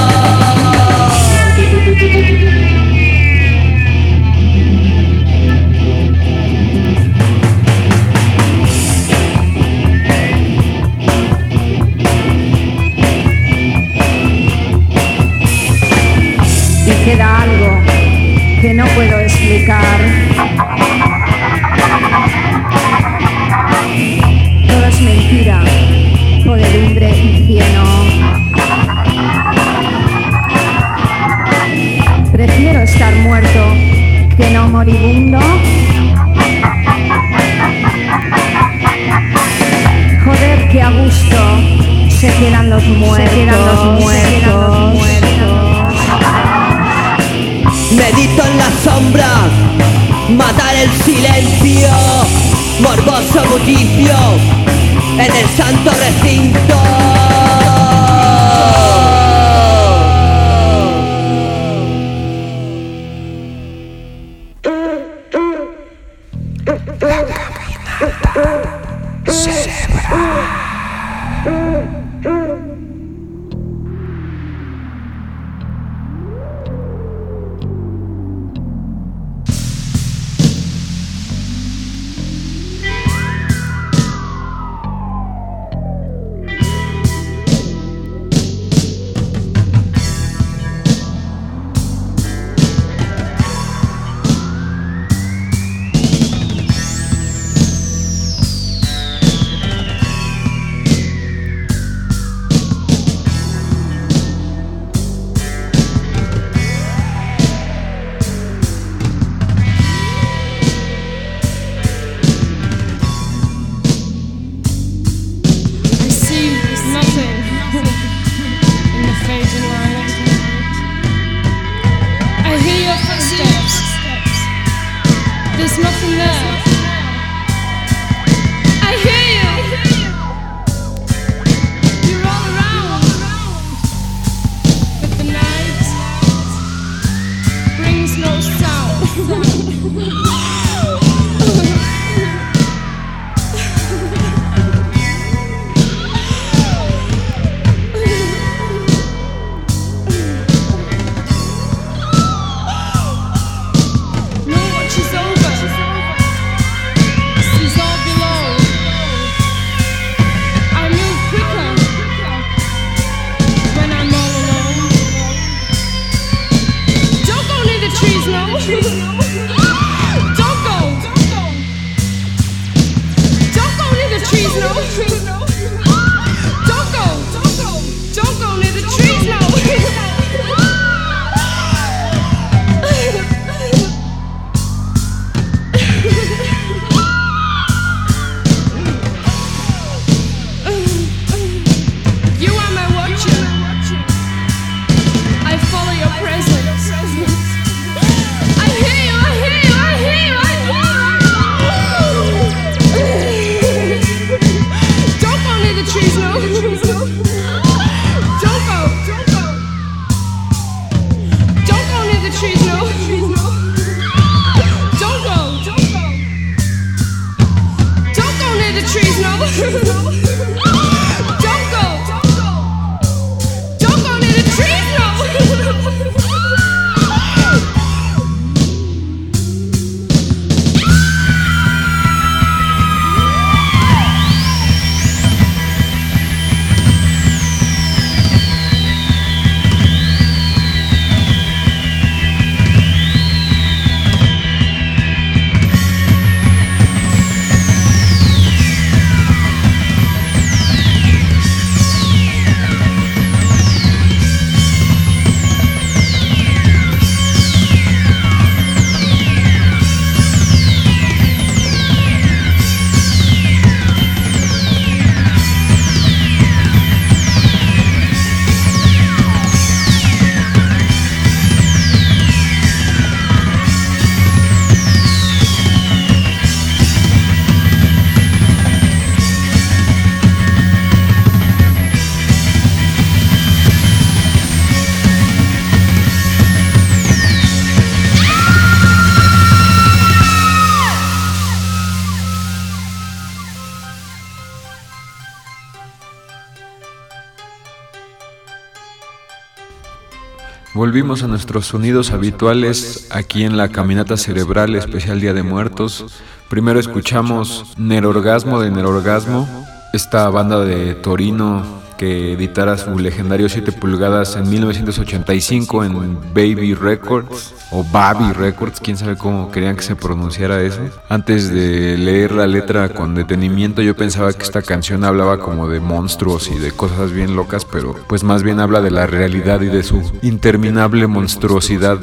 Volvimos 300.90 301.22
a 301.22 301.28
nuestros 301.28 301.66
sonidos 301.66 302.10
habituales 302.10 303.06
aquí 303.12 303.44
en 303.44 303.56
la 303.56 303.68
Caminata 303.68 304.16
Cerebral 304.16 304.74
Especial 304.74 305.20
Día 305.20 305.32
de 305.32 305.44
Muertos. 305.44 306.04
Primero 306.48 306.80
escuchamos 306.80 307.74
Nerorgasmo 307.76 308.60
de 308.60 308.72
Nerorgasmo, 308.72 309.48
esta 309.92 310.28
banda 310.30 310.64
de 310.64 310.96
Torino 310.96 311.62
que 312.01 312.32
editara 312.32 312.78
su 312.78 312.98
legendario 312.98 313.51
7 313.51 313.72
pulgadas 313.72 314.35
en 314.35 314.48
1985 314.48 315.85
en 315.85 316.18
Baby 316.32 316.72
Records 316.72 317.52
o 317.72 317.85
Baby 317.85 318.32
Records, 318.32 318.81
quién 318.81 318.97
sabe 318.97 319.18
cómo 319.18 319.51
querían 319.51 319.77
que 319.77 319.82
se 319.82 319.97
pronunciara 319.97 320.62
eso. 320.62 320.81
Antes 321.10 321.52
de 321.52 321.98
leer 321.98 322.32
la 322.32 322.47
letra 322.47 322.89
con 322.89 323.14
detenimiento 323.14 323.82
yo 323.82 323.94
pensaba 323.94 324.32
que 324.32 324.44
esta 324.44 324.62
canción 324.62 325.05
hablaba 325.05 325.40
como 325.40 325.68
de 325.68 325.78
monstruos 325.78 326.48
y 326.48 326.59
de 326.59 326.72
cosas 326.72 327.12
bien 327.12 327.36
locas, 327.36 327.66
pero 327.66 327.94
pues 328.09 328.24
más 328.24 328.43
bien 328.43 328.60
habla 328.60 328.81
de 328.81 328.90
la 328.90 329.06
realidad 329.06 329.60
y 329.60 329.66
de 329.66 329.82
su 329.82 330.01
interminable 330.22 331.06
monstruosidad. 331.06 331.98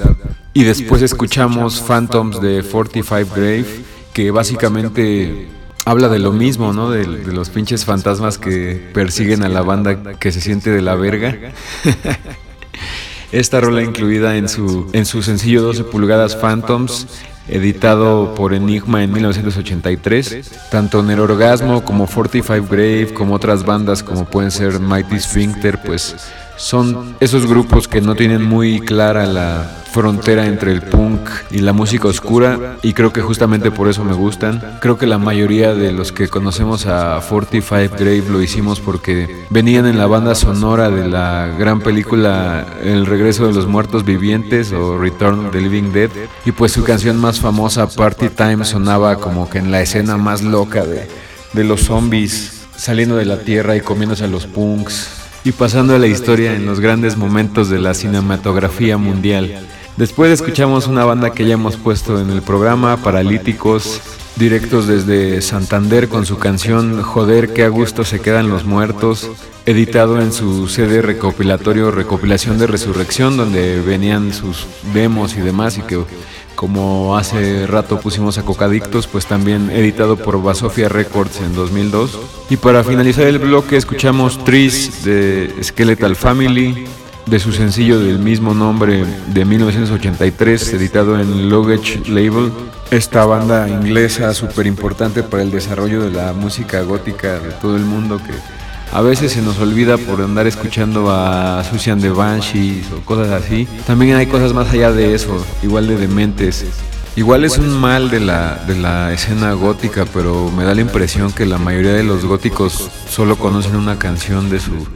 Y 0.53 0.63
después 0.63 1.01
escuchamos 1.01 1.81
Phantoms 1.81 2.39
de 2.39 2.61
45 2.61 3.33
Grave, 3.35 3.65
que 4.13 4.29
básicamente 4.29 5.56
habla 5.87 6.09
de 6.09 6.19
lo 6.19 6.33
mismo, 6.33 6.73
¿no? 6.73 6.91
De, 6.91 7.05
los 7.07 7.49
pinches 7.49 7.85
fantasmas 7.85 8.37
que 8.37 8.89
persiguen 8.93 9.43
a 9.43 9.49
la 9.49 9.61
banda 9.61 10.15
que 10.19 10.33
se 10.33 10.41
siente 10.41 10.69
de 10.69 10.81
la 10.81 10.95
verga. 10.95 11.53
Esta 13.31 13.61
rola 13.61 13.81
incluida 13.81 14.35
en 14.35 14.49
su, 14.49 14.89
en 14.91 15.05
su 15.05 15.23
sencillo 15.23 15.61
12 15.61 15.85
pulgadas 15.85 16.35
Phantoms, 16.35 17.07
editado 17.47 18.35
por 18.35 18.53
Enigma 18.53 19.01
en 19.01 19.13
1983. 19.13 20.69
Tanto 20.71 21.01
Nerorgasmo 21.03 21.83
como 21.85 22.05
45 22.05 22.67
Grave, 22.69 23.13
como 23.13 23.35
otras 23.35 23.65
bandas 23.65 24.03
como 24.03 24.25
pueden 24.25 24.51
ser 24.51 24.81
Mighty 24.81 25.19
Sphincter, 25.19 25.81
pues 25.81 26.17
son 26.57 27.15
esos 27.19 27.47
grupos 27.47 27.87
que 27.87 28.01
no 28.01 28.15
tienen 28.15 28.43
muy 28.43 28.79
clara 28.81 29.25
la 29.25 29.83
frontera 29.91 30.45
entre 30.45 30.71
el 30.73 30.81
punk 30.81 31.27
y 31.49 31.59
la 31.59 31.73
música 31.73 32.07
oscura 32.07 32.77
y 32.83 32.93
creo 32.93 33.13
que 33.13 33.21
justamente 33.21 33.71
por 33.71 33.87
eso 33.87 34.03
me 34.03 34.13
gustan. 34.13 34.77
Creo 34.81 34.97
que 34.97 35.07
la 35.07 35.17
mayoría 35.17 35.73
de 35.73 35.91
los 35.91 36.11
que 36.11 36.27
conocemos 36.27 36.85
a 36.85 37.19
45 37.27 37.95
Grave 37.97 38.23
lo 38.29 38.41
hicimos 38.41 38.79
porque 38.79 39.45
venían 39.49 39.85
en 39.85 39.97
la 39.97 40.05
banda 40.05 40.35
sonora 40.35 40.89
de 40.89 41.07
la 41.07 41.47
gran 41.57 41.79
película 41.81 42.65
El 42.83 43.05
regreso 43.05 43.47
de 43.47 43.53
los 43.53 43.67
muertos 43.67 44.03
vivientes 44.05 44.71
o 44.71 44.99
Return 44.99 45.47
of 45.47 45.51
the 45.51 45.61
Living 45.61 45.91
Dead 45.91 46.11
y 46.45 46.51
pues 46.51 46.73
su 46.73 46.83
canción 46.83 47.17
más 47.17 47.39
famosa 47.39 47.87
Party 47.87 48.29
Time 48.29 48.65
sonaba 48.65 49.15
como 49.15 49.49
que 49.49 49.57
en 49.59 49.71
la 49.71 49.81
escena 49.81 50.17
más 50.17 50.41
loca 50.41 50.85
de, 50.85 51.07
de 51.53 51.63
los 51.63 51.81
zombies 51.81 52.67
saliendo 52.75 53.15
de 53.15 53.25
la 53.25 53.39
tierra 53.39 53.75
y 53.75 53.81
comiéndose 53.81 54.25
a 54.25 54.27
los 54.27 54.45
punks 54.45 55.26
y 55.47 55.53
pasando 55.53 55.95
a 55.95 55.99
la 55.99 56.07
historia 56.07 56.55
en 56.55 56.65
los 56.65 56.81
grandes 56.81 57.15
momentos 57.15 57.69
de 57.69 57.79
la 57.79 57.93
cinematografía 57.93 58.97
mundial. 58.97 59.65
Después 59.97 60.31
escuchamos 60.31 60.85
una 60.85 61.05
banda 61.05 61.31
que 61.31 61.47
ya 61.47 61.55
hemos 61.55 61.75
puesto 61.75 62.21
en 62.21 62.29
el 62.29 62.43
programa, 62.43 62.97
Paralíticos, 62.97 63.99
directos 64.35 64.85
desde 64.85 65.41
Santander 65.41 66.07
con 66.07 66.27
su 66.27 66.37
canción 66.37 67.01
Joder, 67.01 67.51
qué 67.51 67.63
a 67.63 67.69
gusto 67.69 68.05
se 68.05 68.19
quedan 68.19 68.47
los 68.47 68.63
muertos, 68.63 69.27
editado 69.65 70.21
en 70.21 70.33
su 70.33 70.67
CD 70.67 71.01
recopilatorio 71.01 71.89
Recopilación 71.89 72.59
de 72.59 72.67
Resurrección, 72.67 73.37
donde 73.37 73.81
venían 73.81 74.33
sus 74.33 74.67
demos 74.93 75.35
y 75.35 75.41
demás 75.41 75.79
y 75.79 75.81
que 75.81 75.99
como 76.53 77.17
hace 77.17 77.65
rato 77.65 77.99
pusimos 77.99 78.37
a 78.37 78.43
Cocadictos, 78.43 79.07
pues 79.07 79.25
también 79.25 79.71
editado 79.71 80.17
por 80.17 80.41
Basofia 80.41 80.89
Records 80.89 81.39
en 81.41 81.53
2002. 81.55 82.19
Y 82.49 82.57
para 82.57 82.83
finalizar 82.83 83.25
el 83.25 83.39
bloque 83.39 83.77
escuchamos 83.77 84.43
Tris 84.43 85.03
de 85.03 85.53
Skeletal 85.63 86.15
Family, 86.15 86.87
de 87.27 87.39
su 87.39 87.51
sencillo 87.51 87.99
del 87.99 88.19
mismo 88.19 88.53
nombre 88.53 89.05
de 89.27 89.45
1983, 89.45 90.73
editado 90.73 91.19
en 91.19 91.49
Luggage 91.49 92.01
Label. 92.09 92.51
Esta 92.89 93.25
banda 93.25 93.67
inglesa 93.67 94.33
súper 94.33 94.65
importante 94.65 95.23
para 95.23 95.43
el 95.43 95.51
desarrollo 95.51 96.01
de 96.01 96.11
la 96.11 96.31
música 96.33 96.81
gótica 96.81 97.39
de 97.39 97.51
todo 97.51 97.75
el 97.75 97.83
mundo 97.83 98.17
que 98.17 98.31
a 98.93 99.01
veces 99.01 99.33
se 99.33 99.41
nos 99.41 99.59
olvida 99.59 99.97
por 99.97 100.21
andar 100.21 100.47
escuchando 100.47 101.11
a 101.11 101.63
Susan 101.69 101.99
de 101.99 102.09
Banshees 102.09 102.89
o 102.91 103.03
cosas 103.03 103.29
así. 103.29 103.67
También 103.85 104.15
hay 104.15 104.27
cosas 104.27 104.53
más 104.53 104.71
allá 104.71 104.91
de 104.93 105.13
eso, 105.13 105.45
igual 105.61 105.87
de 105.87 105.97
dementes. 105.97 106.65
Igual 107.17 107.43
es 107.43 107.57
un 107.57 107.77
mal 107.77 108.09
de 108.09 108.21
la, 108.21 108.63
de 108.67 108.75
la 108.75 109.11
escena 109.11 109.51
gótica, 109.53 110.05
pero 110.13 110.49
me 110.51 110.63
da 110.63 110.73
la 110.75 110.81
impresión 110.81 111.31
que 111.33 111.45
la 111.45 111.57
mayoría 111.57 111.93
de 111.93 112.03
los 112.03 112.23
góticos 112.23 112.89
solo 113.09 113.37
conocen 113.37 113.75
una 113.75 113.97
canción 113.99 114.49
de, 114.49 114.59
su, 114.59 114.87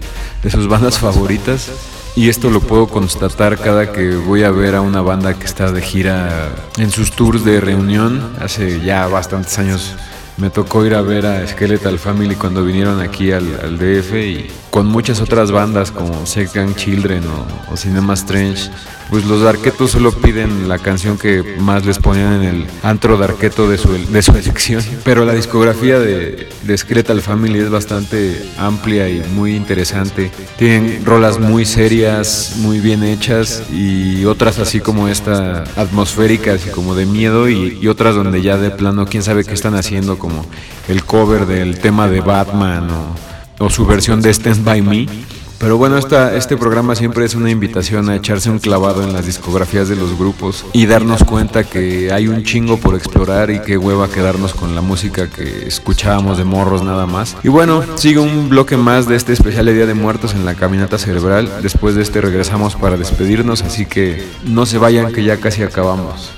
de 0.44 0.50
sus 0.50 0.68
bandas 0.68 1.00
favoritas. 1.00 1.72
Y 2.16 2.28
esto 2.28 2.50
lo 2.50 2.60
puedo 2.60 2.88
constatar 2.88 3.58
cada 3.58 3.94
que 3.94 4.16
voy 4.16 4.44
a 4.44 4.52
ver 4.52 4.76
a 4.76 4.82
una 4.82 5.02
banda 5.02 5.34
que 5.34 5.46
está 5.46 5.72
de 5.72 5.82
gira 5.82 6.50
en 6.78 6.92
sus 6.92 7.12
tours 7.12 7.46
de 7.46 7.62
reunión. 7.62 8.34
Hace 8.42 8.82
ya 8.82 9.08
bastantes 9.08 9.58
años 9.58 9.96
me 10.38 10.50
tocó 10.50 10.86
ir 10.86 10.94
a 10.94 11.02
ver 11.02 11.26
a 11.26 11.48
Skeletal 11.48 12.00
Family 12.00 12.36
cuando 12.36 12.66
vinieron 12.66 13.00
aquí 13.00 13.32
al, 13.32 13.46
al 13.64 13.78
DF 13.78 14.14
y 14.16 14.48
con 14.72 14.88
muchas 14.88 15.22
otras 15.22 15.52
bandas 15.52 15.92
como 15.92 16.26
Second 16.26 16.76
Children 16.76 17.24
o, 17.28 17.74
o, 17.74 17.78
Cinema 17.78 18.14
Strange, 18.14 18.70
pues 19.12 19.26
los 19.26 19.42
Darketos 19.42 19.92
solo 19.92 20.14
piden 20.14 20.70
la 20.70 20.80
canción 20.80 21.18
que 21.18 21.44
más 21.60 21.86
les 21.86 22.00
ponían 22.00 22.42
en 22.42 22.44
el 22.44 22.68
antro 22.82 23.18
Darketo 23.18 23.70
de 23.70 23.78
su, 23.78 23.92
de 23.92 24.22
su 24.22 24.32
elección. 24.32 24.82
Pero 25.04 25.26
la 25.26 25.34
discografía 25.34 26.00
de, 26.00 26.48
de 26.64 26.78
Skeletal 26.78 27.22
Family 27.22 27.60
es 27.60 27.70
bastante 27.70 28.42
amplia 28.58 29.10
y 29.10 29.22
muy 29.36 29.54
interesante. 29.54 30.32
Tienen 30.58 31.06
rolas 31.06 31.40
muy 31.40 31.66
serias, 31.66 32.54
muy 32.60 32.80
bien 32.80 33.04
hechas 33.04 33.64
y 33.70 34.24
otras 34.24 34.60
así 34.60 34.80
como 34.80 35.10
esta 35.10 35.66
atmosféricas 35.76 36.66
y 36.66 36.70
como 36.70 36.96
de 36.96 37.06
miedo 37.06 37.50
y, 37.50 37.86
otras 37.90 38.16
donde 38.16 38.42
ya 38.42 38.56
de 38.56 38.72
plano 38.72 39.06
quién 39.06 39.24
sabe 39.24 39.44
qué 39.44 39.54
están 39.54 39.76
haciendo 39.76 40.18
como 40.18 40.46
el 40.88 41.04
cover 41.04 41.46
del 41.46 41.80
tema 41.80 42.08
de 42.08 42.22
Batman 42.22 42.88
o 43.60 43.70
su 43.70 43.86
versión 43.86 44.22
de 44.22 44.30
Stand 44.30 44.64
By 44.64 44.82
Me. 44.82 45.08
Pero 45.62 45.78
bueno, 45.78 45.96
este 45.96 46.58
programa 46.58 46.96
siempre 46.96 47.24
es 47.24 47.36
una 47.36 47.52
invitación 47.52 48.10
a 48.10 48.16
echarse 48.16 48.50
un 48.50 48.58
clavado 48.58 49.04
en 49.04 49.14
las 49.14 49.28
discografías 49.28 49.88
de 49.88 49.96
los 49.96 50.18
grupos 50.18 50.66
y 50.74 50.88
darnos 50.88 51.24
cuenta 51.24 51.64
que 51.64 52.12
hay 52.12 52.28
un 52.28 52.44
chingo 52.44 52.78
por 52.78 52.96
explorar 52.96 53.52
y 53.52 53.60
que 53.60 53.78
hueva 53.78 54.10
quedarnos 54.10 54.56
con 54.56 54.74
la 54.74 54.82
música 54.82 55.30
que 55.30 55.68
escuchábamos 55.68 56.40
de 56.40 56.46
morros 56.46 56.82
nada 56.82 57.06
más. 57.06 57.38
Y 57.44 57.50
bueno, 57.50 57.84
sigue 57.96 58.18
un 58.18 58.50
bloque 58.50 58.76
más 58.76 59.08
de 59.08 59.16
este 59.16 59.34
especial 59.34 59.68
de 59.68 59.76
Día 59.76 59.86
de 59.86 59.94
Muertos 59.94 60.34
en 60.34 60.46
la 60.46 60.56
Caminata 60.56 60.98
Cerebral. 60.98 61.48
Después 61.62 61.94
de 61.94 62.02
este 62.02 62.22
regresamos 62.22 62.76
para 62.76 62.98
despedirnos, 62.98 63.62
así 63.62 63.86
que 63.86 64.28
no 64.44 64.66
se 64.66 64.80
vayan 64.80 65.14
que 65.14 65.24
ya 65.24 65.38
casi 65.38 65.62
acabamos. 65.62 66.32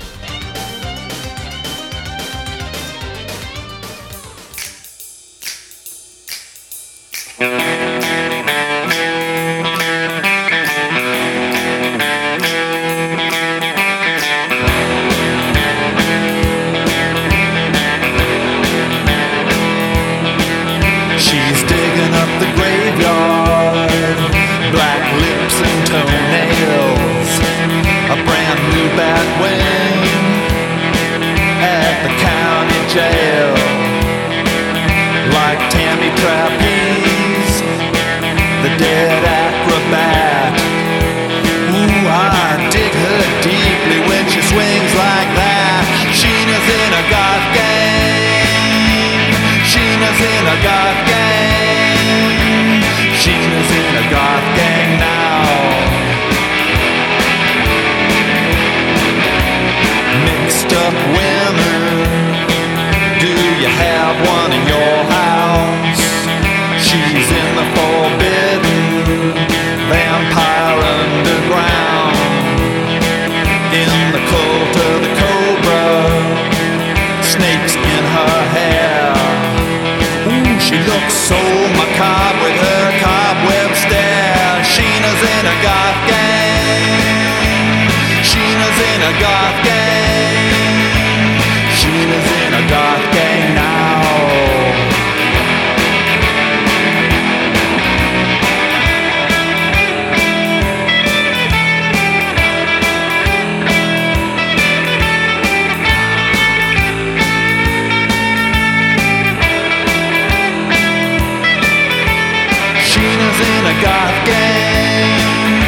Sheena's 113.34 113.50
in 113.50 113.66
a 113.66 113.74
goth 113.82 114.18
game. 114.30 115.58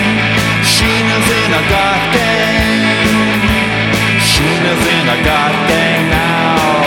Sheena's 0.62 1.28
in 1.42 1.50
a 1.50 1.62
goth 1.66 2.06
game. 2.14 3.18
Sheena's 4.22 4.84
in 4.86 5.06
a 5.08 5.18
goth 5.26 5.60
gang 5.66 6.04
now. 6.14 6.86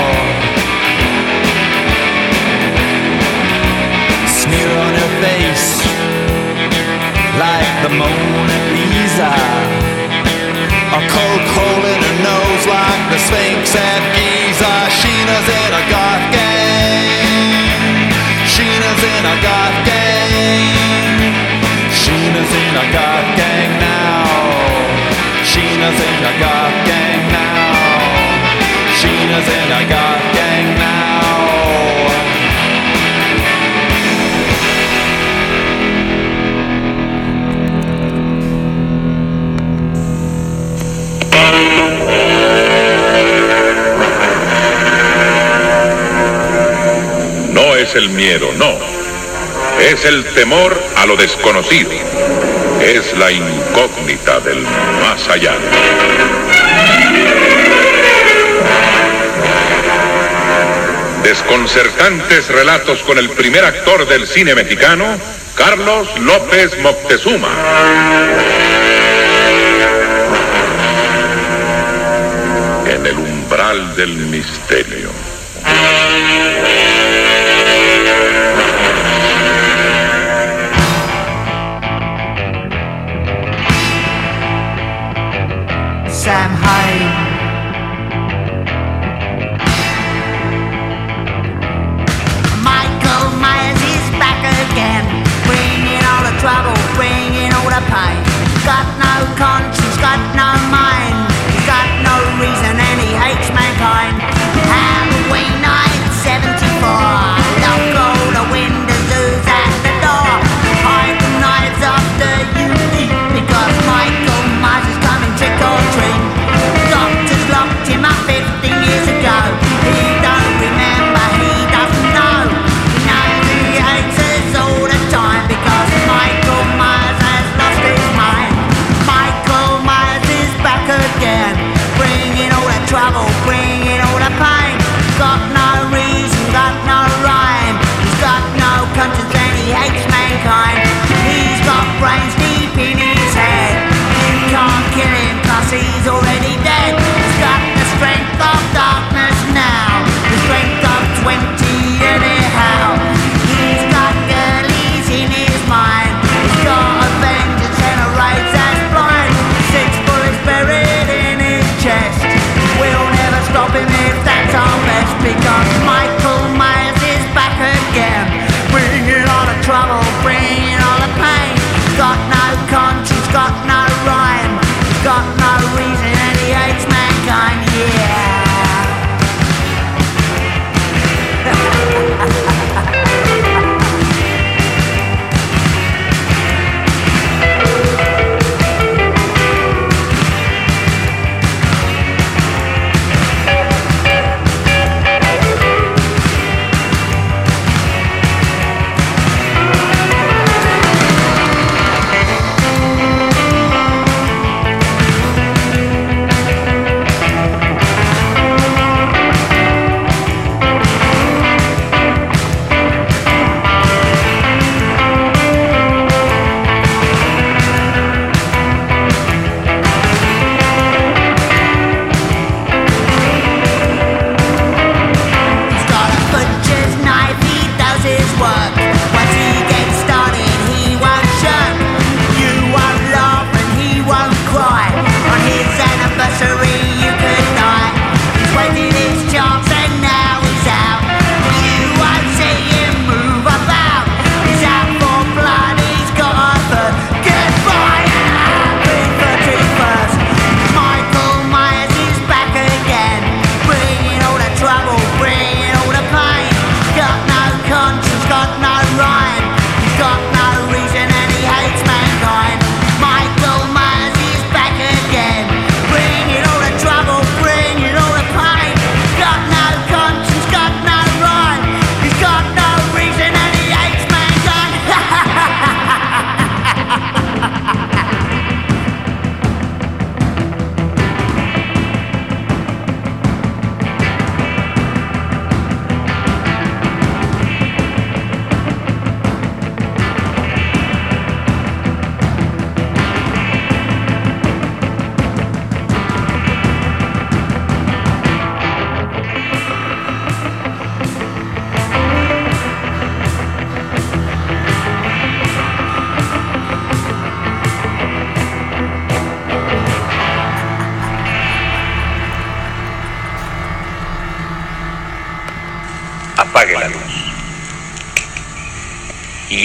Smear 4.40 4.72
on 4.72 4.94
her 5.02 5.12
face 5.20 5.84
like 7.36 7.72
the 7.84 7.92
Mona 8.00 8.60
Lisa. 8.72 9.36
A 10.96 11.02
cold 11.12 11.44
hole 11.56 11.86
in 11.92 12.00
her 12.08 12.18
nose 12.24 12.66
like 12.68 13.04
the 13.12 13.20
Sphinx. 13.20 13.99
No 47.54 47.76
es 47.76 47.96
el 47.96 48.10
miedo, 48.10 48.52
no. 48.58 48.78
Es 49.80 50.04
el 50.04 50.26
temor 50.34 50.78
a 50.98 51.06
lo 51.06 51.16
desconocido. 51.16 51.92
Es 52.82 53.18
la 53.18 53.32
incógnita 53.32 54.42
del 54.42 54.62
más 55.02 55.30
allá. 55.30 55.54
desconcertantes 61.30 62.48
relatos 62.48 63.04
con 63.04 63.20
el 63.20 63.30
primer 63.30 63.64
actor 63.64 64.08
del 64.08 64.26
cine 64.26 64.56
mexicano, 64.56 65.16
Carlos 65.54 66.08
López 66.22 66.76
Moctezuma. 66.82 67.50
En 72.88 73.06
el 73.06 73.16
umbral 73.16 73.96
del 73.96 74.10
misterio. 74.10 75.29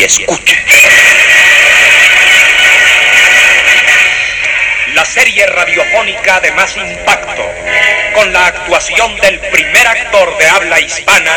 Escuche. 0.05 0.63
La 4.95 5.05
serie 5.05 5.47
radiofónica 5.47 6.41
de 6.41 6.53
más 6.53 6.77
impacto, 6.77 7.51
con 8.15 8.33
la 8.33 8.47
actuación 8.47 9.17
del 9.17 9.41
primer 9.41 9.87
actor 9.87 10.37
de 10.39 10.47
habla 10.47 10.81
hispana, 10.81 11.33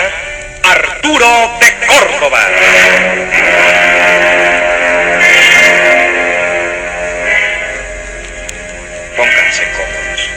Arturo 0.63 1.57
de 1.61 1.87
Córdoba. 1.87 2.45
Pónganse 9.15 9.63
cómodos 9.71 10.29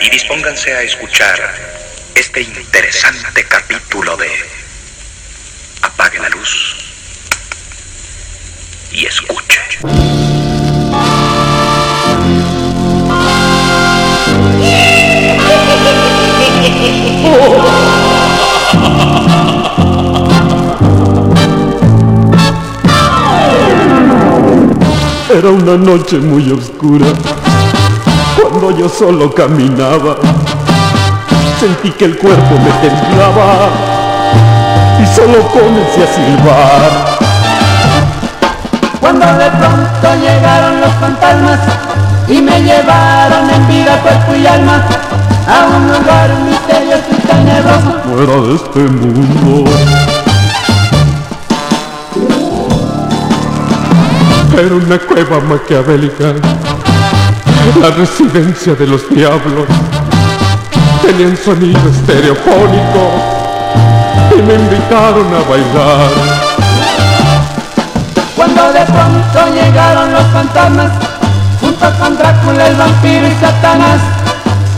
y 0.00 0.10
dispónganse 0.10 0.74
a 0.74 0.82
escuchar 0.82 1.38
este 2.14 2.40
interesante 2.40 3.44
capítulo 3.44 4.16
de 4.16 4.45
Era 25.28 25.50
una 25.50 25.76
noche 25.76 26.16
muy 26.18 26.50
oscura, 26.50 27.06
cuando 28.40 28.70
yo 28.78 28.88
solo 28.88 29.34
caminaba, 29.34 30.16
sentí 31.60 31.90
que 31.90 32.06
el 32.06 32.16
cuerpo 32.16 32.54
me 32.54 32.70
temblaba 32.88 33.68
y 35.02 35.06
solo 35.14 35.42
comencé 35.48 36.04
a 36.04 36.06
silbar. 36.14 37.18
Cuando 39.00 39.26
de 39.26 39.50
pronto 39.50 40.14
llegaron 40.20 40.80
los 40.80 40.92
fantasmas 40.94 41.60
y 42.28 42.40
me 42.40 42.62
llevaron 42.62 43.50
en 43.50 43.68
vida, 43.68 44.00
cuerpo 44.02 44.34
y 44.34 44.46
alma 44.46 45.05
a 45.46 45.66
un 45.66 45.86
lugar 45.88 46.30
misterioso 46.44 47.04
y 47.10 47.20
tenebroso. 47.26 48.00
Fuera 48.04 48.36
de 48.42 48.54
este 48.56 48.80
mundo. 48.80 49.70
Era 54.58 54.74
una 54.74 54.98
cueva 54.98 55.40
maquiavélica, 55.40 56.32
la 57.80 57.90
residencia 57.90 58.74
de 58.74 58.86
los 58.86 59.08
diablos. 59.10 59.66
Tenían 61.02 61.36
sonido 61.36 61.80
estereofónico 61.90 63.10
y 64.36 64.42
me 64.42 64.54
invitaron 64.54 65.26
a 65.34 65.48
bailar. 65.48 66.10
Cuando 68.34 68.72
de 68.72 68.84
pronto 68.86 69.54
llegaron 69.54 70.12
los 70.12 70.24
fantasmas, 70.32 70.92
junto 71.60 71.98
con 71.98 72.16
Drácula, 72.16 72.66
el 72.68 72.76
vampiro 72.76 73.26
y 73.26 73.34
Satanás. 73.40 74.15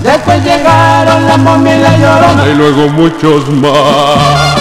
Después 0.02 0.44
llegaron 0.44 1.26
la 1.26 1.36
momia 1.36 1.76
y 1.76 1.80
la 1.80 1.98
llorona. 1.98 2.46
Y 2.46 2.54
luego 2.54 2.88
muchos 2.90 3.48
más. 3.50 4.58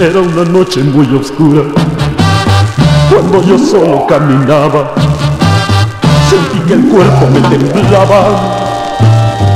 Era 0.00 0.18
una 0.20 0.44
noche 0.44 0.82
muy 0.82 1.06
oscura, 1.14 1.62
cuando 3.10 3.42
yo 3.42 3.58
solo 3.58 4.06
caminaba, 4.06 4.94
sentí 6.30 6.60
que 6.60 6.74
el 6.74 6.84
cuerpo 6.88 7.26
me 7.26 7.40
temblaba 7.40 8.20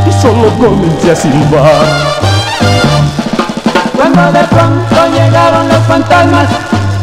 y 0.09 0.13
solo 0.21 0.49
comencé 0.59 1.13
a 1.13 1.17
silbar. 1.17 1.87
Cuando 3.97 4.33
de 4.33 4.45
pronto 4.45 4.97
llegaron 5.15 5.69
los 5.69 5.79
fantasmas 5.87 6.49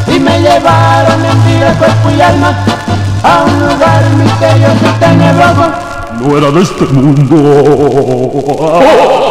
y 0.08 0.20
me 0.20 0.42
llevaron 0.42 1.26
en 1.26 1.46
vida, 1.46 1.74
cuerpo 1.80 2.10
y 2.18 2.22
alma 2.22 2.54
a 3.24 3.44
un 3.44 3.60
lugar 3.70 4.04
misterioso 4.18 4.86
y 4.90 5.00
tenebroso. 5.00 5.72
No 6.20 6.38
era 6.38 6.52
de 6.52 6.62
este 6.64 6.86
mundo. 6.88 7.38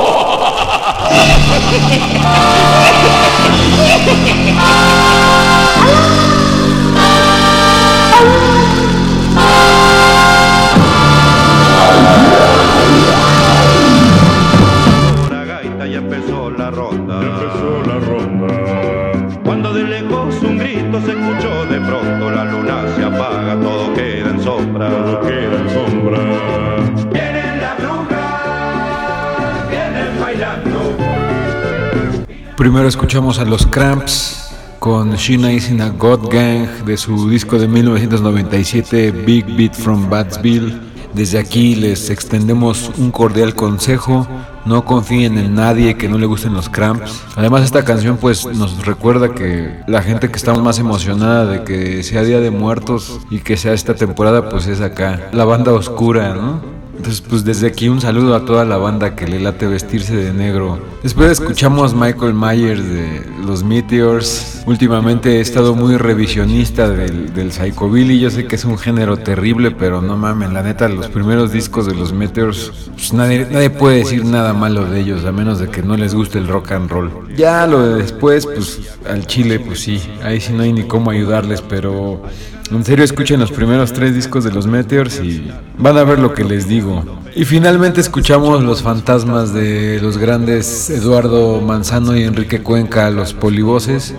Primero 32.61 32.87
escuchamos 32.87 33.39
a 33.39 33.47
los 33.47 33.66
Cramps 33.66 34.51
con 34.81 35.15
Sheena 35.15 35.51
is 35.51 35.70
in 35.70 35.81
a 35.81 35.89
God 35.89 36.28
Gang 36.31 36.85
de 36.85 36.99
su 36.99 37.31
disco 37.31 37.59
de 37.59 37.66
1997 37.66 39.12
Big 39.12 39.47
Beat 39.57 39.73
from 39.73 40.11
Batsville. 40.11 40.78
Desde 41.15 41.39
aquí 41.39 41.74
les 41.74 42.11
extendemos 42.11 42.91
un 42.99 43.12
cordial 43.12 43.55
consejo, 43.55 44.28
no 44.66 44.85
confíen 44.85 45.39
en 45.39 45.55
nadie 45.55 45.97
que 45.97 46.11
no 46.11 46.19
le 46.19 46.27
gusten 46.27 46.53
los 46.53 46.69
Cramps. 46.69 47.23
Además 47.35 47.62
esta 47.62 47.82
canción 47.82 48.19
pues 48.19 48.45
nos 48.45 48.85
recuerda 48.85 49.35
que 49.35 49.81
la 49.87 50.03
gente 50.03 50.31
que 50.31 50.37
estamos 50.37 50.62
más 50.62 50.78
emocionada 50.78 51.47
de 51.47 51.65
que 51.65 52.03
sea 52.03 52.24
Día 52.24 52.41
de 52.41 52.51
Muertos 52.51 53.20
y 53.31 53.39
que 53.39 53.57
sea 53.57 53.73
esta 53.73 53.95
temporada 53.95 54.51
pues 54.51 54.66
es 54.66 54.82
acá, 54.82 55.31
la 55.32 55.47
banda 55.47 55.73
oscura, 55.73 56.35
¿no? 56.35 56.70
Entonces, 57.01 57.24
pues 57.27 57.44
desde 57.47 57.66
aquí 57.66 57.89
un 57.89 57.98
saludo 57.98 58.35
a 58.35 58.44
toda 58.44 58.66
la 58.66 58.77
banda 58.77 59.16
que 59.16 59.27
le 59.27 59.40
late 59.40 59.66
vestirse 59.66 60.14
de 60.14 60.35
negro. 60.35 60.78
Después 61.02 61.31
escuchamos 61.31 61.94
Michael 61.94 62.35
Myers 62.35 62.86
de 62.86 63.22
los 63.43 63.64
Meteors. 63.64 64.62
Últimamente 64.66 65.39
he 65.39 65.40
estado 65.40 65.74
muy 65.74 65.97
revisionista 65.97 66.90
del, 66.90 67.32
del 67.32 67.52
Psychobilly. 67.52 68.20
Yo 68.20 68.28
sé 68.28 68.47
que 68.47 68.56
es 68.56 68.66
un 68.66 68.77
género 68.77 69.16
terrible, 69.16 69.70
pero 69.70 70.02
no 70.02 70.18
mamen, 70.18 70.52
la 70.52 70.62
neta, 70.62 70.90
los 70.90 71.09
primeros 71.09 71.52
discos 71.52 71.86
de 71.86 71.94
los 71.94 72.12
Meteors, 72.12 72.70
pues 72.93 73.14
nadie, 73.14 73.47
nadie 73.51 73.70
puede 73.70 74.01
decir 74.01 74.27
nada 74.27 74.52
malo 74.52 74.85
de 74.85 75.01
ellos, 75.01 75.24
a 75.24 75.32
menos 75.32 75.59
de 75.59 75.68
que 75.70 75.82
no 75.82 75.97
les 75.97 76.14
guste 76.14 76.36
el 76.36 76.48
rock 76.48 76.72
and 76.72 76.90
roll. 76.90 77.10
Ya 77.35 77.66
lo 77.66 77.81
de 77.81 78.02
después, 78.02 78.44
pues 78.44 78.78
al 79.09 79.27
chile, 79.27 79.59
pues 79.59 79.81
sí, 79.81 80.02
ahí 80.22 80.39
sí 80.39 80.52
no 80.52 80.64
hay 80.64 80.74
ni 80.74 80.82
cómo 80.82 81.10
ayudarles, 81.10 81.62
pero 81.62 82.22
en 82.71 82.85
serio, 82.85 83.05
escuchen 83.05 83.41
los 83.41 83.51
primeros 83.51 83.93
tres 83.93 84.15
discos 84.15 84.45
de 84.45 84.53
los 84.53 84.67
Meteors 84.67 85.21
y 85.21 85.51
van 85.77 85.99
a 85.99 86.05
ver 86.05 86.19
lo 86.19 86.35
que 86.35 86.45
les 86.45 86.69
digo. 86.69 87.05
Y 87.35 87.45
finalmente 87.45 88.01
escuchamos 88.01 88.63
los 88.63 88.83
fantasmas 88.83 89.53
de 89.53 90.01
los 90.01 90.19
grandes 90.19 90.91
Eduardo 90.91 91.61
Manzano 91.61 92.17
y 92.17 92.23
Enrique 92.23 92.63
Cuenca, 92.63 93.11
los 93.11 93.35
polivoces. 93.35 94.15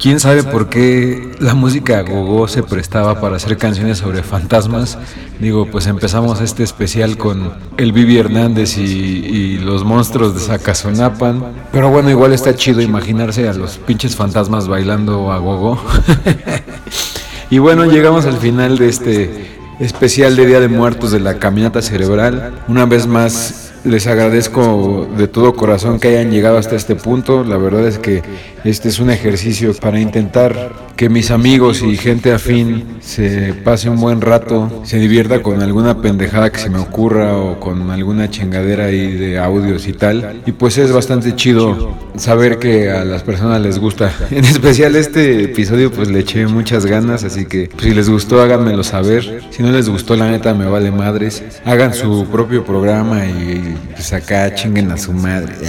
¿Quién 0.00 0.18
sabe 0.18 0.42
por 0.42 0.70
qué 0.70 1.30
la 1.40 1.52
música 1.52 2.00
gogo 2.00 2.48
se 2.48 2.62
prestaba 2.62 3.20
para 3.20 3.36
hacer 3.36 3.58
canciones 3.58 3.98
sobre 3.98 4.22
fantasmas? 4.22 4.96
Digo, 5.40 5.66
pues 5.66 5.86
empezamos 5.86 6.40
este 6.40 6.62
especial 6.62 7.18
con 7.18 7.52
el 7.76 7.92
Vivi 7.92 8.16
Hernández 8.16 8.78
y, 8.78 9.58
los 9.58 9.84
monstruos 9.84 10.34
de 10.34 10.40
Zacazonapan. 10.40 11.42
Pero 11.70 11.90
bueno, 11.90 12.08
igual 12.08 12.32
está 12.32 12.54
chido 12.54 12.80
imaginarse 12.80 13.46
a 13.46 13.52
los 13.52 13.76
pinches 13.76 14.16
fantasmas 14.16 14.68
bailando 14.68 15.30
a 15.30 15.38
gogo. 15.38 15.78
Y 17.50 17.58
bueno, 17.58 17.84
llegamos 17.84 18.26
al 18.26 18.36
final 18.36 18.78
de 18.78 18.88
este 18.88 19.58
especial 19.80 20.36
de 20.36 20.46
Día 20.46 20.60
de 20.60 20.68
Muertos 20.68 21.10
de 21.10 21.18
la 21.18 21.38
Caminata 21.40 21.82
Cerebral. 21.82 22.52
Una 22.68 22.86
vez 22.86 23.08
más 23.08 23.69
les 23.84 24.06
agradezco 24.06 25.08
de 25.16 25.28
todo 25.28 25.54
corazón 25.54 25.98
que 25.98 26.08
hayan 26.08 26.30
llegado 26.30 26.58
hasta 26.58 26.76
este 26.76 26.96
punto. 26.96 27.44
La 27.44 27.56
verdad 27.56 27.86
es 27.86 27.98
que 27.98 28.22
este 28.64 28.88
es 28.88 28.98
un 28.98 29.10
ejercicio 29.10 29.72
para 29.74 30.00
intentar 30.00 30.90
que 31.00 31.08
mis 31.08 31.30
amigos 31.30 31.80
y 31.80 31.96
gente 31.96 32.30
afín 32.30 32.98
se 33.00 33.54
pase 33.54 33.88
un 33.88 33.98
buen 33.98 34.20
rato, 34.20 34.82
se 34.84 34.98
divierta 34.98 35.42
con 35.42 35.62
alguna 35.62 36.02
pendejada 36.02 36.50
que 36.50 36.58
se 36.58 36.68
me 36.68 36.78
ocurra 36.78 37.38
o 37.38 37.58
con 37.58 37.90
alguna 37.90 38.28
chingadera 38.28 38.84
ahí 38.84 39.12
de 39.12 39.38
audios 39.38 39.88
y 39.88 39.94
tal. 39.94 40.42
Y 40.44 40.52
pues 40.52 40.76
es 40.76 40.92
bastante 40.92 41.34
chido 41.34 41.96
saber 42.16 42.58
que 42.58 42.90
a 42.90 43.06
las 43.06 43.22
personas 43.22 43.62
les 43.62 43.78
gusta. 43.78 44.12
En 44.30 44.44
especial 44.44 44.94
este 44.94 45.44
episodio 45.44 45.90
pues 45.90 46.10
le 46.10 46.20
eché 46.20 46.46
muchas 46.46 46.84
ganas, 46.84 47.24
así 47.24 47.46
que 47.46 47.70
pues, 47.72 47.82
si 47.82 47.94
les 47.94 48.10
gustó 48.10 48.42
háganmelo 48.42 48.84
saber. 48.84 49.42
Si 49.48 49.62
no 49.62 49.72
les 49.72 49.88
gustó 49.88 50.16
la 50.16 50.30
neta 50.30 50.52
me 50.52 50.66
vale 50.66 50.90
madres. 50.90 51.42
Hagan 51.64 51.94
su 51.94 52.26
propio 52.26 52.62
programa 52.62 53.24
y 53.24 53.69
pues 53.92 54.12
acá 54.12 54.54
chinguen 54.54 54.90
a 54.90 54.96
su 54.96 55.12
madre. 55.12 55.54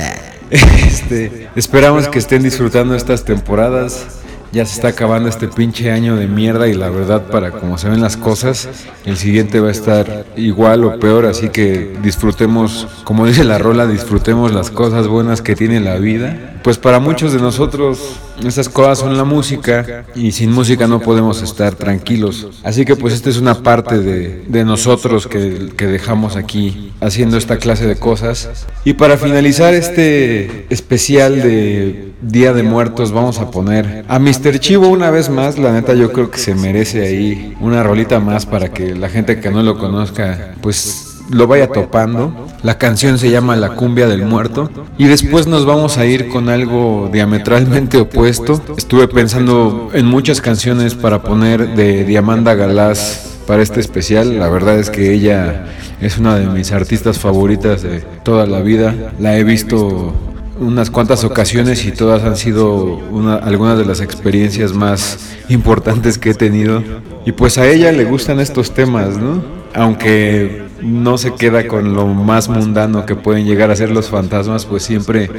Este, 0.51 1.47
esperamos 1.55 2.09
que 2.09 2.19
estén 2.19 2.43
disfrutando 2.43 2.93
estas 2.93 3.23
temporadas. 3.23 4.20
Ya 4.51 4.65
se 4.65 4.75
está 4.75 4.89
acabando 4.89 5.29
este 5.29 5.47
pinche 5.47 5.91
año 5.91 6.17
de 6.17 6.27
mierda 6.27 6.67
y 6.67 6.73
la 6.73 6.89
verdad 6.89 7.27
para 7.27 7.51
como 7.51 7.77
se 7.77 7.87
ven 7.87 8.01
las 8.01 8.17
cosas, 8.17 8.67
el 9.05 9.15
siguiente 9.15 9.61
va 9.61 9.69
a 9.69 9.71
estar 9.71 10.25
igual 10.35 10.83
o 10.83 10.99
peor, 10.99 11.25
así 11.25 11.49
que 11.49 11.95
disfrutemos, 12.03 12.87
como 13.05 13.25
dice 13.25 13.45
la 13.45 13.57
rola, 13.57 13.87
disfrutemos 13.87 14.53
las 14.53 14.69
cosas 14.69 15.07
buenas 15.07 15.41
que 15.41 15.55
tiene 15.55 15.79
la 15.79 15.95
vida. 15.97 16.59
Pues 16.63 16.77
para 16.77 16.99
muchos 16.99 17.33
de 17.33 17.39
nosotros 17.39 18.17
esas 18.45 18.69
cosas 18.69 18.99
son 18.99 19.17
la 19.17 19.23
música 19.23 20.05
y 20.15 20.31
sin 20.33 20.51
música 20.51 20.85
no 20.87 20.99
podemos 20.99 21.41
estar 21.41 21.75
tranquilos. 21.75 22.47
Así 22.63 22.85
que 22.85 22.95
pues 22.95 23.13
esta 23.13 23.29
es 23.29 23.37
una 23.37 23.63
parte 23.63 23.99
de, 23.99 24.43
de 24.47 24.65
nosotros 24.65 25.27
que, 25.27 25.69
que 25.77 25.87
dejamos 25.87 26.35
aquí 26.35 26.91
haciendo 26.99 27.37
esta 27.37 27.57
clase 27.57 27.87
de 27.87 27.95
cosas. 27.95 28.67
Y 28.83 28.93
para 28.93 29.17
finalizar 29.17 29.73
este 29.73 30.65
especial 30.69 31.41
de 31.41 32.10
Día 32.21 32.53
de 32.53 32.61
Muertos 32.61 33.11
vamos 33.11 33.39
a 33.39 33.49
poner 33.49 34.05
a 34.07 34.19
Mr. 34.19 34.59
Chivo 34.59 34.87
una 34.89 35.09
vez 35.09 35.29
más. 35.29 35.57
La 35.57 35.71
neta 35.71 35.93
yo 35.93 36.11
creo 36.11 36.29
que 36.29 36.37
se 36.37 36.53
merece 36.53 37.05
ahí 37.05 37.55
una 37.59 37.81
rolita 37.81 38.19
más 38.19 38.45
para 38.45 38.69
que 38.69 38.93
la 38.95 39.09
gente 39.09 39.39
que 39.39 39.49
no 39.49 39.63
lo 39.63 39.79
conozca 39.79 40.53
pues 40.61 41.17
lo 41.31 41.47
vaya 41.47 41.67
topando. 41.67 42.47
La 42.61 42.77
canción 42.77 43.17
se 43.17 43.31
llama 43.31 43.55
La 43.55 43.69
cumbia 43.75 44.07
del 44.07 44.25
muerto. 44.25 44.69
Y 44.97 45.05
después 45.05 45.47
nos 45.47 45.65
vamos 45.65 45.97
a 45.97 46.05
ir 46.05 46.29
con 46.29 46.49
algo 46.49 47.09
diametralmente 47.11 47.97
opuesto. 47.97 48.61
Estuve 48.77 49.07
pensando 49.07 49.89
en 49.93 50.05
muchas 50.05 50.41
canciones 50.41 50.93
para 50.93 51.23
poner 51.23 51.75
de 51.75 52.05
Diamanda 52.05 52.53
Galás 52.53 53.39
para 53.47 53.63
este 53.63 53.79
especial. 53.79 54.37
La 54.37 54.49
verdad 54.49 54.77
es 54.77 54.89
que 54.89 55.13
ella 55.13 55.65
es 56.01 56.17
una 56.17 56.37
de 56.37 56.47
mis 56.47 56.71
artistas 56.71 57.17
favoritas 57.17 57.81
de 57.81 58.01
toda 58.23 58.45
la 58.45 58.61
vida. 58.61 59.13
La 59.19 59.37
he 59.37 59.43
visto 59.43 60.13
unas 60.61 60.91
cuantas 60.91 61.23
ocasiones 61.23 61.85
y 61.85 61.91
todas 61.91 62.23
han 62.23 62.37
sido 62.37 62.83
una, 62.83 63.35
algunas 63.35 63.77
de 63.77 63.85
las 63.85 63.99
experiencias 63.99 64.73
más 64.73 65.35
importantes 65.49 66.17
que 66.17 66.29
he 66.29 66.33
tenido. 66.33 66.83
Y 67.25 67.31
pues 67.31 67.57
a 67.57 67.67
ella 67.67 67.91
le 67.91 68.05
gustan 68.05 68.39
estos 68.39 68.71
temas, 68.71 69.17
¿no? 69.17 69.43
Aunque 69.73 70.63
no 70.81 71.17
se 71.17 71.33
queda 71.33 71.67
con 71.67 71.93
lo 71.93 72.05
más 72.07 72.47
mundano 72.47 73.05
que 73.05 73.15
pueden 73.15 73.45
llegar 73.45 73.71
a 73.71 73.75
ser 73.75 73.89
los 73.89 74.09
fantasmas, 74.09 74.65
pues 74.65 74.83
siempre, 74.83 75.29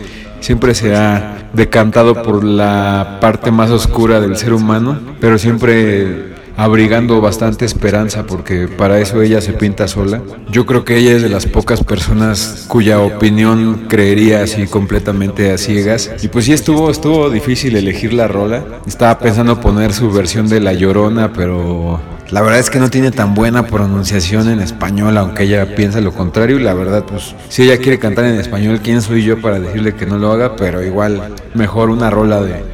siempre 0.40 0.74
se 0.74 0.96
ha 0.96 1.50
decantado 1.52 2.22
por 2.22 2.42
la 2.42 3.18
parte 3.20 3.50
más 3.50 3.70
oscura 3.70 4.20
del 4.20 4.36
ser 4.36 4.52
humano, 4.52 4.98
pero 5.20 5.38
siempre 5.38 6.32
abrigando 6.56 7.20
bastante 7.20 7.64
esperanza 7.64 8.26
porque 8.26 8.68
para 8.68 9.00
eso 9.00 9.22
ella 9.22 9.40
se 9.40 9.52
pinta 9.52 9.88
sola. 9.88 10.22
Yo 10.50 10.66
creo 10.66 10.84
que 10.84 10.96
ella 10.96 11.12
es 11.12 11.22
de 11.22 11.28
las 11.28 11.46
pocas 11.46 11.82
personas 11.82 12.66
cuya 12.68 13.00
opinión 13.00 13.86
creería 13.88 14.42
así 14.42 14.66
completamente 14.66 15.52
a 15.52 15.58
ciegas. 15.58 16.10
Y 16.22 16.28
pues 16.28 16.44
sí 16.44 16.52
estuvo, 16.52 16.90
estuvo 16.90 17.30
difícil 17.30 17.76
elegir 17.76 18.12
la 18.12 18.28
rola. 18.28 18.64
Estaba 18.86 19.18
pensando 19.18 19.60
poner 19.60 19.92
su 19.92 20.10
versión 20.10 20.48
de 20.48 20.60
La 20.60 20.72
Llorona, 20.72 21.32
pero 21.32 22.00
la 22.30 22.40
verdad 22.40 22.60
es 22.60 22.70
que 22.70 22.78
no 22.78 22.88
tiene 22.88 23.10
tan 23.10 23.34
buena 23.34 23.66
pronunciación 23.66 24.48
en 24.48 24.60
español, 24.60 25.18
aunque 25.18 25.42
ella 25.44 25.74
piensa 25.74 26.00
lo 26.00 26.12
contrario. 26.12 26.58
Y 26.58 26.62
la 26.62 26.72
verdad, 26.72 27.04
pues, 27.04 27.34
si 27.50 27.64
ella 27.64 27.76
quiere 27.76 27.98
cantar 27.98 28.24
en 28.24 28.40
español, 28.40 28.80
¿quién 28.82 29.02
soy 29.02 29.22
yo 29.22 29.40
para 29.40 29.60
decirle 29.60 29.94
que 29.94 30.06
no 30.06 30.16
lo 30.16 30.32
haga? 30.32 30.56
Pero 30.56 30.82
igual, 30.82 31.34
mejor 31.54 31.90
una 31.90 32.08
rola 32.08 32.40
de, 32.40 32.64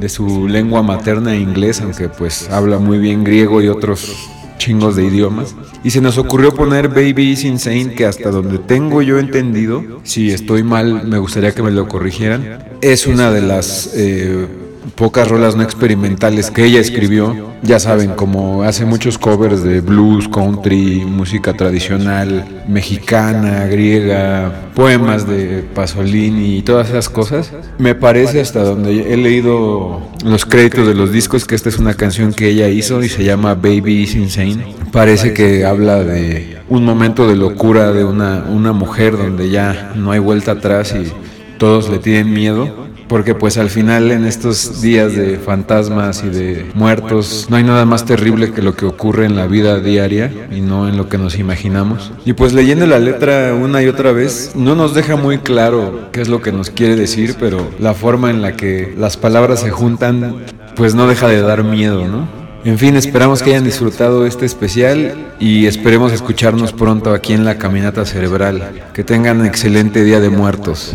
de 0.00 0.08
su 0.08 0.48
lengua 0.48 0.82
materna 0.82 1.34
inglés, 1.36 1.80
aunque 1.80 2.08
pues 2.08 2.48
habla 2.50 2.78
muy 2.78 2.98
bien 2.98 3.24
griego 3.24 3.62
y 3.62 3.68
otros 3.68 4.14
chingos 4.58 4.96
de 4.96 5.06
idiomas. 5.06 5.54
Y 5.84 5.90
se 5.90 6.00
nos 6.00 6.18
ocurrió 6.18 6.54
poner 6.54 6.88
Baby 6.88 7.30
is 7.32 7.44
Insane, 7.44 7.94
que 7.94 8.06
hasta 8.06 8.30
donde 8.30 8.58
tengo 8.58 9.02
yo 9.02 9.18
entendido, 9.18 10.00
si 10.02 10.30
estoy 10.30 10.62
mal, 10.62 11.06
me 11.06 11.18
gustaría 11.18 11.52
que 11.52 11.62
me 11.62 11.70
lo 11.70 11.88
corrigieran, 11.88 12.64
es 12.80 13.06
una 13.06 13.30
de 13.30 13.42
las... 13.42 13.92
Eh, 13.94 14.46
pocas 14.94 15.28
rolas 15.28 15.56
no 15.56 15.62
experimentales 15.62 16.50
que 16.50 16.64
ella 16.64 16.80
escribió. 16.80 17.54
Ya 17.62 17.80
saben, 17.80 18.10
como 18.10 18.62
hace 18.62 18.84
muchos 18.84 19.18
covers 19.18 19.62
de 19.62 19.80
blues, 19.80 20.28
country, 20.28 21.04
música 21.04 21.54
tradicional, 21.54 22.62
mexicana, 22.68 23.66
griega, 23.66 24.70
poemas 24.74 25.26
de 25.26 25.64
Pasolini 25.74 26.58
y 26.58 26.62
todas 26.62 26.88
esas 26.88 27.08
cosas. 27.08 27.52
Me 27.78 27.94
parece 27.94 28.40
hasta 28.40 28.62
donde 28.62 29.12
he 29.12 29.16
leído 29.16 30.02
los 30.24 30.44
créditos 30.44 30.86
de 30.86 30.94
los 30.94 31.12
discos 31.12 31.44
que 31.44 31.54
esta 31.54 31.68
es 31.68 31.78
una 31.78 31.94
canción 31.94 32.32
que 32.32 32.48
ella 32.48 32.68
hizo 32.68 33.02
y 33.02 33.08
se 33.08 33.24
llama 33.24 33.54
Baby 33.54 34.02
is 34.02 34.14
Insane. 34.14 34.76
Parece 34.92 35.32
que 35.32 35.64
habla 35.64 36.04
de 36.04 36.58
un 36.68 36.84
momento 36.84 37.28
de 37.28 37.36
locura 37.36 37.92
de 37.92 38.04
una, 38.04 38.44
una 38.48 38.72
mujer 38.72 39.16
donde 39.16 39.50
ya 39.50 39.92
no 39.96 40.12
hay 40.12 40.18
vuelta 40.18 40.52
atrás 40.52 40.94
y 40.94 41.10
todos 41.58 41.88
le 41.88 41.98
tienen 41.98 42.32
miedo 42.32 42.86
porque 43.08 43.34
pues 43.34 43.58
al 43.58 43.70
final 43.70 44.10
en 44.10 44.24
estos 44.24 44.80
días 44.80 45.14
de 45.14 45.38
fantasmas 45.38 46.24
y 46.24 46.28
de 46.28 46.70
muertos 46.74 47.46
no 47.48 47.56
hay 47.56 47.64
nada 47.64 47.84
más 47.84 48.04
terrible 48.04 48.52
que 48.52 48.62
lo 48.62 48.74
que 48.74 48.84
ocurre 48.84 49.26
en 49.26 49.36
la 49.36 49.46
vida 49.46 49.80
diaria 49.80 50.32
y 50.50 50.60
no 50.60 50.88
en 50.88 50.96
lo 50.96 51.08
que 51.08 51.18
nos 51.18 51.38
imaginamos. 51.38 52.12
Y 52.24 52.32
pues 52.32 52.52
leyendo 52.52 52.86
la 52.86 52.98
letra 52.98 53.54
una 53.54 53.82
y 53.82 53.86
otra 53.86 54.12
vez 54.12 54.52
no 54.54 54.74
nos 54.74 54.94
deja 54.94 55.16
muy 55.16 55.38
claro 55.38 56.08
qué 56.12 56.20
es 56.20 56.28
lo 56.28 56.42
que 56.42 56.52
nos 56.52 56.70
quiere 56.70 56.96
decir, 56.96 57.36
pero 57.38 57.70
la 57.78 57.94
forma 57.94 58.30
en 58.30 58.42
la 58.42 58.56
que 58.56 58.94
las 58.96 59.16
palabras 59.16 59.60
se 59.60 59.70
juntan 59.70 60.44
pues 60.74 60.94
no 60.94 61.06
deja 61.06 61.28
de 61.28 61.40
dar 61.40 61.64
miedo, 61.64 62.06
¿no? 62.06 62.46
En 62.64 62.78
fin, 62.78 62.96
esperamos 62.96 63.42
que 63.42 63.50
hayan 63.50 63.62
disfrutado 63.62 64.26
este 64.26 64.44
especial 64.44 65.14
y 65.38 65.66
esperemos 65.66 66.12
escucharnos 66.12 66.72
pronto 66.72 67.14
aquí 67.14 67.32
en 67.32 67.44
la 67.44 67.58
Caminata 67.58 68.04
Cerebral. 68.04 68.82
Que 68.92 69.04
tengan 69.04 69.38
un 69.38 69.46
excelente 69.46 70.02
Día 70.02 70.18
de 70.18 70.30
Muertos. 70.30 70.92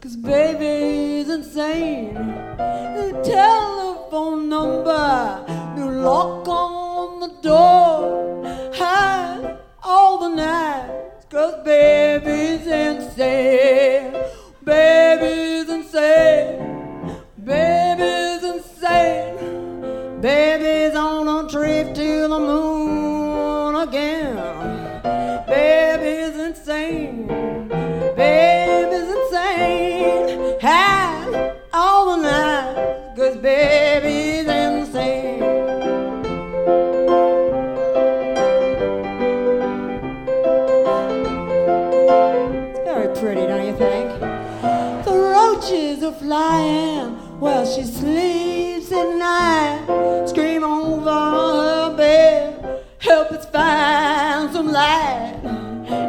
cause 0.00 0.16
baby 0.16 1.20
is 1.20 1.28
insane. 1.28 2.14
The 2.96 3.20
telephone 3.24 4.48
number, 4.48 5.44
new 5.76 5.90
lock 6.02 6.48
on 6.48 7.20
the 7.20 7.32
door, 7.42 8.42
hide 8.74 9.58
all 9.82 10.18
the 10.18 10.34
night, 10.36 11.24
cause 11.30 11.54
baby's 11.64 12.66
insane. 12.66 13.89
While 47.40 47.64
she 47.64 47.82
sleeps 47.82 48.92
at 48.92 49.16
night. 49.16 50.26
Scream 50.28 50.62
over 50.62 51.10
her 51.10 51.96
bed, 51.96 52.84
help 52.98 53.32
us 53.32 53.46
find 53.46 54.52
some 54.52 54.70
light. 54.70 55.40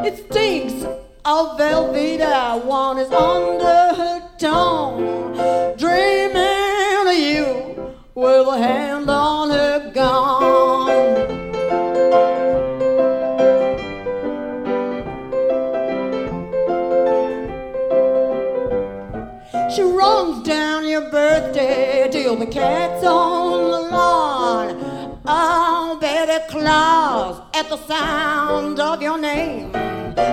It 0.06 0.30
stinks 0.30 0.84
of 1.24 1.58
Velveeta, 1.58 2.64
one 2.66 2.98
is 3.00 3.12
under 3.12 3.96
her 3.96 4.30
tongue. 4.38 5.21
Claus, 26.62 27.42
at 27.56 27.70
the 27.70 27.78
sound 27.88 28.80
of 28.80 29.02
your 29.02 29.18
name. 29.18 29.72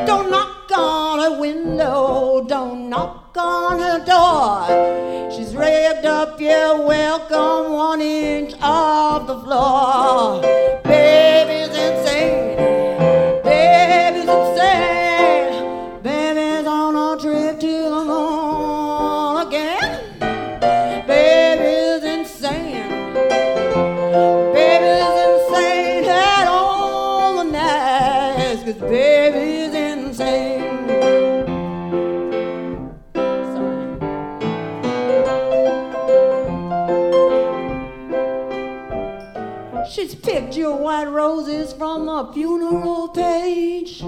Don't 0.09 0.31
knock 0.31 0.71
on 0.77 1.21
her 1.21 1.41
window, 1.41 2.45
don't 2.47 2.91
knock 2.91 3.35
on 3.39 3.79
her 3.79 3.99
door. 4.05 5.31
She's 5.33 5.57
rigged 5.57 6.05
up 6.05 6.39
your 6.39 6.87
welcome 6.87 7.73
one 7.73 8.03
inch 8.03 8.53
off 8.61 9.27
the 9.27 9.41
floor. 9.41 10.43
Baby's 10.85 11.68
white 40.99 41.13
roses 41.13 41.73
from 41.75 42.07
the 42.07 42.33
funeral 42.33 43.09
page. 43.11 44.01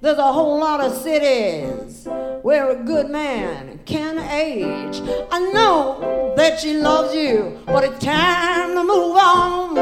There's 0.00 0.18
a 0.18 0.32
whole 0.32 0.58
lot 0.58 0.80
of 0.80 0.92
cities 1.00 2.08
where 2.42 2.70
a 2.70 2.82
good 2.82 3.08
man 3.08 3.78
can 3.84 4.18
age. 4.18 5.00
I 5.30 5.38
know 5.52 6.34
that 6.36 6.58
she 6.58 6.76
loves 6.76 7.14
you, 7.14 7.56
but 7.66 7.84
it's 7.84 8.04
time 8.04 8.74
to 8.74 8.82
move 8.82 9.16
on. 9.16 9.74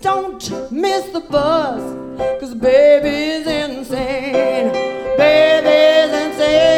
Don't 0.00 0.72
miss 0.72 1.04
the 1.10 1.20
bus, 1.20 1.80
cause 2.40 2.54
baby's 2.54 3.46
insane. 3.46 4.72
Baby's 5.16 6.12
insane. 6.24 6.75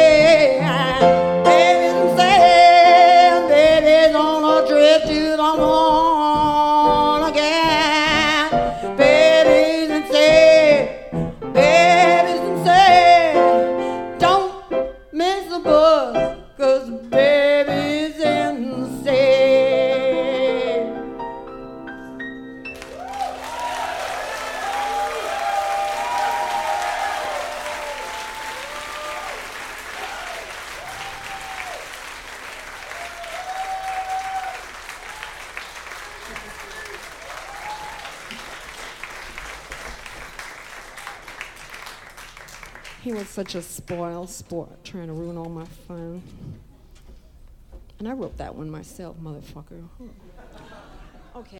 such 43.39 43.55
a 43.55 43.61
spoiled 43.61 44.29
sport, 44.29 44.83
trying 44.83 45.07
to 45.07 45.13
ruin 45.13 45.37
all 45.37 45.47
my 45.47 45.63
fun. 45.87 46.21
And 47.97 48.05
I 48.05 48.11
wrote 48.11 48.37
that 48.37 48.53
one 48.53 48.69
myself, 48.69 49.15
motherfucker. 49.15 49.81
Hmm. 49.97 50.07
Okay. 51.37 51.57